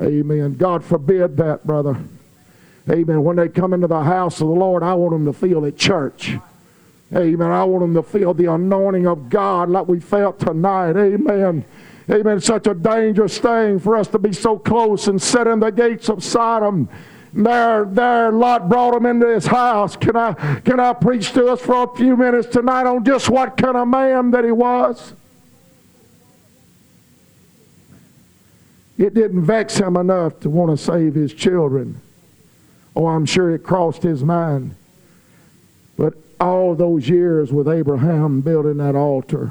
Amen. 0.00 0.54
God 0.54 0.82
forbid 0.82 1.36
that, 1.36 1.66
brother. 1.66 2.02
Amen. 2.90 3.22
When 3.22 3.36
they 3.36 3.48
come 3.48 3.74
into 3.74 3.86
the 3.86 4.02
house 4.02 4.40
of 4.40 4.48
the 4.48 4.54
Lord, 4.54 4.82
I 4.82 4.94
want 4.94 5.12
them 5.12 5.26
to 5.26 5.32
feel 5.34 5.66
at 5.66 5.76
church. 5.76 6.32
Amen. 7.14 7.50
I 7.50 7.64
want 7.64 7.82
them 7.82 7.94
to 7.94 8.02
feel 8.02 8.32
the 8.32 8.50
anointing 8.50 9.06
of 9.06 9.28
God 9.28 9.68
like 9.68 9.86
we 9.86 10.00
felt 10.00 10.40
tonight. 10.40 10.96
Amen. 10.96 11.66
Amen. 12.10 12.40
Such 12.40 12.66
a 12.66 12.74
dangerous 12.74 13.38
thing 13.38 13.78
for 13.78 13.96
us 13.96 14.08
to 14.08 14.18
be 14.18 14.32
so 14.32 14.58
close 14.58 15.06
and 15.06 15.20
set 15.20 15.46
in 15.46 15.60
the 15.60 15.70
gates 15.70 16.08
of 16.08 16.24
Sodom 16.24 16.88
there, 17.34 17.84
there, 17.84 18.30
Lot 18.30 18.68
brought 18.68 18.94
him 18.94 19.06
into 19.06 19.26
his 19.26 19.46
house. 19.46 19.96
Can 19.96 20.16
I, 20.16 20.34
can 20.60 20.78
I 20.78 20.92
preach 20.92 21.32
to 21.32 21.48
us 21.48 21.60
for 21.60 21.82
a 21.82 21.96
few 21.96 22.16
minutes 22.16 22.46
tonight 22.46 22.86
on 22.86 23.04
just 23.04 23.28
what 23.28 23.56
kind 23.56 23.76
of 23.76 23.88
man 23.88 24.30
that 24.30 24.44
he 24.44 24.52
was? 24.52 25.12
It 28.96 29.14
didn't 29.14 29.42
vex 29.42 29.76
him 29.76 29.96
enough 29.96 30.38
to 30.40 30.50
want 30.50 30.70
to 30.70 30.82
save 30.82 31.14
his 31.14 31.34
children. 31.34 32.00
Oh, 32.94 33.08
I'm 33.08 33.26
sure 33.26 33.52
it 33.52 33.64
crossed 33.64 34.04
his 34.04 34.22
mind. 34.22 34.76
But 35.96 36.14
all 36.40 36.76
those 36.76 37.08
years 37.08 37.52
with 37.52 37.66
Abraham 37.66 38.40
building 38.40 38.76
that 38.76 38.94
altar, 38.94 39.50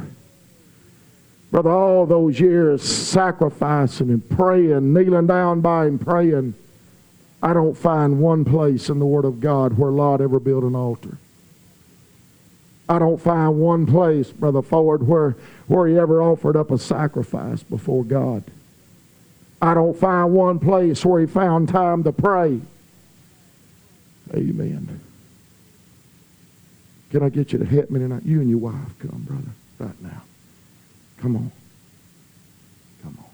brother, 1.51 1.71
all 1.71 2.05
those 2.05 2.39
years 2.39 2.81
sacrificing 2.81 4.09
and 4.09 4.29
praying, 4.29 4.93
kneeling 4.93 5.27
down 5.27 5.59
by 5.59 5.87
him 5.87 5.99
praying, 5.99 6.53
I 7.43 7.51
don't 7.53 7.75
find 7.75 8.21
one 8.21 8.45
place 8.45 8.87
in 8.87 8.99
the 8.99 9.05
Word 9.05 9.25
of 9.25 9.41
God 9.41 9.77
where 9.77 9.91
Lot 9.91 10.21
ever 10.21 10.39
built 10.39 10.63
an 10.63 10.77
altar. 10.77 11.17
I 12.87 12.99
don't 12.99 13.19
find 13.19 13.59
one 13.59 13.85
place, 13.85 14.31
Brother 14.31 14.61
Ford, 14.61 15.05
where, 15.05 15.35
where 15.67 15.85
he 15.87 15.99
ever 15.99 16.21
offered 16.21 16.55
up 16.55 16.71
a 16.71 16.77
sacrifice 16.77 17.61
before 17.61 18.05
God. 18.05 18.45
I 19.61 19.73
don't 19.73 19.97
find 19.97 20.31
one 20.31 20.57
place 20.57 21.03
where 21.03 21.19
he 21.19 21.27
found 21.27 21.67
time 21.67 22.03
to 22.05 22.13
pray. 22.13 22.61
Amen. 24.33 25.01
Can 27.11 27.23
I 27.23 27.29
get 27.29 27.51
you 27.51 27.59
to 27.59 27.65
help 27.65 27.89
me 27.89 27.99
tonight? 27.99 28.23
You 28.23 28.39
and 28.39 28.49
your 28.49 28.59
wife 28.59 28.97
come, 28.99 29.21
brother, 29.27 29.51
right 29.79 30.01
now. 30.01 30.21
Come 31.17 31.35
on. 31.35 31.51
Come 33.01 33.17
on. 33.19 33.29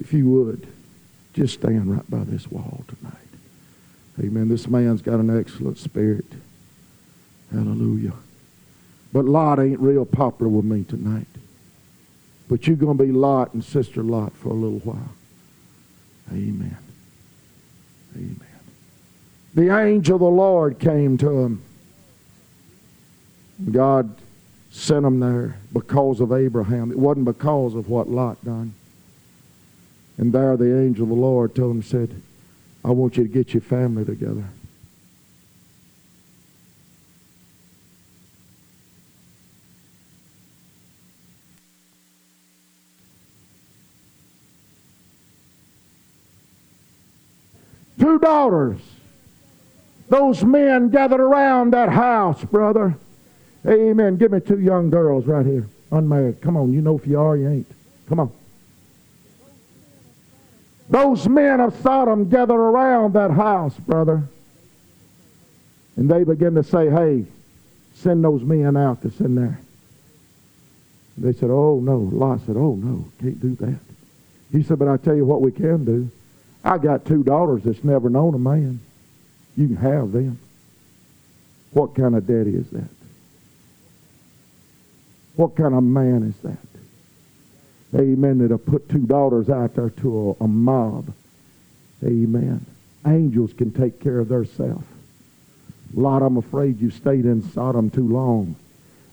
If 0.00 0.12
you 0.12 0.28
would. 0.28 0.71
Just 1.32 1.54
stand 1.54 1.94
right 1.94 2.10
by 2.10 2.24
this 2.24 2.50
wall 2.50 2.84
tonight. 2.88 3.14
Amen. 4.20 4.48
This 4.48 4.68
man's 4.68 5.00
got 5.00 5.20
an 5.20 5.38
excellent 5.38 5.78
spirit. 5.78 6.26
Hallelujah. 7.50 8.12
But 9.12 9.24
Lot 9.24 9.58
ain't 9.58 9.80
real 9.80 10.04
popular 10.04 10.50
with 10.50 10.64
me 10.64 10.84
tonight. 10.84 11.26
But 12.48 12.66
you're 12.66 12.76
going 12.76 12.98
to 12.98 13.04
be 13.04 13.12
Lot 13.12 13.54
and 13.54 13.64
Sister 13.64 14.02
Lot 14.02 14.32
for 14.34 14.50
a 14.50 14.54
little 14.54 14.80
while. 14.80 15.14
Amen. 16.30 16.76
Amen. 18.14 18.46
The 19.54 19.74
angel 19.74 20.16
of 20.16 20.20
the 20.20 20.26
Lord 20.26 20.78
came 20.78 21.18
to 21.18 21.40
him. 21.40 21.62
God 23.70 24.14
sent 24.70 25.04
him 25.04 25.20
there 25.20 25.56
because 25.72 26.20
of 26.20 26.32
Abraham. 26.32 26.90
It 26.90 26.98
wasn't 26.98 27.26
because 27.26 27.74
of 27.74 27.88
what 27.88 28.08
Lot 28.08 28.42
done. 28.44 28.74
And 30.22 30.32
there 30.32 30.56
the 30.56 30.80
angel 30.80 31.02
of 31.02 31.08
the 31.08 31.16
Lord 31.16 31.52
told 31.52 31.74
him, 31.74 31.82
said, 31.82 32.22
I 32.84 32.92
want 32.92 33.16
you 33.16 33.24
to 33.24 33.28
get 33.28 33.52
your 33.52 33.60
family 33.60 34.04
together. 34.04 34.44
Two 47.98 48.20
daughters. 48.20 48.78
Those 50.08 50.44
men 50.44 50.90
gathered 50.90 51.20
around 51.20 51.72
that 51.72 51.88
house, 51.88 52.44
brother. 52.44 52.96
Amen. 53.66 54.18
Give 54.18 54.30
me 54.30 54.38
two 54.38 54.60
young 54.60 54.88
girls 54.88 55.26
right 55.26 55.44
here, 55.44 55.66
unmarried. 55.90 56.40
Come 56.40 56.56
on, 56.56 56.72
you 56.72 56.80
know 56.80 56.96
if 56.96 57.08
you 57.08 57.18
are, 57.18 57.36
you 57.36 57.48
ain't. 57.48 57.66
Come 58.08 58.20
on. 58.20 58.32
Those 60.88 61.28
men 61.28 61.60
of 61.60 61.74
Sodom 61.82 62.28
gathered 62.28 62.54
around 62.54 63.14
that 63.14 63.30
house, 63.30 63.74
brother. 63.78 64.24
And 65.96 66.10
they 66.10 66.24
begin 66.24 66.54
to 66.54 66.62
say, 66.62 66.90
hey, 66.90 67.24
send 67.94 68.24
those 68.24 68.42
men 68.42 68.76
out 68.76 69.02
that's 69.02 69.20
in 69.20 69.34
there. 69.34 69.60
They 71.18 71.32
said, 71.32 71.50
oh, 71.50 71.80
no. 71.82 71.98
Lot 71.98 72.40
said, 72.46 72.56
oh, 72.56 72.74
no, 72.74 73.04
can't 73.20 73.40
do 73.40 73.54
that. 73.56 73.78
He 74.50 74.62
said, 74.62 74.78
but 74.78 74.88
I 74.88 74.96
tell 74.96 75.14
you 75.14 75.24
what 75.24 75.40
we 75.42 75.52
can 75.52 75.84
do. 75.84 76.10
I 76.64 76.78
got 76.78 77.04
two 77.04 77.22
daughters 77.22 77.62
that's 77.64 77.84
never 77.84 78.08
known 78.08 78.34
a 78.34 78.38
man. 78.38 78.80
You 79.56 79.66
can 79.68 79.76
have 79.76 80.12
them. 80.12 80.38
What 81.72 81.94
kind 81.94 82.14
of 82.14 82.26
daddy 82.26 82.54
is 82.54 82.68
that? 82.70 82.88
What 85.36 85.56
kind 85.56 85.74
of 85.74 85.82
man 85.82 86.22
is 86.22 86.36
that? 86.42 86.58
Amen. 87.94 88.38
That'll 88.38 88.58
put 88.58 88.88
two 88.88 89.06
daughters 89.06 89.50
out 89.50 89.74
there 89.74 89.90
to 89.90 90.36
a, 90.40 90.44
a 90.44 90.48
mob. 90.48 91.12
Amen. 92.04 92.64
Angels 93.06 93.52
can 93.52 93.72
take 93.72 94.00
care 94.00 94.18
of 94.18 94.28
themselves. 94.28 94.86
Lot, 95.94 96.22
I'm 96.22 96.38
afraid 96.38 96.80
you 96.80 96.90
stayed 96.90 97.26
in 97.26 97.42
Sodom 97.42 97.90
too 97.90 98.08
long. 98.08 98.56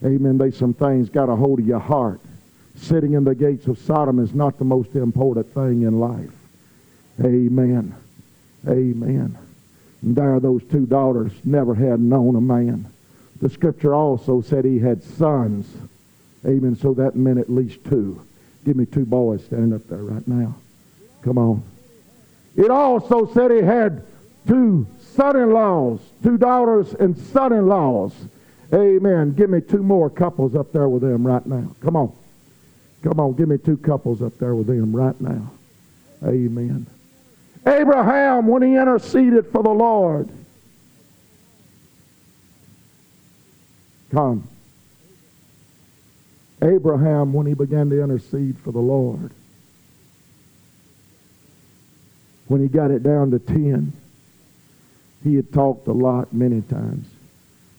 Amen. 0.04 0.38
They 0.38 0.52
some 0.52 0.74
things 0.74 1.10
got 1.10 1.30
a 1.30 1.36
hold 1.36 1.60
of 1.60 1.68
your 1.68 1.80
heart. 1.80 2.22
Sitting 2.76 3.14
in 3.14 3.26
the 3.26 3.36
gates 3.36 3.68
of 3.68 3.78
Sodom 3.80 4.20
is 4.20 4.34
not 4.34 4.58
the 4.58 4.66
most 4.66 4.96
important 4.96 5.54
thing 5.54 5.82
in 5.82 6.00
life. 6.00 6.32
Amen. 7.22 7.94
Amen. 8.68 9.38
And 10.02 10.16
there 10.16 10.40
those 10.40 10.64
two 10.64 10.86
daughters 10.86 11.34
never 11.44 11.76
had 11.76 12.00
known 12.00 12.38
a 12.38 12.42
man. 12.42 12.90
The 13.42 13.50
scripture 13.50 13.94
also 13.94 14.42
said 14.42 14.64
he 14.64 14.80
had 14.80 15.04
sons. 15.04 15.68
Amen. 16.46 16.78
So 16.78 16.94
that 16.94 17.16
meant 17.16 17.40
at 17.40 17.50
least 17.50 17.84
two. 17.84 18.26
Give 18.66 18.76
me 18.76 18.86
two 18.86 19.06
boys 19.06 19.44
standing 19.46 19.74
up 19.74 19.88
there 19.88 20.04
right 20.04 20.28
now. 20.28 20.56
Come 21.22 21.38
on. 21.38 21.64
It 22.56 22.70
also 22.70 23.32
said 23.34 23.52
he 23.52 23.62
had 23.62 24.06
two 24.48 24.88
son-in-laws, 25.16 26.00
two 26.24 26.38
daughters 26.38 26.94
and 26.94 27.18
son-in-laws. 27.18 28.14
Amen. 28.74 29.34
Give 29.34 29.50
me 29.50 29.62
two 29.62 29.82
more 29.82 30.10
couples 30.10 30.56
up 30.56 30.72
there 30.72 30.88
with 30.88 31.02
them 31.02 31.26
right 31.26 31.46
now. 31.46 31.76
Come 31.82 31.96
on. 31.96 32.14
Come 33.02 33.20
on, 33.20 33.34
give 33.34 33.48
me 33.48 33.58
two 33.58 33.78
couples 33.78 34.22
up 34.22 34.38
there 34.40 34.56
with 34.56 34.68
them 34.68 34.94
right 34.94 35.20
now. 35.22 35.52
Amen. 36.24 36.86
Abraham, 37.66 38.48
when 38.48 38.62
he 38.62 38.76
interceded 38.76 39.48
for 39.52 39.64
the 39.64 39.70
Lord, 39.70 40.30
come. 44.12 44.48
Abraham, 46.62 47.34
when 47.34 47.48
he 47.48 47.54
began 47.54 47.90
to 47.90 48.04
intercede 48.04 48.58
for 48.60 48.72
the 48.72 48.80
Lord, 48.80 49.32
when 52.48 52.62
he 52.62 52.68
got 52.68 52.92
it 52.92 53.04
down 53.04 53.32
to 53.32 53.40
10, 53.40 53.94
he 55.24 55.36
had 55.36 55.54
talked 55.54 55.88
a 55.88 55.94
lot 55.94 56.34
many 56.34 56.62
times. 56.62 57.08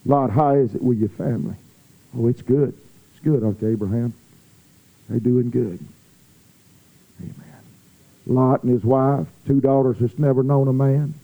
Lot, 0.07 0.31
how 0.31 0.55
is 0.55 0.75
it 0.75 0.83
with 0.83 0.99
your 0.99 1.09
family? 1.11 1.57
Oh, 2.17 2.29
it's 2.29 2.43
good. 2.43 2.75
It's 3.13 3.25
good, 3.25 3.43
Uncle 3.43 3.69
Abraham. 3.69 4.15
They're 5.09 5.21
doing 5.21 5.51
good. 5.51 5.85
Amen. 7.21 7.63
Lot 8.27 8.63
and 8.63 8.73
his 8.73 8.85
wife, 8.85 9.27
two 9.47 9.61
daughters 9.61 9.99
that's 9.99 10.19
never 10.19 10.43
known 10.43 10.69
a 10.69 10.73
man, 10.73 11.15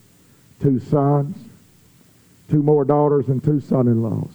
two 0.60 0.80
sons, 0.80 1.36
two 2.50 2.62
more 2.62 2.84
daughters 2.84 3.28
and 3.28 3.42
two 3.42 3.60
son-in-laws. 3.60 4.34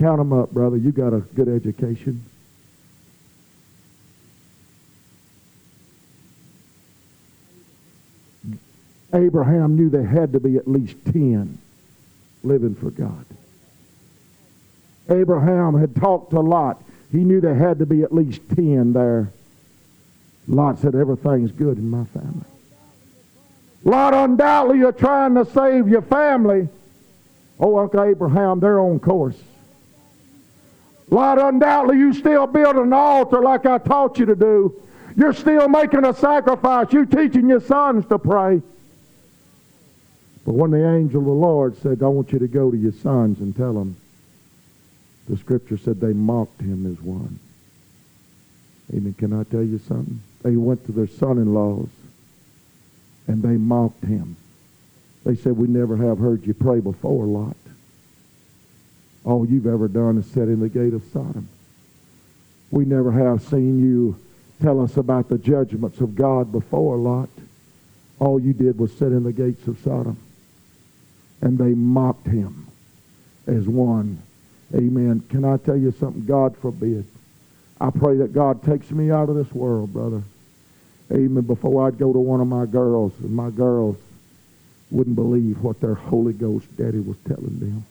Count 0.00 0.16
them 0.16 0.32
up, 0.32 0.50
brother. 0.50 0.78
You 0.78 0.92
got 0.92 1.12
a 1.12 1.20
good 1.20 1.46
education. 1.46 2.24
Abraham 9.12 9.76
knew 9.76 9.90
there 9.90 10.02
had 10.02 10.32
to 10.32 10.40
be 10.40 10.56
at 10.56 10.66
least 10.66 10.96
10 11.04 11.58
living 12.42 12.74
for 12.74 12.90
God. 12.90 13.26
Abraham 15.10 15.78
had 15.78 15.94
talked 15.94 16.30
to 16.30 16.40
Lot. 16.40 16.82
He 17.12 17.18
knew 17.18 17.42
there 17.42 17.54
had 17.54 17.80
to 17.80 17.86
be 17.86 18.02
at 18.02 18.10
least 18.10 18.40
10 18.54 18.94
there. 18.94 19.30
Lot 20.48 20.78
said, 20.78 20.94
everything's 20.94 21.52
good 21.52 21.76
in 21.76 21.90
my 21.90 22.04
family. 22.04 22.46
Lot, 23.84 24.14
undoubtedly 24.14 24.78
you're 24.78 24.92
trying 24.92 25.34
to 25.34 25.44
save 25.44 25.88
your 25.88 26.00
family. 26.00 26.70
Oh, 27.58 27.76
Uncle 27.76 28.02
Abraham, 28.02 28.60
they're 28.60 28.80
on 28.80 28.98
course. 28.98 29.36
Lot, 31.10 31.38
undoubtedly 31.40 31.98
you 31.98 32.12
still 32.12 32.46
build 32.46 32.76
an 32.76 32.92
altar 32.92 33.42
like 33.42 33.66
I 33.66 33.78
taught 33.78 34.18
you 34.18 34.26
to 34.26 34.36
do. 34.36 34.80
You're 35.16 35.32
still 35.32 35.68
making 35.68 36.04
a 36.04 36.14
sacrifice. 36.14 36.92
You're 36.92 37.04
teaching 37.04 37.48
your 37.48 37.60
sons 37.60 38.06
to 38.06 38.18
pray. 38.18 38.62
But 40.46 40.54
when 40.54 40.70
the 40.70 40.88
angel 40.88 41.20
of 41.20 41.26
the 41.26 41.32
Lord 41.32 41.76
said, 41.82 42.02
I 42.02 42.06
want 42.06 42.32
you 42.32 42.38
to 42.38 42.48
go 42.48 42.70
to 42.70 42.76
your 42.76 42.92
sons 42.92 43.40
and 43.40 43.54
tell 43.54 43.72
them, 43.74 43.96
the 45.28 45.36
scripture 45.36 45.76
said 45.76 46.00
they 46.00 46.12
mocked 46.12 46.60
him 46.60 46.90
as 46.90 47.00
one. 47.02 47.38
Amen. 48.94 49.14
Can 49.18 49.32
I 49.32 49.44
tell 49.44 49.62
you 49.62 49.78
something? 49.78 50.20
They 50.42 50.56
went 50.56 50.86
to 50.86 50.92
their 50.92 51.06
son-in-laws 51.06 51.88
and 53.26 53.42
they 53.42 53.56
mocked 53.56 54.04
him. 54.04 54.36
They 55.24 55.36
said, 55.36 55.56
we 55.56 55.68
never 55.68 55.96
have 55.96 56.18
heard 56.18 56.46
you 56.46 56.54
pray 56.54 56.80
before, 56.80 57.26
Lot. 57.26 57.56
All 59.24 59.46
you've 59.46 59.66
ever 59.66 59.88
done 59.88 60.18
is 60.18 60.26
sit 60.26 60.48
in 60.48 60.60
the 60.60 60.68
gate 60.68 60.94
of 60.94 61.02
Sodom. 61.12 61.48
We 62.70 62.84
never 62.84 63.12
have 63.12 63.42
seen 63.42 63.80
you 63.80 64.18
tell 64.62 64.80
us 64.80 64.96
about 64.96 65.28
the 65.28 65.38
judgments 65.38 66.00
of 66.00 66.14
God 66.14 66.52
before, 66.52 66.96
Lot. 66.96 67.28
All 68.18 68.38
you 68.38 68.52
did 68.52 68.78
was 68.78 68.92
sit 68.92 69.08
in 69.08 69.24
the 69.24 69.32
gates 69.32 69.66
of 69.66 69.78
Sodom. 69.80 70.18
And 71.40 71.58
they 71.58 71.74
mocked 71.74 72.26
him 72.26 72.66
as 73.46 73.66
one 73.66 74.22
Amen. 74.74 75.20
Can 75.28 75.44
I 75.44 75.56
tell 75.56 75.76
you 75.76 75.92
something? 75.92 76.24
God 76.24 76.56
forbid. 76.56 77.04
I 77.80 77.90
pray 77.90 78.18
that 78.18 78.32
God 78.32 78.62
takes 78.62 78.90
me 78.90 79.10
out 79.10 79.28
of 79.28 79.34
this 79.34 79.52
world, 79.52 79.92
brother. 79.92 80.22
Amen. 81.10 81.42
Before 81.42 81.86
I'd 81.86 81.98
go 81.98 82.12
to 82.12 82.18
one 82.18 82.40
of 82.40 82.46
my 82.46 82.66
girls, 82.66 83.12
and 83.20 83.34
my 83.34 83.50
girls 83.50 83.96
wouldn't 84.90 85.16
believe 85.16 85.60
what 85.62 85.80
their 85.80 85.94
Holy 85.94 86.32
Ghost 86.32 86.66
daddy 86.76 87.00
was 87.00 87.16
telling 87.26 87.58
them. 87.58 87.84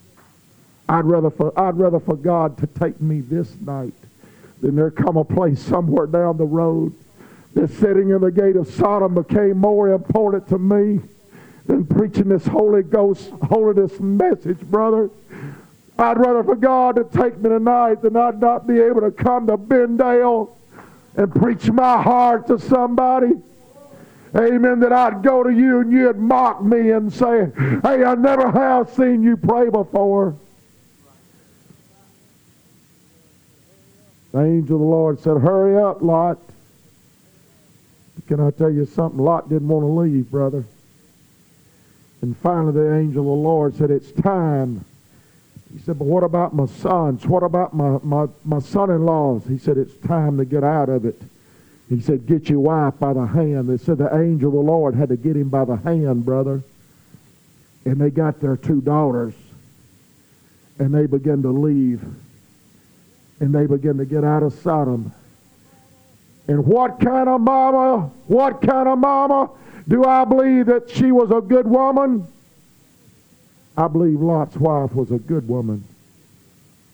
I'd 0.90 1.06
rather 1.06 1.30
for 1.30 1.58
I'd 1.58 1.78
rather 1.78 2.00
for 2.00 2.16
God 2.16 2.58
to 2.58 2.68
take 2.68 3.00
me 3.00 3.22
this 3.22 3.56
night 3.62 3.94
than 4.60 4.76
there 4.76 4.90
come 4.90 5.18
a 5.18 5.24
place 5.24 5.62
somewhere 5.62 6.08
down 6.08 6.38
the 6.38 6.46
road 6.46 6.94
that 7.54 7.70
sitting 7.70 8.10
in 8.10 8.22
the 8.22 8.32
gate 8.32 8.56
of 8.56 8.68
Sodom 8.68 9.14
became 9.14 9.58
more 9.58 9.90
important 9.90 10.50
to 10.50 10.58
me 10.58 11.00
than 11.68 11.86
preaching 11.86 12.30
this 12.30 12.46
Holy 12.48 12.82
Ghost 12.82 13.30
holiness 13.44 14.00
message, 14.00 14.60
brother. 14.62 15.12
I'd 16.00 16.18
rather 16.18 16.44
for 16.44 16.56
God 16.56 16.96
to 16.96 17.04
take 17.04 17.38
me 17.38 17.50
tonight 17.50 18.02
than 18.02 18.16
I'd 18.16 18.42
not 18.42 18.66
be 18.66 18.80
able 18.80 19.02
to 19.02 19.12
come 19.12 19.46
to 19.48 19.58
Bendale 19.58 20.50
and 21.16 21.34
preach 21.36 21.70
my 21.70 22.02
heart 22.02 22.48
to 22.48 22.58
somebody. 22.58 23.34
Amen. 24.36 24.80
That 24.80 24.94
I'd 24.94 25.22
go 25.22 25.44
to 25.44 25.52
you 25.52 25.82
and 25.82 25.92
you'd 25.92 26.18
mock 26.18 26.64
me 26.64 26.92
and 26.92 27.14
say, 27.14 27.52
hey, 27.84 28.04
I 28.04 28.16
never 28.16 28.50
have 28.52 28.90
seen 28.92 29.22
you 29.22 29.38
pray 29.38 29.70
before. 29.70 30.36
The 34.32 34.42
angel 34.42 34.76
of 34.76 34.82
the 34.82 34.86
Lord 34.86 35.20
said, 35.20 35.38
hurry 35.38 35.82
up, 35.82 36.02
Lot. 36.02 36.40
Can 38.28 38.40
I 38.40 38.52
tell 38.52 38.70
you 38.70 38.86
something? 38.86 39.20
Lot 39.20 39.50
didn't 39.50 39.68
want 39.68 39.84
to 39.84 39.88
leave, 39.88 40.30
brother. 40.30 40.66
And 42.22 42.38
finally 42.38 42.74
the 42.74 42.96
angel 42.96 43.22
of 43.22 43.26
the 43.28 43.44
Lord 43.44 43.76
said, 43.76 43.92
it's 43.92 44.12
time 44.12 44.86
he 45.74 45.80
said, 45.80 46.00
but 46.00 46.06
what 46.06 46.24
about 46.24 46.54
my 46.54 46.66
sons? 46.66 47.26
What 47.26 47.44
about 47.44 47.76
my, 47.76 48.00
my, 48.02 48.28
my 48.44 48.60
son-in-laws? 48.60 49.44
He 49.48 49.58
said, 49.58 49.78
it's 49.78 49.96
time 50.08 50.38
to 50.38 50.46
get 50.46 50.64
out 50.64 50.90
of 50.90 51.06
it. 51.06 51.22
He 51.90 52.02
said, 52.02 52.26
get 52.26 52.50
your 52.50 52.60
wife 52.60 52.96
by 53.00 53.14
the 53.14 53.26
hand. 53.26 53.70
They 53.70 53.78
said 53.78 54.00
the 54.00 54.16
angel 54.16 54.50
of 54.50 54.54
the 54.54 54.72
Lord 54.72 54.96
had 54.96 55.10
to 55.10 55.18
get 55.18 55.36
him 55.36 55.50
by 55.50 55.66
the 55.66 55.76
hand, 55.76 56.26
brother. 56.26 56.64
And 57.86 58.02
they 58.02 58.10
got 58.10 58.40
their 58.40 58.58
two 58.58 58.82
daughters. 58.82 59.34
And 60.80 60.94
they 60.94 61.06
began 61.06 61.42
to 61.44 61.50
leave. 61.50 62.04
And 63.40 63.54
they 63.54 63.66
begin 63.66 63.98
to 63.98 64.06
get 64.06 64.24
out 64.24 64.44
of 64.44 64.54
Sodom. 64.54 65.14
And 66.48 66.66
what 66.66 67.00
kind 67.00 67.30
of 67.30 67.42
mama, 67.42 68.10
what 68.28 68.62
kind 68.62 68.90
of 68.90 68.98
mama 68.98 69.52
do 69.88 70.04
I 70.04 70.26
believe 70.26 70.66
that 70.66 70.90
she 70.90 71.12
was 71.12 71.32
a 71.32 71.42
good 71.42 71.68
woman? 71.68 72.28
I 73.78 73.88
believe 73.88 74.20
Lot's 74.20 74.58
wife 74.58 74.94
was 74.94 75.12
a 75.12 75.20
good 75.20 75.48
woman. 75.48 75.84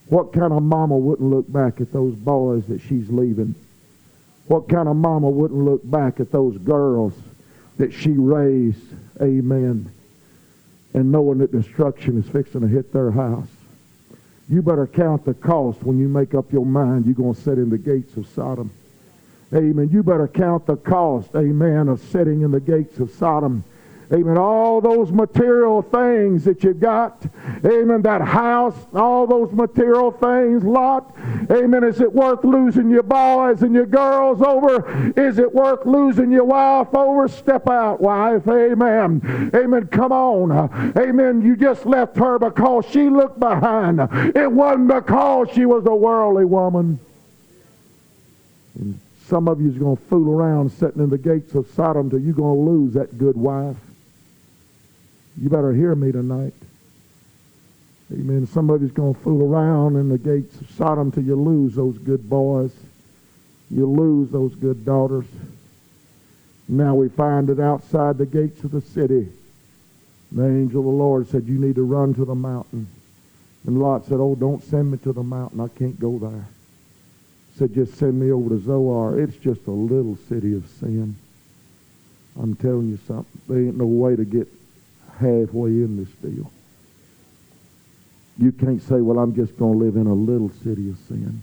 What 0.08 0.34
kind 0.34 0.54
of 0.54 0.62
mama 0.62 0.98
wouldn't 0.98 1.30
look 1.30 1.52
back 1.52 1.82
at 1.82 1.92
those 1.92 2.14
boys 2.14 2.66
that 2.68 2.82
she's 2.82 3.10
leaving? 3.10 3.56
What 4.48 4.70
kind 4.70 4.88
of 4.88 4.96
mama 4.96 5.30
wouldn't 5.30 5.60
look 5.60 5.82
back 5.90 6.20
at 6.20 6.32
those 6.32 6.58
girls 6.60 7.14
that 7.78 7.92
she 7.92 8.12
raised? 8.12 8.86
Amen. 9.20 9.92
And 10.94 11.12
knowing 11.12 11.40
that 11.40 11.52
destruction 11.52 12.22
is 12.22 12.30
fixing 12.30 12.62
to 12.62 12.68
hit 12.68 12.94
their 12.94 13.10
house. 13.10 13.48
You 14.48 14.62
better 14.62 14.86
count 14.86 15.26
the 15.26 15.34
cost 15.34 15.82
when 15.84 15.98
you 15.98 16.08
make 16.08 16.36
up 16.36 16.52
your 16.52 16.66
mind 16.66 17.06
you're 17.06 17.16
going 17.16 17.34
to 17.34 17.42
sit 17.42 17.58
in 17.58 17.70
the 17.70 17.78
gates 17.78 18.16
of 18.16 18.28
Sodom. 18.28 18.72
Amen. 19.54 19.90
You 19.90 20.04
better 20.04 20.28
count 20.28 20.66
the 20.66 20.76
cost, 20.76 21.36
amen, 21.36 21.88
of 21.88 22.00
sitting 22.02 22.42
in 22.42 22.52
the 22.52 22.60
gates 22.60 23.00
of 23.00 23.12
Sodom 23.12 23.64
Amen. 24.14 24.38
All 24.38 24.82
those 24.82 25.12
material 25.12 25.82
things 25.82 26.44
that 26.44 26.64
you've 26.64 26.80
got. 26.80 27.26
Amen. 27.66 28.02
That 28.04 28.22
house, 28.22 28.76
all 28.94 29.26
those 29.26 29.52
material 29.52 30.12
things, 30.12 30.64
Lot. 30.64 31.16
Amen. 31.50 31.84
Is 31.84 32.02
it 32.02 32.14
worth 32.14 32.44
losing 32.44 32.90
your 32.90 33.04
boys 33.04 33.64
and 33.64 33.74
your 33.74 33.88
girls 33.88 34.42
over? 34.42 35.12
Is 35.18 35.40
it 35.40 35.54
worth 35.54 35.86
losing 35.86 36.32
your 36.32 36.44
wife 36.44 36.94
over? 36.94 37.28
Step 37.28 37.68
out, 37.68 38.00
wife. 38.00 38.48
Amen. 38.48 39.52
Amen. 39.56 39.88
Come 39.88 40.12
on. 40.12 40.52
Amen. 40.98 41.42
You 41.42 41.56
just 41.56 41.86
left 41.86 42.16
her 42.18 42.38
because 42.38 42.86
she 42.92 43.10
looked 43.10 43.40
behind. 43.40 44.00
It 44.36 44.52
wasn't 44.52 44.88
because 44.90 45.50
she 45.54 45.66
was 45.66 45.86
a 45.86 45.96
worldly 45.96 46.46
woman. 46.46 47.00
And 48.76 49.00
some 49.26 49.48
of 49.48 49.60
you's 49.60 49.78
going 49.78 49.98
to 49.98 50.04
fool 50.04 50.30
around 50.30 50.72
sitting 50.72 51.02
in 51.02 51.10
the 51.10 51.18
gates 51.18 51.56
of 51.56 51.68
Sodom 51.72 52.10
till 52.10 52.20
you're 52.20 52.34
going 52.34 52.66
to 52.66 52.72
lose 52.72 52.94
that 52.94 53.18
good 53.18 53.36
wife. 53.36 53.78
You 55.38 55.50
better 55.50 55.74
hear 55.74 55.96
me 55.96 56.12
tonight. 56.12 56.54
Amen. 58.12 58.48
Somebody's 58.48 58.92
going 58.92 59.16
to 59.16 59.20
fool 59.22 59.44
around 59.44 59.96
in 59.96 60.10
the 60.10 60.18
gates 60.18 60.60
of 60.62 60.70
Sodom 60.72 61.12
till 61.12 61.24
you 61.24 61.36
lose 61.36 61.76
those 61.76 61.98
good 61.98 62.30
boys. 62.30 62.72
You 63.70 63.88
lose 63.88 64.30
those 64.30 64.56
good 64.56 64.86
daughters. 64.86 65.26
Now 66.68 66.96
we 66.96 67.10
find 67.10 67.50
it 67.50 67.60
outside 67.60 68.18
the 68.18 68.26
gates 68.26 68.64
of 68.64 68.72
the 68.72 68.82
city. 68.82 69.28
The 70.32 70.46
angel 70.46 70.82
of 70.82 70.86
the 70.86 70.92
Lord 70.92 71.28
said, 71.28 71.46
you 71.46 71.60
need 71.60 71.76
to 71.76 71.84
run 71.84 72.14
to 72.16 72.26
the 72.26 72.36
mountain. 72.36 72.88
And 73.66 73.80
Lot 73.80 74.06
said, 74.06 74.20
oh, 74.20 74.36
don't 74.36 74.64
send 74.64 74.92
me 74.92 74.98
to 75.00 75.12
the 75.12 75.24
mountain. 75.24 75.60
I 75.60 75.68
can't 75.68 76.00
go 76.00 76.20
there. 76.20 76.48
Said, 77.58 77.74
just 77.74 77.96
send 77.96 78.20
me 78.20 78.32
over 78.32 78.50
to 78.50 78.60
Zoar. 78.60 79.20
It's 79.20 79.38
just 79.38 79.66
a 79.68 79.72
little 79.72 80.18
city 80.30 80.56
of 80.56 80.68
sin. 80.80 81.16
I'm 82.40 82.56
telling 82.56 82.90
you 82.90 83.00
something. 83.08 83.42
There 83.48 83.58
ain't 83.58 83.78
no 83.78 83.86
way 83.86 84.16
to 84.16 84.26
get 84.26 84.48
halfway 85.20 85.70
in 85.70 85.98
this 85.98 86.14
deal. 86.16 86.52
You 88.38 88.52
can't 88.52 88.82
say, 88.82 89.02
well, 89.02 89.20
I'm 89.20 89.34
just 89.34 89.58
going 89.58 89.80
to 89.80 89.86
live 89.86 89.96
in 89.96 90.08
a 90.08 90.14
little 90.14 90.50
city 90.64 90.90
of 90.90 90.98
sin. 91.08 91.42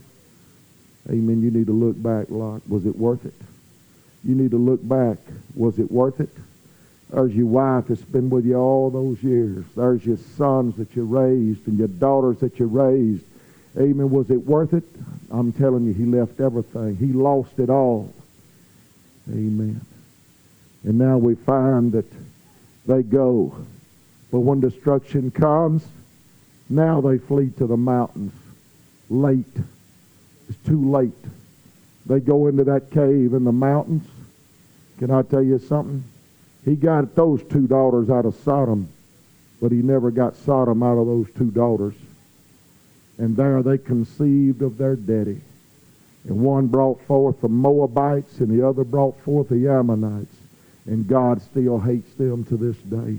Amen. 1.08 1.42
You 1.42 1.50
need 1.50 1.66
to 1.66 1.72
look 1.72 2.00
back, 2.00 2.26
Lot. 2.30 2.62
Was 2.68 2.86
it 2.86 2.96
worth 2.96 3.24
it? 3.24 3.34
You 4.24 4.34
need 4.34 4.50
to 4.50 4.58
look 4.58 4.86
back. 4.86 5.18
Was 5.54 5.78
it 5.78 5.90
worth 5.90 6.20
it? 6.20 6.30
There's 7.10 7.34
your 7.34 7.46
wife 7.46 7.86
that's 7.88 8.02
been 8.02 8.30
with 8.30 8.46
you 8.46 8.56
all 8.56 8.90
those 8.90 9.22
years. 9.22 9.64
There's 9.76 10.04
your 10.04 10.16
sons 10.36 10.76
that 10.76 10.94
you 10.94 11.04
raised 11.04 11.66
and 11.66 11.78
your 11.78 11.88
daughters 11.88 12.38
that 12.38 12.58
you 12.58 12.66
raised. 12.66 13.24
Amen. 13.76 14.10
Was 14.10 14.30
it 14.30 14.46
worth 14.46 14.74
it? 14.74 14.84
I'm 15.30 15.52
telling 15.52 15.86
you, 15.86 15.94
he 15.94 16.04
left 16.04 16.40
everything. 16.40 16.96
He 16.96 17.12
lost 17.12 17.58
it 17.58 17.70
all. 17.70 18.12
Amen. 19.30 19.80
And 20.84 20.98
now 20.98 21.16
we 21.16 21.34
find 21.34 21.92
that 21.92 22.06
they 22.86 23.02
go. 23.02 23.54
But 24.30 24.40
when 24.40 24.60
destruction 24.60 25.30
comes, 25.30 25.86
now 26.68 27.00
they 27.00 27.18
flee 27.18 27.50
to 27.58 27.66
the 27.66 27.76
mountains. 27.76 28.32
Late. 29.10 29.56
It's 30.48 30.58
too 30.66 30.90
late. 30.90 31.12
They 32.06 32.20
go 32.20 32.48
into 32.48 32.64
that 32.64 32.90
cave 32.90 33.34
in 33.34 33.44
the 33.44 33.52
mountains. 33.52 34.06
Can 34.98 35.10
I 35.10 35.22
tell 35.22 35.42
you 35.42 35.58
something? 35.58 36.04
He 36.64 36.76
got 36.76 37.14
those 37.14 37.42
two 37.44 37.66
daughters 37.66 38.08
out 38.08 38.24
of 38.24 38.34
Sodom, 38.36 38.88
but 39.60 39.72
he 39.72 39.82
never 39.82 40.10
got 40.10 40.36
Sodom 40.36 40.82
out 40.82 40.98
of 40.98 41.06
those 41.06 41.26
two 41.36 41.50
daughters. 41.50 41.94
And 43.18 43.36
there 43.36 43.62
they 43.62 43.78
conceived 43.78 44.62
of 44.62 44.78
their 44.78 44.96
daddy. 44.96 45.40
And 46.24 46.40
one 46.40 46.68
brought 46.68 47.00
forth 47.02 47.40
the 47.40 47.48
Moabites, 47.48 48.38
and 48.38 48.48
the 48.48 48.66
other 48.66 48.84
brought 48.84 49.20
forth 49.20 49.48
the 49.48 49.68
Ammonites. 49.68 50.36
And 50.86 51.06
God 51.06 51.40
still 51.42 51.78
hates 51.78 52.12
them 52.14 52.44
to 52.44 52.56
this 52.56 52.76
day. 52.78 53.18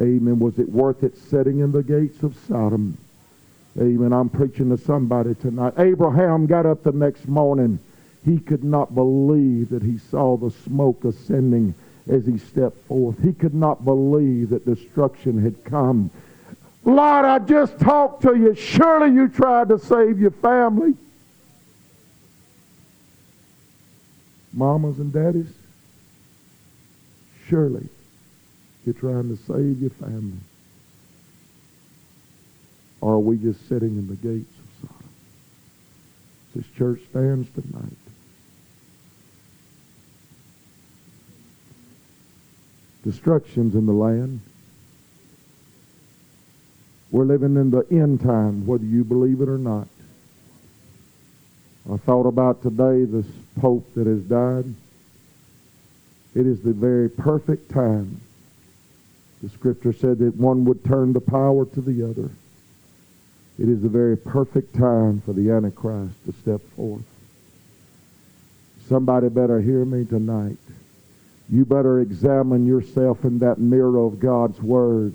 Amen. 0.00 0.38
Was 0.38 0.58
it 0.58 0.68
worth 0.68 1.02
it 1.02 1.16
sitting 1.16 1.60
in 1.60 1.72
the 1.72 1.82
gates 1.82 2.22
of 2.22 2.36
Sodom? 2.48 2.98
Amen. 3.78 4.12
I'm 4.12 4.28
preaching 4.28 4.70
to 4.70 4.76
somebody 4.76 5.34
tonight. 5.36 5.74
Abraham 5.78 6.46
got 6.46 6.66
up 6.66 6.82
the 6.82 6.92
next 6.92 7.26
morning. 7.26 7.78
He 8.24 8.38
could 8.38 8.64
not 8.64 8.94
believe 8.94 9.70
that 9.70 9.82
he 9.82 9.98
saw 9.98 10.36
the 10.36 10.50
smoke 10.50 11.04
ascending 11.04 11.74
as 12.08 12.26
he 12.26 12.38
stepped 12.38 12.86
forth. 12.86 13.22
He 13.22 13.32
could 13.32 13.54
not 13.54 13.84
believe 13.84 14.50
that 14.50 14.66
destruction 14.66 15.42
had 15.42 15.64
come. 15.64 16.10
Lord, 16.84 17.24
I 17.24 17.38
just 17.38 17.78
talked 17.78 18.22
to 18.22 18.34
you. 18.34 18.54
Surely 18.54 19.14
you 19.14 19.28
tried 19.28 19.68
to 19.68 19.78
save 19.78 20.18
your 20.20 20.30
family. 20.30 20.94
Mamas 24.52 24.98
and 24.98 25.12
daddies, 25.12 25.52
surely 27.54 27.88
you're 28.84 28.94
trying 28.94 29.28
to 29.28 29.36
save 29.44 29.80
your 29.80 29.90
family. 29.90 30.40
Or 33.00 33.14
are 33.14 33.20
we 33.20 33.36
just 33.36 33.68
sitting 33.68 33.90
in 33.90 34.08
the 34.08 34.16
gates 34.16 34.58
of 34.58 34.88
Sodom? 34.88 35.08
This 36.56 36.66
church 36.76 37.00
stands 37.10 37.48
tonight. 37.52 37.96
Destructions 43.04 43.76
in 43.76 43.86
the 43.86 43.92
land. 43.92 44.40
We're 47.12 47.24
living 47.24 47.54
in 47.54 47.70
the 47.70 47.86
end 47.88 48.20
time, 48.20 48.66
whether 48.66 48.84
you 48.84 49.04
believe 49.04 49.40
it 49.40 49.48
or 49.48 49.58
not. 49.58 49.86
I 51.92 51.98
thought 51.98 52.26
about 52.26 52.62
today 52.62 53.04
this 53.04 53.26
Pope 53.60 53.94
that 53.94 54.08
has 54.08 54.22
died. 54.22 54.74
It 56.34 56.46
is 56.46 56.60
the 56.60 56.72
very 56.72 57.08
perfect 57.08 57.70
time. 57.70 58.20
The 59.42 59.48
scripture 59.48 59.92
said 59.92 60.18
that 60.18 60.36
one 60.36 60.64
would 60.64 60.84
turn 60.84 61.12
the 61.12 61.20
power 61.20 61.64
to 61.66 61.80
the 61.80 62.02
other. 62.02 62.30
It 63.58 63.68
is 63.68 63.82
the 63.82 63.88
very 63.88 64.16
perfect 64.16 64.74
time 64.74 65.20
for 65.20 65.32
the 65.32 65.50
Antichrist 65.50 66.14
to 66.26 66.32
step 66.32 66.60
forth. 66.74 67.04
Somebody 68.88 69.28
better 69.28 69.60
hear 69.60 69.84
me 69.84 70.04
tonight. 70.04 70.58
You 71.48 71.64
better 71.64 72.00
examine 72.00 72.66
yourself 72.66 73.24
in 73.24 73.38
that 73.40 73.58
mirror 73.58 73.98
of 73.98 74.18
God's 74.18 74.60
Word 74.60 75.14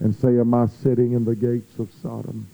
and 0.00 0.14
say, 0.14 0.38
Am 0.38 0.52
I 0.52 0.66
sitting 0.66 1.12
in 1.12 1.24
the 1.24 1.36
gates 1.36 1.78
of 1.78 1.90
Sodom? 2.02 2.46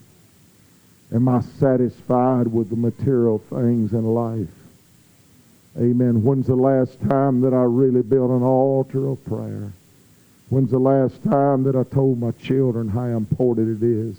Am 1.12 1.28
I 1.28 1.40
satisfied 1.40 2.46
with 2.46 2.70
the 2.70 2.76
material 2.76 3.38
things 3.38 3.92
in 3.92 4.04
life? 4.04 4.59
Amen. 5.78 6.22
When's 6.22 6.46
the 6.46 6.56
last 6.56 7.00
time 7.08 7.40
that 7.42 7.54
I 7.54 7.62
really 7.62 8.02
built 8.02 8.30
an 8.30 8.42
altar 8.42 9.08
of 9.08 9.24
prayer? 9.24 9.72
When's 10.48 10.70
the 10.70 10.78
last 10.78 11.22
time 11.22 11.62
that 11.64 11.76
I 11.76 11.84
told 11.84 12.18
my 12.18 12.32
children 12.32 12.88
how 12.88 13.04
important 13.04 13.82
it 13.82 13.86
is? 13.86 14.16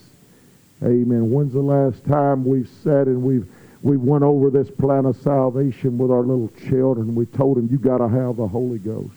Amen. 0.82 1.30
When's 1.30 1.54
the 1.54 1.62
last 1.62 2.06
time 2.06 2.46
we've 2.46 2.70
sat 2.84 3.08
and 3.08 3.22
we've 3.22 3.48
we 3.84 3.98
went 3.98 4.24
over 4.24 4.50
this 4.50 4.70
plan 4.70 5.06
of 5.06 5.18
salvation 5.18 5.98
with 5.98 6.12
our 6.12 6.22
little 6.22 6.52
children. 6.70 7.16
We 7.16 7.26
told 7.26 7.58
them, 7.58 7.68
you 7.72 7.80
got 7.80 7.98
to 7.98 8.08
have 8.08 8.38
the 8.38 8.48
Holy 8.48 8.78
Ghost. 8.78 9.10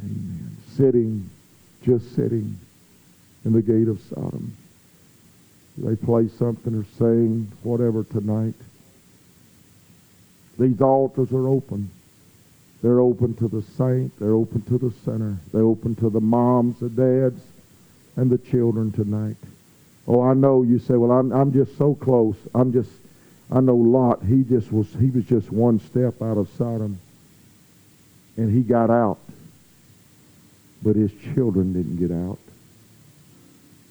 Amen. 0.00 0.56
Sitting, 0.76 1.28
just 1.82 2.14
sitting 2.14 2.56
in 3.44 3.52
the 3.52 3.62
gate 3.62 3.88
of 3.88 4.00
Sodom. 4.02 4.56
They 5.76 5.96
play 5.96 6.28
something 6.28 6.74
or 6.74 6.84
sing 6.98 7.50
whatever 7.62 8.04
tonight. 8.04 8.54
These 10.60 10.82
altars 10.82 11.32
are 11.32 11.48
open. 11.48 11.90
They're 12.82 13.00
open 13.00 13.32
to 13.36 13.48
the 13.48 13.62
saint. 13.62 14.12
They're 14.20 14.34
open 14.34 14.60
to 14.64 14.76
the 14.76 14.92
sinner. 15.06 15.38
They're 15.54 15.62
open 15.62 15.94
to 15.96 16.10
the 16.10 16.20
moms, 16.20 16.80
the 16.80 16.90
dads, 16.90 17.42
and 18.16 18.30
the 18.30 18.36
children 18.36 18.92
tonight. 18.92 19.38
Oh, 20.06 20.20
I 20.20 20.34
know 20.34 20.62
you 20.62 20.78
say, 20.78 20.96
well, 20.96 21.12
I'm, 21.12 21.32
I'm 21.32 21.50
just 21.50 21.78
so 21.78 21.94
close. 21.94 22.36
I'm 22.54 22.74
just, 22.74 22.90
I 23.50 23.60
know 23.60 23.74
Lot, 23.74 24.22
he 24.22 24.42
just 24.42 24.70
was, 24.70 24.86
he 25.00 25.08
was 25.08 25.24
just 25.24 25.50
one 25.50 25.80
step 25.80 26.20
out 26.20 26.36
of 26.36 26.50
Sodom. 26.58 27.00
And 28.36 28.52
he 28.54 28.60
got 28.60 28.90
out. 28.90 29.18
But 30.82 30.94
his 30.94 31.12
children 31.34 31.72
didn't 31.72 31.96
get 31.96 32.14
out. 32.14 32.38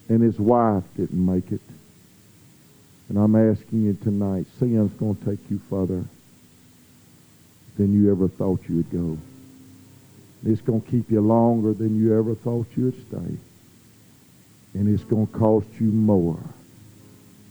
And 0.08 0.22
his 0.22 0.38
wife 0.38 0.84
didn't 0.96 1.26
make 1.26 1.52
it. 1.52 1.62
And 3.08 3.18
I'm 3.18 3.36
asking 3.36 3.86
you 3.86 3.98
tonight, 4.04 4.46
sin's 4.60 4.94
going 4.94 5.16
to 5.16 5.26
take 5.26 5.50
you 5.50 5.60
further 5.68 6.04
than 7.80 7.92
you 7.92 8.12
ever 8.12 8.28
thought 8.28 8.62
you 8.70 8.76
would 8.76 8.92
go. 8.92 9.18
It's 10.46 10.62
going 10.62 10.82
to 10.82 10.92
keep 10.92 11.10
you 11.10 11.22
longer 11.22 11.74
than 11.74 12.00
you 12.00 12.16
ever 12.16 12.36
thought 12.36 12.68
you 12.78 12.86
would 12.86 13.08
stay 13.08 13.40
and 14.74 14.88
it's 14.88 15.04
going 15.04 15.28
to 15.28 15.34
cost 15.34 15.68
you 15.80 15.88
more 15.88 16.40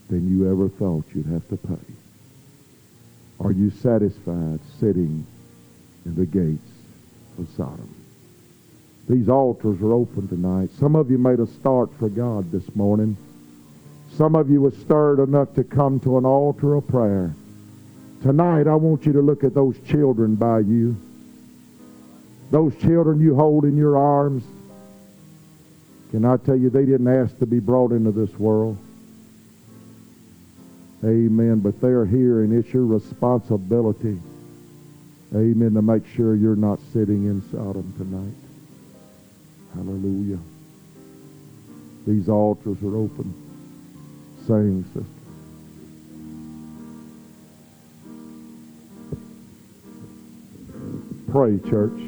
than 0.08 0.28
you 0.28 0.50
ever 0.50 0.68
thought 0.68 1.04
you'd 1.14 1.26
have 1.26 1.46
to 1.48 1.56
pay. 1.56 1.94
Are 3.40 3.52
you 3.52 3.70
satisfied 3.70 4.60
sitting 4.78 5.26
in 6.04 6.14
the 6.14 6.26
gates 6.26 6.70
of 7.38 7.48
Sodom? 7.56 7.94
These 9.08 9.28
altars 9.28 9.80
are 9.80 9.92
open 9.92 10.28
tonight. 10.28 10.70
Some 10.78 10.94
of 10.96 11.10
you 11.10 11.18
made 11.18 11.40
a 11.40 11.46
start 11.46 11.90
for 11.98 12.08
God 12.08 12.50
this 12.52 12.74
morning. 12.74 13.16
Some 14.12 14.34
of 14.34 14.50
you 14.50 14.62
were 14.62 14.70
stirred 14.70 15.18
enough 15.18 15.54
to 15.54 15.64
come 15.64 16.00
to 16.00 16.18
an 16.18 16.24
altar 16.24 16.74
of 16.74 16.86
prayer. 16.88 17.34
Tonight, 18.22 18.66
I 18.66 18.74
want 18.74 19.06
you 19.06 19.12
to 19.12 19.22
look 19.22 19.44
at 19.44 19.54
those 19.54 19.78
children 19.86 20.34
by 20.34 20.60
you. 20.60 20.96
Those 22.50 22.74
children 22.76 23.20
you 23.20 23.34
hold 23.36 23.64
in 23.64 23.76
your 23.76 23.96
arms. 23.96 24.42
Can 26.10 26.24
I 26.24 26.36
tell 26.38 26.56
you, 26.56 26.70
they 26.70 26.84
didn't 26.84 27.06
ask 27.06 27.38
to 27.38 27.46
be 27.46 27.60
brought 27.60 27.92
into 27.92 28.10
this 28.10 28.36
world. 28.38 28.78
Amen. 31.04 31.60
But 31.60 31.80
they're 31.80 32.06
here, 32.06 32.42
and 32.42 32.52
it's 32.52 32.72
your 32.72 32.86
responsibility, 32.86 34.18
amen, 35.34 35.74
to 35.74 35.82
make 35.82 36.06
sure 36.16 36.34
you're 36.34 36.56
not 36.56 36.80
sitting 36.92 37.26
in 37.26 37.42
Sodom 37.52 37.92
tonight. 37.98 38.34
Hallelujah. 39.74 40.38
These 42.06 42.28
altars 42.28 42.82
are 42.82 42.96
open. 42.96 43.34
Sing, 44.46 44.84
sister. 44.94 45.17
Pray, 51.30 51.58
church 51.70 52.00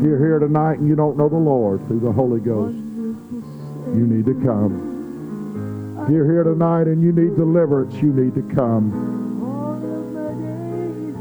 you're 0.00 0.18
here 0.18 0.38
tonight 0.38 0.78
and 0.78 0.88
you 0.88 0.94
don't 0.94 1.16
know 1.16 1.28
the 1.28 1.36
Lord 1.36 1.84
through 1.88 1.98
the 1.98 2.12
Holy 2.12 2.38
Ghost, 2.38 2.76
you 2.76 4.06
need 4.06 4.26
to 4.26 4.34
come. 4.46 6.04
If 6.04 6.10
you're 6.10 6.30
here 6.30 6.44
tonight 6.44 6.86
and 6.86 7.02
you 7.02 7.10
need 7.10 7.34
deliverance, 7.34 7.94
you 7.96 8.12
need 8.12 8.34
to 8.36 8.42
come. 8.54 8.92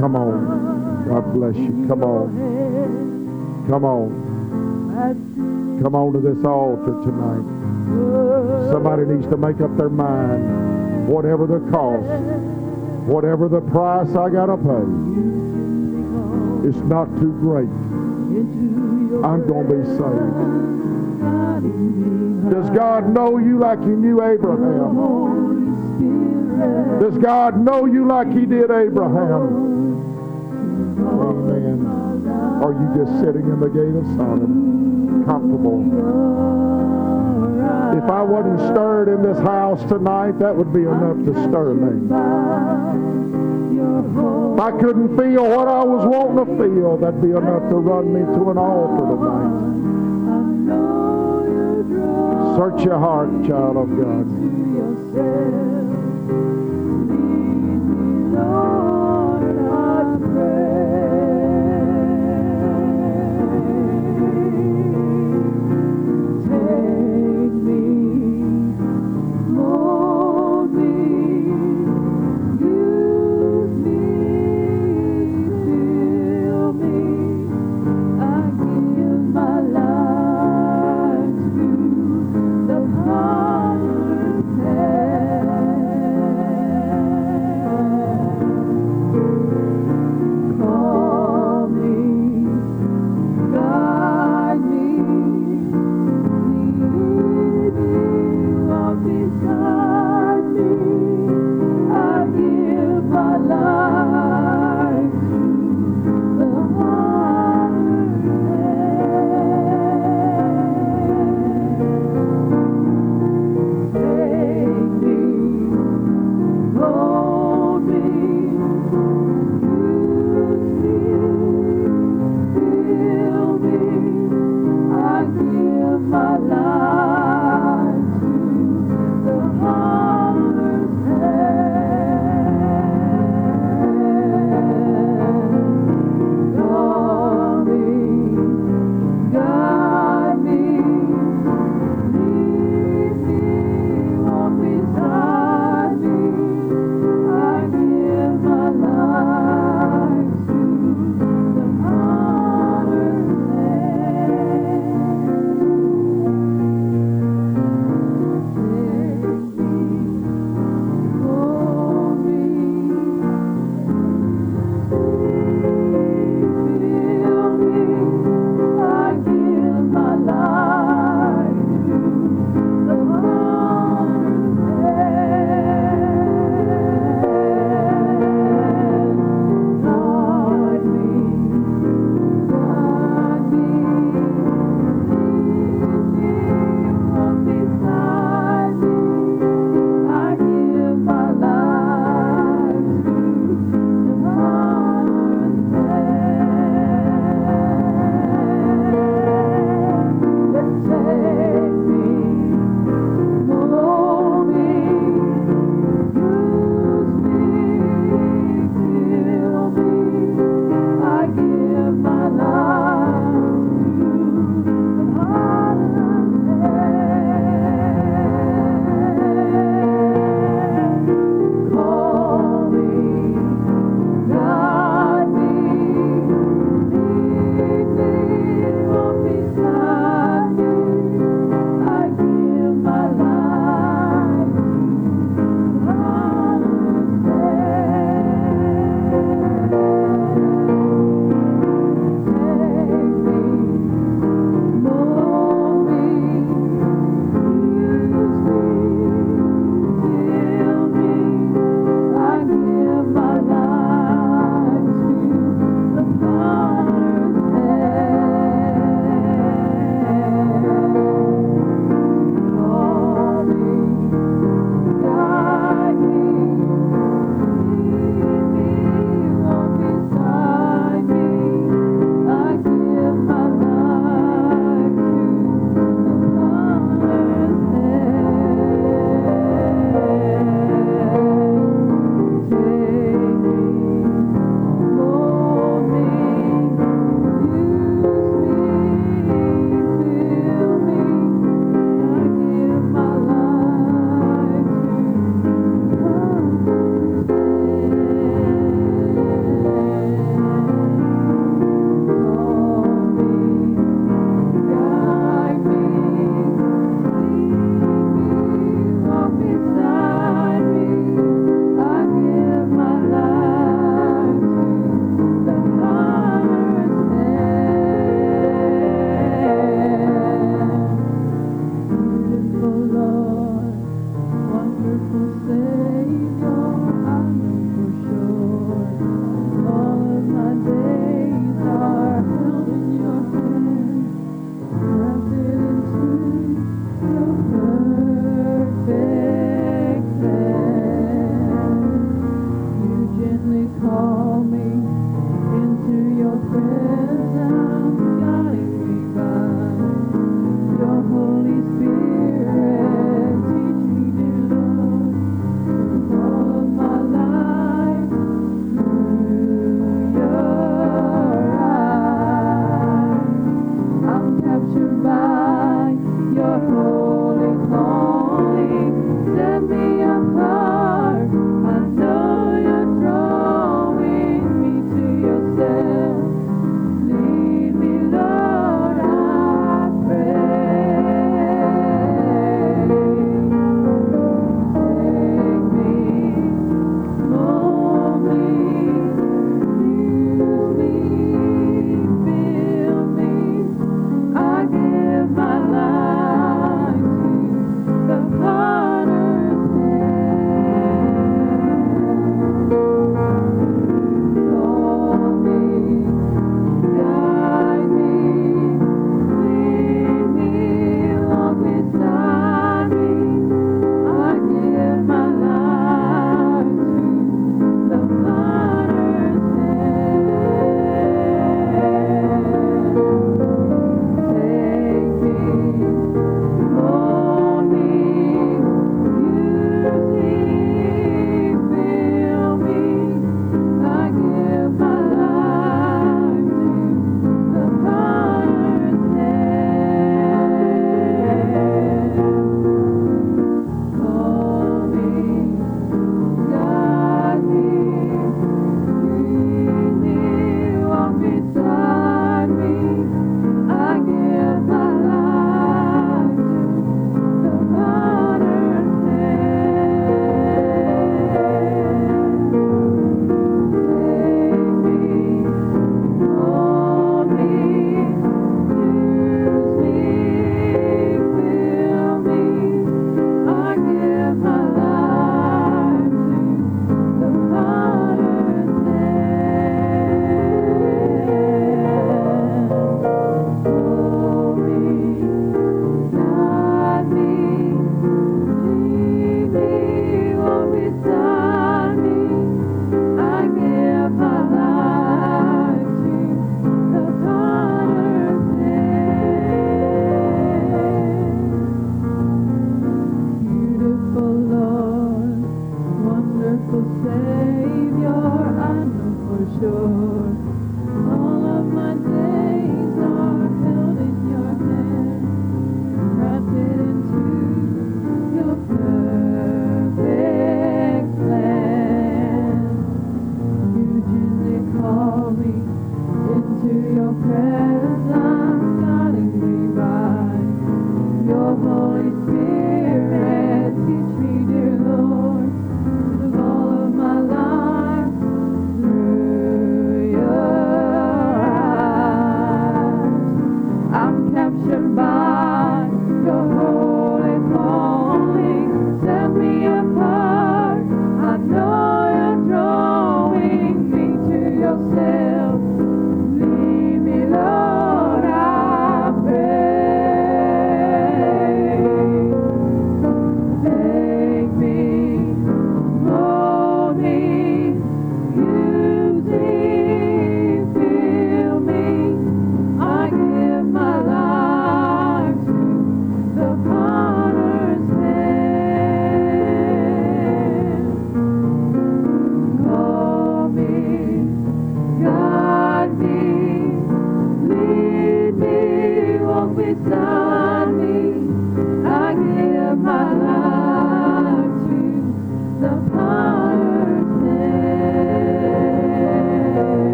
Come 0.00 0.16
on. 0.16 1.06
God 1.06 1.34
bless 1.34 1.54
you. 1.54 1.84
Come 1.86 2.02
on. 2.02 3.66
Come 3.68 3.84
on. 3.84 5.82
Come 5.82 5.94
on 5.94 6.12
to 6.14 6.20
this 6.20 6.42
altar 6.44 6.96
tonight. 7.04 8.72
Somebody 8.72 9.04
needs 9.04 9.28
to 9.28 9.36
make 9.36 9.60
up 9.60 9.76
their 9.76 9.90
mind, 9.90 11.08
whatever 11.08 11.46
the 11.46 11.60
cost, 11.70 12.08
whatever 13.06 13.48
the 13.50 13.60
price 13.60 14.08
I 14.16 14.30
got 14.30 14.46
to 14.46 14.56
pay, 14.56 15.41
it's 16.64 16.78
not 16.88 17.06
too 17.18 17.32
great. 17.40 17.68
I'm 19.24 19.46
going 19.46 19.66
to 19.68 19.74
be 19.74 19.84
saved. 19.96 20.62
Does 22.50 22.70
God 22.70 23.08
know 23.12 23.38
you 23.38 23.58
like 23.58 23.80
he 23.80 23.86
knew 23.86 24.22
Abraham? 24.22 25.30
Does 27.00 27.18
God 27.18 27.58
know 27.58 27.86
you 27.86 28.06
like 28.06 28.32
he 28.32 28.46
did 28.46 28.70
Abraham? 28.70 29.72
Amen. 30.98 31.86
Are 32.62 32.72
you 32.72 32.88
just 32.96 33.18
sitting 33.20 33.42
in 33.42 33.58
the 33.58 33.68
gate 33.68 33.94
of 33.96 34.06
Sodom, 34.16 35.24
comfortable? 35.24 35.82
If 37.96 38.10
I 38.10 38.22
wasn't 38.22 38.60
stirred 38.70 39.08
in 39.08 39.22
this 39.22 39.38
house 39.38 39.82
tonight, 39.84 40.38
that 40.38 40.54
would 40.56 40.72
be 40.72 40.82
enough 40.82 41.24
to 41.24 41.34
stir 41.48 41.74
me. 41.74 42.08
If 43.82 44.60
I 44.60 44.70
couldn't 44.80 45.16
feel 45.16 45.48
what 45.48 45.68
I 45.68 45.82
was 45.82 46.06
wanting 46.06 46.36
to 46.44 46.44
feel, 46.62 46.96
that'd 46.98 47.20
be 47.20 47.30
enough 47.30 47.68
to 47.70 47.76
run 47.76 48.12
me 48.12 48.20
to 48.20 48.50
an 48.50 48.58
altar 48.58 49.06
tonight. 49.16 49.72
Search 52.56 52.84
your 52.84 52.98
heart, 52.98 53.30
child 53.46 53.76
of 53.76 53.88
God. 53.96 54.26